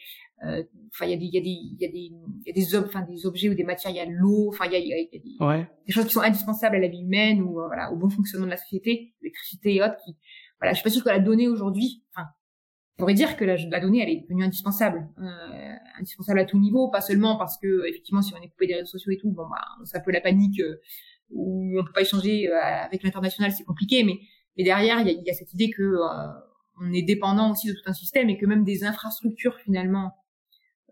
[0.46, 2.48] euh, enfin il y a des il y a des il y a des il
[2.48, 4.66] y a des ob- enfin des objets ou des matières, il y a l'eau, enfin
[4.66, 5.70] il y a, il y a- il y a des, Ouais.
[5.86, 8.48] des choses qui sont indispensables à la vie humaine ou euh, voilà au bon fonctionnement
[8.48, 10.16] de la société, l'électricité et autres qui
[10.60, 12.28] voilà, je suis pas sûre que la donnée aujourd'hui, enfin
[12.98, 16.60] on pourrait dire que la, la donnée elle est devenue indispensable, euh, indispensable à tout
[16.60, 19.32] niveau, pas seulement parce que effectivement si on est coupé des réseaux sociaux et tout,
[19.32, 20.76] bon bah c'est un peu la panique euh,
[21.30, 24.20] où on peut pas échanger euh, avec l'international, c'est compliqué, mais
[24.58, 26.32] mais derrière il y a, y a cette idée que euh,
[26.82, 30.14] on est dépendant aussi de tout un système et que même des infrastructures finalement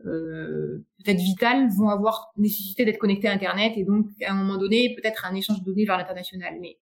[0.05, 4.57] euh, peut-être vitales vont avoir nécessité d'être connectées à Internet et donc à un moment
[4.57, 6.57] donné peut-être un échange de données vers l'international.
[6.61, 6.77] Mais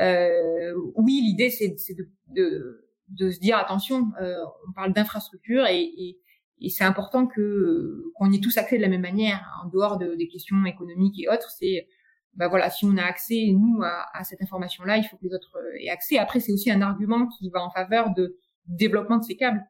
[0.00, 4.36] euh, oui, l'idée c'est de, de de se dire attention, euh,
[4.68, 6.18] on parle d'infrastructure et, et,
[6.60, 9.98] et c'est important que qu'on y ait tous accès de la même manière en dehors
[9.98, 11.50] de, des questions économiques et autres.
[11.50, 11.88] C'est
[12.34, 15.34] bah voilà, si on a accès nous à, à cette information-là, il faut que les
[15.34, 16.18] autres euh, aient accès.
[16.18, 19.64] Après, c'est aussi un argument qui va en faveur de développement de ces câbles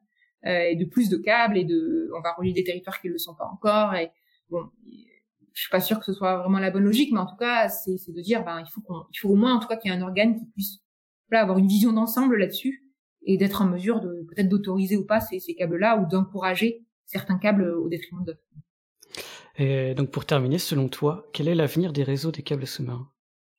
[0.45, 3.13] euh, et de plus de câbles et de on va relier des territoires qui ne
[3.13, 4.11] le sont pas encore et
[4.49, 4.69] bon
[5.53, 7.69] je suis pas sûre que ce soit vraiment la bonne logique mais en tout cas
[7.69, 9.89] c'est de dire ben il faut qu'on il faut au moins en tout cas qu'il
[9.89, 10.79] y ait un organe qui puisse
[11.29, 12.83] voilà, avoir une vision d'ensemble là-dessus
[13.25, 16.85] et d'être en mesure de peut-être d'autoriser ou pas ces, ces câbles là ou d'encourager
[17.05, 18.43] certains câbles au détriment d'autres
[19.57, 23.09] Et donc pour terminer, selon toi, quel est l'avenir des réseaux des câbles sous-marins?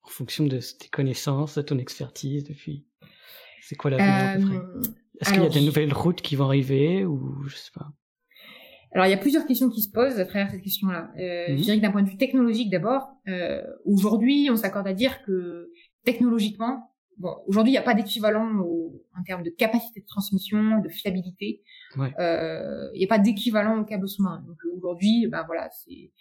[0.03, 2.87] En fonction de tes connaissances, de ton expertise depuis.
[3.63, 4.57] C'est quoi l'avenir à peu près?
[4.57, 4.83] Euh,
[5.21, 7.87] Est-ce qu'il y a des nouvelles routes qui vont arriver ou je sais pas?
[8.93, 11.11] Alors, il y a plusieurs questions qui se posent à travers cette question-là.
[11.19, 11.59] Euh, Mhm.
[11.59, 15.23] Je dirais que d'un point de vue technologique, d'abord, euh, aujourd'hui, on s'accorde à dire
[15.25, 15.71] que
[16.05, 18.49] technologiquement, bon, aujourd'hui, il n'y a pas d'équivalent
[19.17, 21.63] en termes de capacité de transmission, de fiabilité.
[21.97, 22.13] Ouais.
[22.19, 24.43] Euh, Il n'y a pas d'équivalent au câble sous-marin.
[24.47, 26.13] Donc euh, aujourd'hui, ben voilà, c'est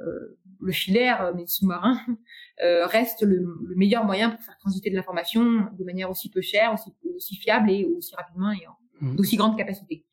[0.00, 1.98] euh, le filaire, mais sous-marin,
[2.62, 6.40] euh, reste le, le meilleur moyen pour faire transiter de l'information de manière aussi peu
[6.40, 9.16] chère, aussi, aussi fiable et aussi rapidement et en, mmh.
[9.16, 10.04] d'aussi grande capacité.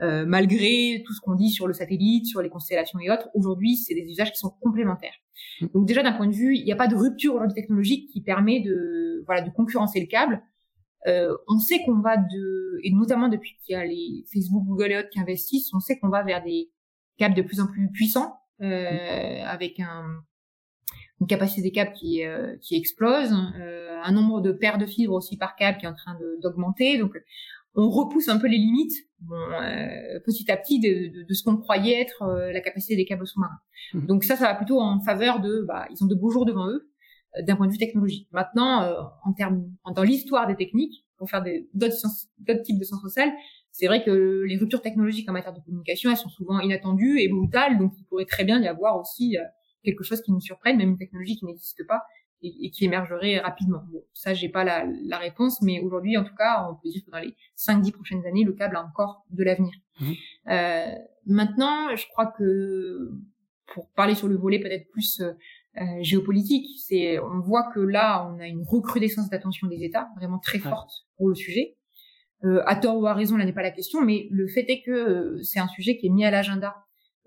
[0.00, 3.76] Euh, malgré tout ce qu'on dit sur le satellite, sur les constellations et autres, aujourd'hui,
[3.76, 5.14] c'est des usages qui sont complémentaires.
[5.60, 5.66] Mmh.
[5.74, 8.20] Donc déjà d'un point de vue, il n'y a pas de rupture aujourd'hui technologique qui
[8.20, 10.42] permet de voilà de concurrencer le câble.
[11.06, 14.92] Euh, on sait qu'on va de et notamment depuis qu'il y a les Facebook, Google
[14.92, 16.70] et autres qui investissent, on sait qu'on va vers des
[17.18, 20.22] câbles de plus en plus puissants euh, avec un
[21.20, 25.14] une capacité des câbles qui euh, qui explose, euh, un nombre de paires de fibres
[25.14, 26.98] aussi par câble qui est en train d'augmenter.
[26.98, 27.16] Donc
[27.74, 31.42] on repousse un peu les limites bon, euh, petit à petit de, de, de ce
[31.42, 33.58] qu'on croyait être euh, la capacité des câbles sous-marins.
[33.94, 34.06] Mmh.
[34.06, 36.68] Donc ça, ça va plutôt en faveur de, bah, ils ont de beaux jours devant
[36.68, 36.90] eux
[37.36, 38.28] euh, d'un point de vue technologique.
[38.32, 41.42] Maintenant, euh, en termes, dans l'histoire des techniques, pour faire
[41.74, 43.32] d'autres types de sciences sociales,
[43.72, 47.28] c'est vrai que les ruptures technologiques en matière de communication, elles sont souvent inattendues et
[47.28, 49.36] brutales, donc il pourrait très bien y avoir aussi
[49.82, 52.02] quelque chose qui nous surprenne, même une technologie qui n'existe pas,
[52.42, 53.82] et, qui émergerait rapidement.
[53.90, 57.04] Bon, ça, j'ai pas la, la, réponse, mais aujourd'hui, en tout cas, on peut dire
[57.04, 59.72] que dans les 5-10 prochaines années, le câble a encore de l'avenir.
[60.00, 60.12] Mmh.
[60.48, 60.94] Euh,
[61.26, 63.10] maintenant, je crois que
[63.66, 68.38] pour parler sur le volet peut-être plus euh, géopolitique, c'est on voit que là, on
[68.40, 71.76] a une recrudescence d'attention des États, vraiment très forte pour le sujet.
[72.44, 74.82] Euh, à tort ou à raison, là n'est pas la question, mais le fait est
[74.82, 76.74] que euh, c'est un sujet qui est mis à l'agenda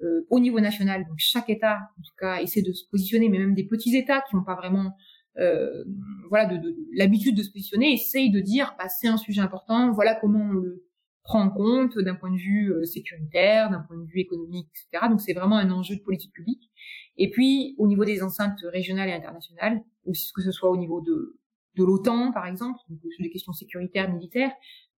[0.04, 1.06] euh, au niveau national.
[1.08, 4.22] Donc chaque État, en tout cas, essaie de se positionner, mais même des petits États
[4.22, 4.96] qui n'ont pas vraiment
[5.38, 5.84] euh,
[6.30, 9.92] voilà de, de, l'habitude de se positionner, essayent de dire bah, c'est un sujet important,
[9.92, 10.86] voilà comment on le
[11.24, 15.08] prend en compte d'un point de vue euh, sécuritaire, d'un point de vue économique, etc.
[15.10, 16.72] Donc c'est vraiment un enjeu de politique publique.
[17.18, 21.02] Et puis au niveau des enceintes régionales et internationales, ou que ce soit au niveau
[21.02, 21.38] de
[21.78, 24.52] de l'OTAN par exemple, donc sur des questions sécuritaires, militaires,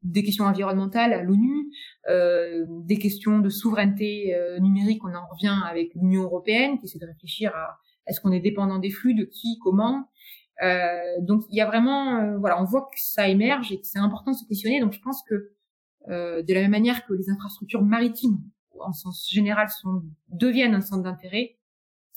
[0.04, 1.72] des questions environnementales à l'ONU,
[2.10, 7.00] euh, des questions de souveraineté euh, numérique, on en revient avec l'Union européenne qui essaie
[7.00, 10.10] de réfléchir à est-ce qu'on est dépendant des flux, de qui, comment.
[10.62, 13.88] Euh, donc il y a vraiment, euh, voilà, on voit que ça émerge et que
[13.88, 14.80] c'est important de se questionner.
[14.80, 15.52] Donc je pense que
[16.10, 18.40] euh, de la même manière que les infrastructures maritimes,
[18.80, 21.58] en sens général, sont deviennent un centre d'intérêt,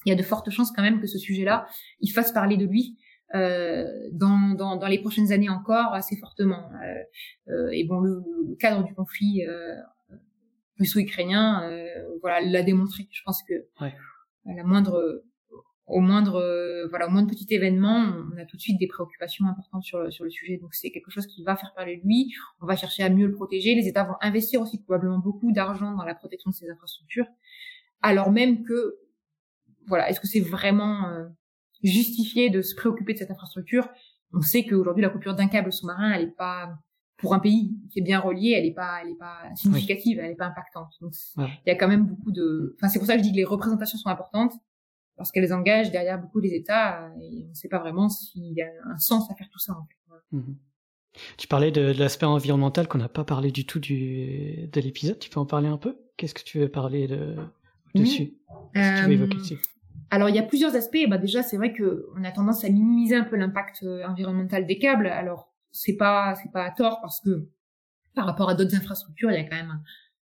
[0.05, 1.67] il y a de fortes chances quand même que ce sujet-là,
[2.01, 2.99] il fasse parler de lui
[3.35, 6.71] dans, dans, dans, les prochaines années encore assez fortement.
[6.83, 9.43] Euh, euh, et bon, le, le, cadre du conflit
[10.79, 11.71] russo-ukrainien,
[12.21, 13.09] voilà, l'a démontré.
[13.11, 13.95] Je pense que ouais.
[14.45, 15.23] la moindre
[15.87, 19.85] au moindre voilà au moindre petit événement on a tout de suite des préoccupations importantes
[19.85, 22.35] sur le, sur le sujet donc c'est quelque chose qui va faire parler de lui
[22.61, 25.95] on va chercher à mieux le protéger les États vont investir aussi probablement beaucoup d'argent
[25.95, 27.27] dans la protection de ces infrastructures
[28.03, 28.97] alors même que
[29.87, 31.27] voilà est-ce que c'est vraiment euh,
[31.87, 33.89] justifié de se préoccuper de cette infrastructure.
[34.33, 36.79] On sait qu'aujourd'hui, la coupure d'un câble sous-marin, elle n'est pas,
[37.17, 40.31] pour un pays qui est bien relié, elle n'est pas, elle est pas significative, elle
[40.31, 40.93] n'est pas impactante.
[41.01, 43.33] Donc, il y a quand même beaucoup de, enfin, c'est pour ça que je dis
[43.33, 44.53] que les représentations sont importantes
[45.17, 48.63] parce qu'elles engagent derrière beaucoup les États et on ne sait pas vraiment s'il y
[48.63, 49.73] a un sens à faire tout ça.
[49.73, 50.37] En fait.
[50.37, 50.57] Mhm.
[51.39, 55.19] Tu parlais de, de l'aspect environnemental qu'on n'a pas parlé du tout du, de l'épisode.
[55.19, 55.97] Tu peux en parler un peu?
[56.19, 57.37] Qu'est-ce que tu veux parler de,
[57.95, 58.35] dessus?
[58.75, 58.83] Oui.
[58.83, 59.59] Tu veux évoquer dessus.
[60.11, 61.05] Alors il y a plusieurs aspects.
[61.09, 64.67] Bah déjà c'est vrai que on a tendance à minimiser un peu l'impact euh, environnemental
[64.67, 65.07] des câbles.
[65.07, 67.49] Alors c'est pas c'est pas à tort parce que
[68.15, 69.81] par rapport à d'autres infrastructures il y a quand même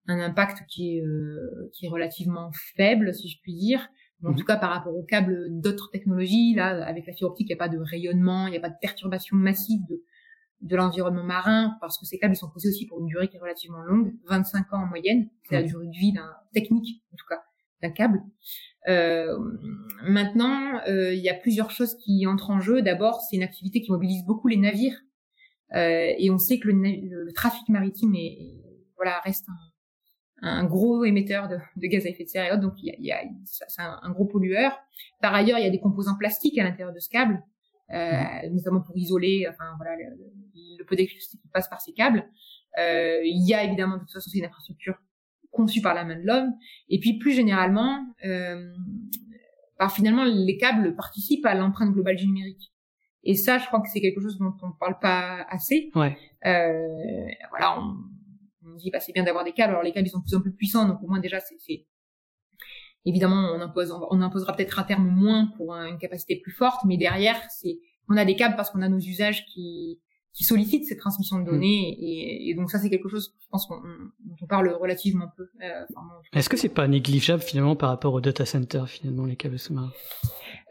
[0.07, 3.89] un, un impact qui est euh, qui est relativement faible si je puis dire.
[4.24, 4.36] En mhm.
[4.36, 7.61] tout cas par rapport aux câbles d'autres technologies là avec la fibre optique il n'y
[7.61, 10.03] a pas de rayonnement, il n'y a pas de perturbation massive de
[10.61, 13.36] de l'environnement marin parce que ces câbles ils sont posés aussi pour une durée qui
[13.36, 17.16] est relativement longue, 25 ans en moyenne, c'est la durée de vie d'un technique en
[17.16, 17.43] tout cas
[17.91, 18.23] câble.
[18.89, 19.37] Euh,
[20.03, 22.83] maintenant, euh, il y a plusieurs choses qui entrent en jeu.
[22.83, 24.99] D'abord, c'est une activité qui mobilise beaucoup les navires,
[25.75, 28.39] euh, et on sait que le, le, trafic maritime est,
[28.97, 29.47] voilà reste
[30.43, 32.87] un, un gros émetteur de, de, gaz à effet de serre et autres, donc il
[32.87, 34.77] y a, il y a c'est un, un, gros pollueur.
[35.21, 37.43] Par ailleurs, il y a des composants plastiques à l'intérieur de ce câble,
[37.93, 40.17] euh, notamment pour isoler, enfin voilà, le,
[40.79, 42.29] le peu d'électricité qui passe par ces câbles.
[42.79, 44.99] Euh, il y a évidemment de toute façon c'est une infrastructure
[45.53, 46.53] conçu par la main de l'homme.
[46.89, 48.73] Et puis plus généralement, euh,
[49.79, 52.73] bah, finalement, les câbles participent à l'empreinte globale du numérique.
[53.24, 55.91] Et ça, je crois que c'est quelque chose dont on ne parle pas assez.
[55.95, 56.16] Ouais.
[56.45, 56.89] Euh,
[57.51, 57.95] voilà, on,
[58.66, 59.70] on dit bah c'est bien d'avoir des câbles.
[59.70, 61.87] Alors les câbles ils sont de plus en plus puissants, donc au moins déjà c'est
[63.05, 66.97] évidemment on impose on imposera peut-être à terme moins pour une capacité plus forte, mais
[66.97, 70.01] derrière c'est on a des câbles parce qu'on a nos usages qui
[70.33, 71.53] qui sollicite ces transmissions de mm.
[71.53, 75.27] données et, et donc ça c'est quelque chose je pense qu'on dont on parle relativement
[75.37, 75.49] peu.
[75.63, 75.85] Euh,
[76.33, 79.93] Est-ce que c'est pas négligeable finalement par rapport au data center finalement les câbles sous-marins?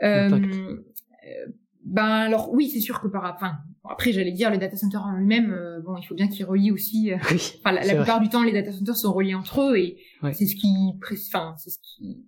[0.03, 1.45] Euh, euh,
[1.85, 3.53] Ben alors oui c'est sûr que par enfin
[3.87, 6.71] après j'allais dire les data centers en lui-même euh, bon il faut bien qu'ils relient
[6.71, 7.11] aussi.
[7.29, 9.97] Oui, enfin la, la plupart du temps les data centers sont reliés entre eux et
[10.23, 10.33] ouais.
[10.33, 10.67] c'est ce qui
[11.27, 12.25] enfin c'est ce qui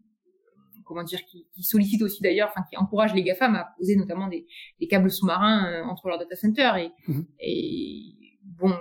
[0.85, 4.27] comment dire, qui, qui sollicite aussi d'ailleurs, enfin qui encourage les GAFAM à poser notamment
[4.27, 4.45] des,
[4.79, 7.21] des câbles sous-marins euh, entre leurs data centers et, mmh.
[7.39, 8.73] et bon,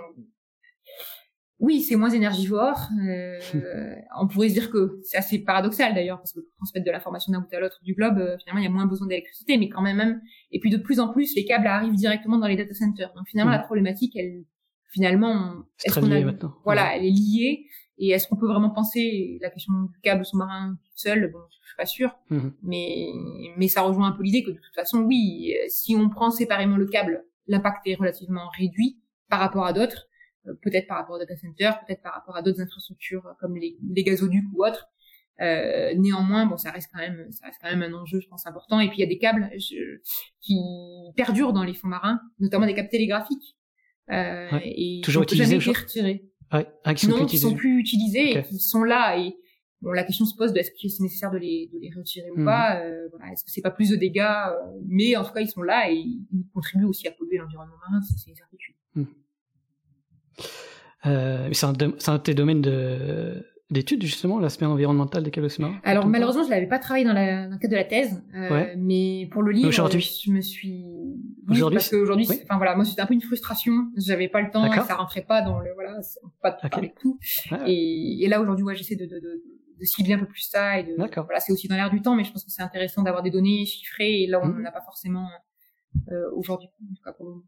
[1.63, 2.77] oui, c'est moins énergivore.
[3.07, 3.39] Euh,
[4.19, 7.31] on pourrait se dire que c'est assez paradoxal d'ailleurs, parce que pour transmettre de l'information
[7.31, 9.69] d'un bout à l'autre du globe, euh, finalement, il y a moins besoin d'électricité, mais
[9.69, 10.21] quand même, même.
[10.51, 13.13] Et puis de plus en plus, les câbles arrivent directement dans les data centers.
[13.15, 14.43] Donc finalement, la problématique, elle,
[14.91, 15.53] finalement,
[15.85, 16.53] est-ce qu'on a, maintenant.
[16.65, 17.65] voilà, elle est liée.
[17.97, 21.77] Et est-ce qu'on peut vraiment penser la question du câble sous-marin seul Bon, je suis
[21.77, 22.53] pas sûre, mhm.
[22.63, 23.07] mais
[23.57, 26.77] mais ça rejoint un peu l'idée que de toute façon, oui, si on prend séparément
[26.77, 28.97] le câble, l'impact est relativement réduit
[29.29, 30.07] par rapport à d'autres.
[30.47, 33.55] Euh, peut-être par rapport au data center, peut-être par rapport à d'autres infrastructures euh, comme
[33.55, 34.87] les, les gazoducs ou autres.
[35.41, 38.45] Euh, néanmoins, bon, ça reste quand même, ça reste quand même un enjeu, je pense,
[38.45, 38.79] important.
[38.79, 39.49] Et puis il y a des câbles
[40.41, 40.59] qui
[41.15, 43.57] perdurent dans les fonds marins, notamment des câbles télégraphiques,
[44.11, 46.29] euh, et toujours utilisés, retirés.
[46.53, 46.67] Ouais.
[46.83, 49.17] Ah, qui sont non, qui sont plus utilisés et qui sont là.
[49.17, 49.35] Et
[49.81, 52.29] bon, la question se pose de est-ce que c'est nécessaire de les, de les retirer
[52.31, 52.45] ou mhm.
[52.45, 52.79] pas.
[52.81, 54.35] Euh, voilà, est-ce que c'est pas plus de dégâts
[54.87, 58.01] Mais en tout cas, ils sont là et ils contribuent aussi à polluer l'environnement marin,
[58.01, 58.75] c'est une certitude.
[58.95, 59.07] Mhm.
[61.05, 66.07] Euh, c'est un, un, de tes domaines de, d'études justement l'aspect environnemental des sous-marins Alors
[66.07, 69.27] malheureusement je l'avais pas travaillé dans, la, dans le cadre de la thèse, euh, mais
[69.31, 70.21] pour le livre aujourd'hui.
[70.25, 70.85] je me suis
[71.49, 74.65] aujourd'hui parce qu'aujourd'hui enfin voilà moi c'était un peu une frustration, j'avais pas le temps,
[74.65, 75.99] et ça rentrait pas dans le voilà
[76.41, 76.93] pas de okay.
[77.01, 77.19] tout
[77.65, 79.43] et, et, là aujourd'hui ouais, j'essaie de, de, de,
[79.79, 82.15] de, cibler un peu plus ça et de voilà c'est aussi dans l'air du temps
[82.15, 84.61] mais je pense que c'est intéressant d'avoir des données chiffrées et là on mmh.
[84.61, 85.27] n'en a pas forcément
[86.11, 87.43] euh, aujourd'hui en tout cas pour le moment.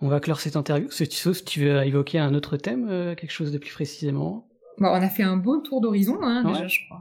[0.00, 0.90] On va clore cette interview.
[0.90, 1.08] Si
[1.44, 4.48] tu veux évoquer un autre thème, euh, quelque chose de plus précisément?
[4.78, 7.00] Bon, On a fait un beau tour d'horizon, hein, déjà, je crois.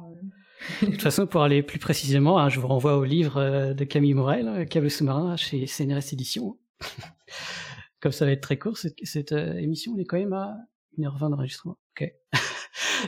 [0.81, 3.83] de toute façon, pour aller plus précisément, hein, je vous renvoie au livre euh, de
[3.83, 6.57] Camille Morel, euh, Câble sous-marin, chez CNRS Éditions.
[8.01, 10.55] Comme ça va être très court, cette, cette émission, on est quand même à
[10.97, 11.77] 1h20 d'enregistrement.
[11.95, 12.11] Ok.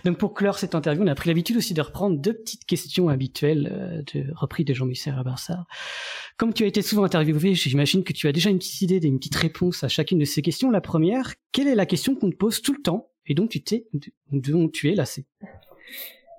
[0.06, 3.10] Donc pour clore cette interview, on a pris l'habitude aussi de reprendre deux petites questions
[3.10, 5.65] habituelles de repris de Jean-Michel Rabarsard.
[6.38, 9.19] Comme tu as été souvent interviewé, j'imagine que tu as déjà une petite idée, une
[9.19, 10.72] petite réponse à chacune de ces questions.
[10.72, 13.64] La première, quelle est la question qu'on te pose tout le temps et donc tu
[13.64, 13.88] t'es,
[14.32, 15.26] dont tu es lassé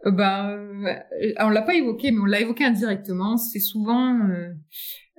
[0.06, 3.36] euh, Ben, euh, on l'a pas évoqué, mais on l'a évoqué indirectement.
[3.36, 4.52] C'est souvent, euh,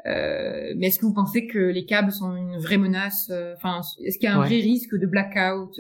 [0.06, 4.18] euh, mais est-ce que vous pensez que les câbles sont une vraie menace Enfin, est-ce
[4.18, 5.80] qu'il y a un vrai risque de blackout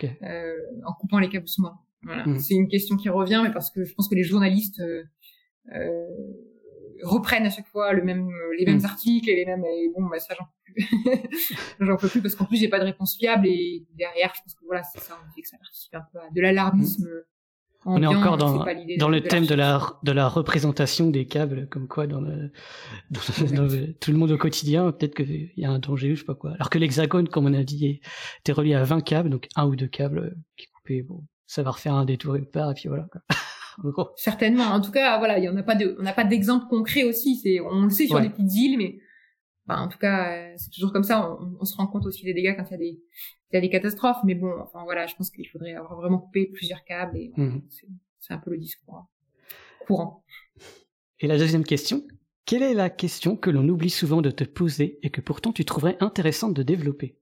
[0.00, 1.80] en coupant les câbles sous-marins?
[2.04, 2.26] Voilà.
[2.26, 2.38] Hmm.
[2.38, 4.82] C'est une question qui revient, mais parce que je pense que les journalistes
[5.70, 6.08] euh,
[7.02, 8.84] reprennent à chaque fois le même, les mêmes mm.
[8.84, 9.64] articles et les mêmes.
[9.64, 11.36] Et bon, bah, ça j'en peux plus.
[11.80, 14.54] j'en peux plus parce qu'en plus j'ai pas de réponse fiable et derrière, je pense
[14.54, 17.08] que voilà, c'est ça, on dit que ça participe un peu à de l'alarmisme.
[17.08, 17.22] Mm.
[17.84, 18.64] On est encore dans,
[18.98, 22.52] dans le thème de la, de la représentation des câbles, comme quoi dans le,
[23.10, 23.20] dans,
[24.00, 26.36] tout le monde au quotidien, peut-être qu'il y a un danger ou je sais pas
[26.36, 26.52] quoi.
[26.52, 28.00] Alors que l'hexagone, comme on a dit,
[28.38, 31.72] était relié à 20 câbles, donc un ou deux câbles qui coupaient, bon, ça va
[31.72, 33.08] refaire un détour une part, et puis voilà.
[33.10, 33.20] Quoi.
[34.16, 34.64] Certainement.
[34.64, 37.04] En tout cas, voilà, il y en a pas de, on n'a pas d'exemple concret
[37.04, 37.36] aussi.
[37.36, 38.98] C'est, on le sait sur les petites îles, mais
[39.68, 41.36] en tout cas, euh, c'est toujours comme ça.
[41.60, 43.00] On, se rend compte aussi des dégâts quand il y a des,
[43.50, 44.22] il y a des catastrophes.
[44.24, 47.16] Mais bon, enfin voilà, je pense qu'il faudrait avoir vraiment coupé plusieurs câbles.
[47.16, 47.62] Et mhm.
[48.18, 49.06] c'est un peu le discours
[49.86, 50.24] courant.
[51.20, 52.04] Et la deuxième question,
[52.44, 55.64] quelle est la question que l'on oublie souvent de te poser et que pourtant tu
[55.64, 57.16] trouverais intéressante de développer?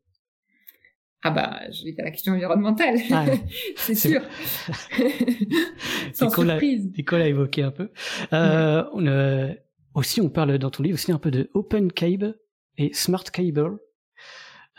[1.22, 2.96] Ah bah, je vais à la question environnementale,
[3.76, 4.22] c'est sûr.
[6.14, 6.90] Sans surprise.
[6.96, 7.90] Nicole a évoqué un peu.
[8.32, 9.52] Euh, on, euh,
[9.94, 12.38] aussi, on parle dans ton livre aussi un peu de Open Cable
[12.78, 13.78] et Smart Cable.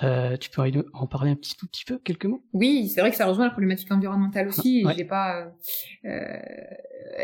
[0.03, 0.61] Euh, tu peux
[0.93, 2.43] en parler un petit tout petit peu, quelques mots?
[2.53, 4.83] Oui, c'est vrai que ça rejoint la problématique environnementale aussi.
[4.97, 5.53] j'ai pas
[6.05, 6.39] euh,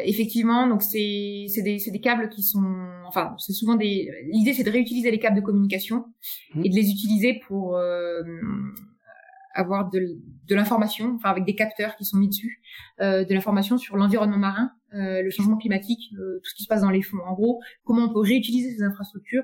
[0.04, 2.64] effectivement, donc c'est c'est des c'est des câbles qui sont
[3.08, 6.06] enfin c'est souvent des l'idée c'est de réutiliser les câbles de communication
[6.54, 6.66] mmh.
[6.66, 8.22] et de les utiliser pour euh,
[9.58, 10.00] avoir de,
[10.50, 12.62] l'information, enfin avec des capteurs qui sont mis dessus,
[13.02, 16.68] euh, de l'information sur l'environnement marin, euh, le changement climatique, euh, tout ce qui se
[16.68, 17.18] passe dans les fonds.
[17.26, 19.44] En gros, comment on peut réutiliser ces infrastructures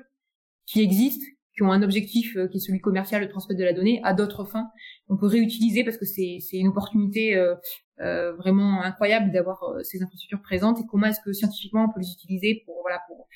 [0.66, 3.72] qui existent, qui ont un objectif euh, qui est celui commercial, le transmettre de la
[3.72, 4.70] donnée, à d'autres fins.
[5.08, 10.80] On peut réutiliser parce que c'est une opportunité euh, vraiment incroyable d'avoir ces infrastructures présentes
[10.80, 13.28] et comment est-ce que scientifiquement on peut les utiliser pour voilà pour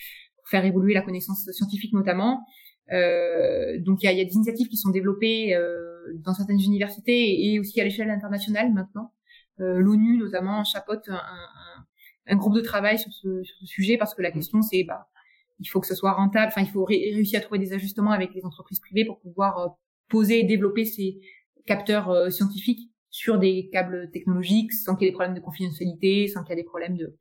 [0.50, 2.44] faire évoluer la connaissance scientifique notamment
[2.92, 6.60] euh, donc il y a, y a, des initiatives qui sont développées euh, dans certaines
[6.60, 9.12] universités et aussi à l'échelle internationale maintenant.
[9.60, 11.84] Euh, L'ONU notamment chapeaute un, un,
[12.28, 15.08] un, groupe de travail sur ce, sur ce sujet parce que la question c'est bah
[15.60, 18.32] il faut que ce soit rentable, enfin il faut réussir à trouver des ajustements avec
[18.34, 19.68] les entreprises privées pour pouvoir euh,
[20.08, 21.18] poser et développer ces
[21.66, 26.28] capteurs euh, scientifiques sur des câbles technologiques sans qu'il y ait des problèmes de confidentialité,
[26.28, 27.16] sans qu'il y ait des problèmes de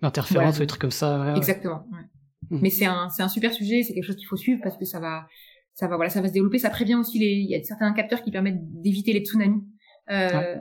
[0.00, 1.20] d'interférence ou des trucs comme ça.
[1.20, 1.86] Ouais, Exactement.
[1.92, 2.56] Ouais.
[2.56, 2.60] Mm.
[2.62, 4.84] Mais c'est un, c'est un super sujet, c'est quelque chose qu'il faut suivre parce que
[4.84, 5.26] ça va,
[5.74, 6.58] ça va, voilà, ça va se développer.
[6.58, 9.62] Ça prévient aussi les, il y a certains capteurs qui permettent d'éviter les tsunamis.
[10.10, 10.56] Euh,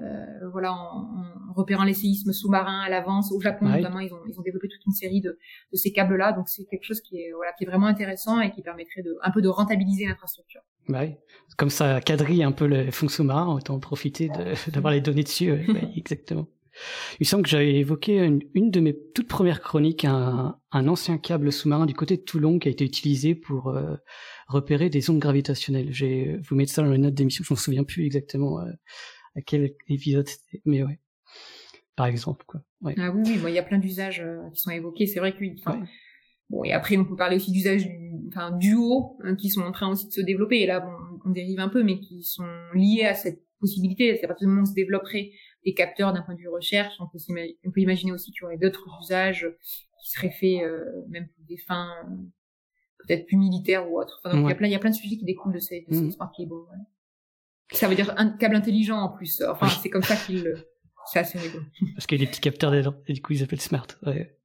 [0.52, 3.32] voilà, en, repérant les séismes sous-marins à l'avance.
[3.32, 5.38] Au Japon notamment, ils ont, ils ont développé toute une série de,
[5.72, 6.32] de ces câbles-là.
[6.32, 9.18] Donc c'est quelque chose qui est, voilà, qui est vraiment intéressant et qui permettrait de,
[9.22, 10.62] un peu de rentabiliser l'infrastructure.
[10.88, 11.16] Bah oui.
[11.58, 14.30] Comme ça quadrille un peu le fonds sous-marin, autant profiter
[14.72, 15.52] d'avoir les données dessus.
[15.68, 16.48] bah, exactement.
[17.20, 21.86] Il semble que j'avais évoqué une, de mes toutes premières chroniques, un, ancien câble sous-marin
[21.86, 23.96] du côté de Toulon qui a été utilisé pour euh,
[24.52, 25.92] repérer des ondes gravitationnelles.
[25.92, 28.72] Je vais vous mettre ça dans les notes d'émission, je m'en souviens plus exactement euh,
[29.36, 31.00] à quel épisode c'était, mais ouais.
[31.96, 32.62] Par exemple, quoi.
[32.98, 35.08] Ah oui, oui, il y a plein d'usages euh, qui sont évoqués.
[35.08, 35.44] C'est vrai que
[36.50, 39.72] Bon, et après, on peut parler aussi d'usages du, enfin, duo, hein, qui sont en
[39.72, 40.60] train aussi de se développer.
[40.60, 40.92] Et là, bon,
[41.26, 44.18] on dérive un peu, mais qui sont liés à cette possibilité.
[44.18, 45.32] C'est à partir du moment où on se développerait
[45.64, 47.20] des capteurs d'un point de vue recherche, on peut,
[47.66, 49.48] on peut imaginer aussi qu'il y aurait d'autres usages
[50.02, 51.94] qui seraient faits euh, même pour des fins
[53.06, 54.02] peut-être plus militaires ou.
[54.02, 55.60] Enfin, donc, il, y a plein, il y a plein de sujets qui découlent de
[55.60, 56.54] ces, de smart cables.
[56.54, 56.78] Ouais.
[57.74, 59.42] Ça veut dire un câble intelligent en plus.
[59.48, 60.54] Enfin, c'est comme ça qu'il...
[61.12, 61.64] C'est assez rigolo.
[61.96, 63.88] Parce qu'il y a des petits capteurs dedans, et du coup, ils appellent smart.
[64.06, 64.38] Ouais.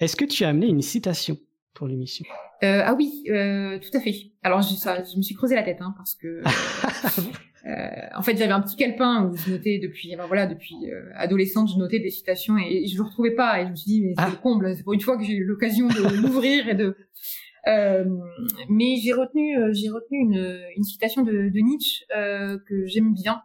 [0.00, 1.38] Est-ce que tu as amené une citation
[1.74, 2.24] pour l'émission?
[2.62, 4.32] Euh, Ah oui, euh, tout à fait.
[4.42, 6.42] Alors je, ça, je me suis creusé la tête hein, parce que
[7.66, 7.72] euh,
[8.16, 11.78] en fait j'avais un petit calepin où je notais depuis voilà depuis euh, adolescente je
[11.78, 14.22] notais des citations et, je ne retrouvais pas et je me suis dit mais c'est
[14.22, 14.30] ah.
[14.30, 16.96] le comble c'est pour une fois que j'ai eu l'occasion de l'ouvrir et de
[17.66, 23.42] mais j'ai retenu j'ai retenu une, une citation de, de Nietzsche que j'aime bien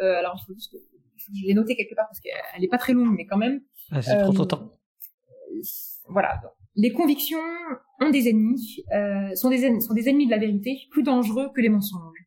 [0.00, 0.78] alors il faut juste que
[1.34, 4.02] je l'ai notée quelque part parce qu'elle est pas très longue mais quand même ah,
[4.02, 4.72] c'est trop ton temps
[6.08, 6.40] voilà.
[6.74, 7.38] Les convictions
[8.00, 11.50] ont des ennemis, euh, sont, des ennemis, sont des ennemis de la vérité, plus dangereux
[11.54, 12.26] que les mensonges.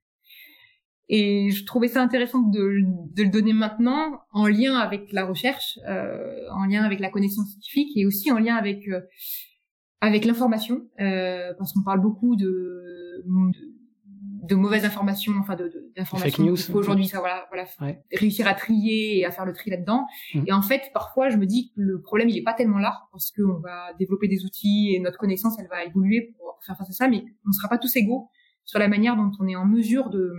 [1.08, 2.80] Et je trouvais ça intéressant de,
[3.14, 7.50] de le donner maintenant en lien avec la recherche, euh, en lien avec la connaissance
[7.50, 9.02] scientifique et aussi en lien avec euh,
[10.02, 13.76] avec l'information, euh, parce qu'on parle beaucoup de, de
[14.48, 17.68] de mauvaises informations, enfin de d'informations qu'il faut aujourd'hui ça voilà voilà
[18.14, 20.06] réussir à trier et à faire le tri là-dedans.
[20.34, 20.44] Mm.
[20.48, 23.08] Et en fait, parfois, je me dis que le problème il est pas tellement là
[23.12, 26.90] parce qu'on va développer des outils et notre connaissance elle va évoluer pour faire face
[26.90, 28.30] à ça, mais on ne sera pas tous égaux
[28.64, 30.34] sur la manière dont on est en mesure de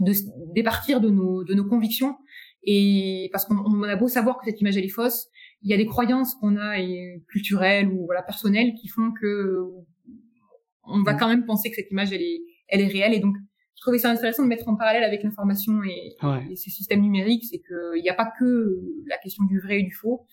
[0.00, 0.12] de
[0.54, 2.16] départir de nos de nos convictions
[2.62, 5.28] et parce qu'on a beau savoir que cette image elle est fausse,
[5.62, 9.64] il y a des croyances qu'on a et culturelles ou voilà personnelles qui font que
[10.84, 11.18] on va mm.
[11.18, 13.14] quand même penser que cette image elle est elle est réelle.
[13.14, 13.34] Et donc,
[13.76, 16.16] je trouvais ça intéressant de mettre en parallèle avec l'information et,
[16.56, 19.92] ces systèmes numériques, c'est qu'il n'y a pas que la question du vrai et du
[19.92, 20.26] faux,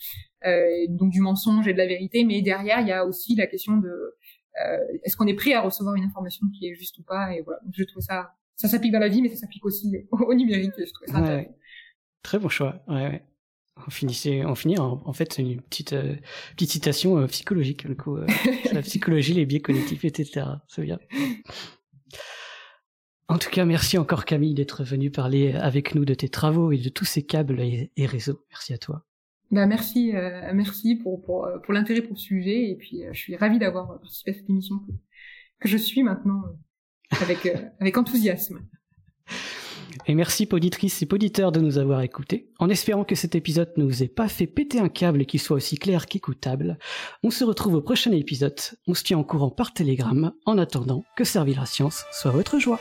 [0.45, 3.47] euh, donc du mensonge et de la vérité, mais derrière, il y a aussi la
[3.47, 7.03] question de euh, est-ce qu'on est prêt à recevoir une information qui est juste ou
[7.03, 7.34] pas?
[7.35, 9.91] Et voilà, donc je trouve ça, ça s'applique dans la vie, mais ça s'applique aussi
[10.10, 10.73] au, numérique.
[10.80, 11.56] Et je trouvais ça intéressant.
[12.23, 12.84] Très bon choix.
[12.88, 13.23] Ouais, ouais.
[13.88, 16.15] On finissait, on finit en, fait c'est une petite euh,
[16.53, 18.26] petite citation euh, psychologique, le coup, euh,
[18.72, 20.45] la psychologie, les biais cognitifs, etc.
[20.68, 20.97] C'est bien.
[23.27, 26.77] En tout cas, merci encore Camille d'être venue parler avec nous de tes travaux et
[26.77, 28.45] de tous ces câbles et, réseaux.
[28.52, 29.03] Merci à toi.
[29.52, 33.10] Bah merci, euh, merci pour pour, euh, pour l'intérêt pour le sujet et puis euh,
[33.14, 34.91] je suis ravie d'avoir participé à cette émission que,
[35.60, 36.43] que je suis maintenant
[37.22, 37.47] avec
[37.80, 38.60] avec enthousiasme.
[40.07, 42.47] Et merci poditrices et poditeurs de nous avoir écoutés.
[42.59, 45.39] En espérant que cet épisode ne vous ait pas fait péter un câble et qu'il
[45.39, 46.77] soit aussi clair qu'écoutable,
[47.23, 48.59] on se retrouve au prochain épisode.
[48.88, 52.59] On se tient en courant par télégramme en attendant que servir la science soit votre
[52.59, 52.80] joie.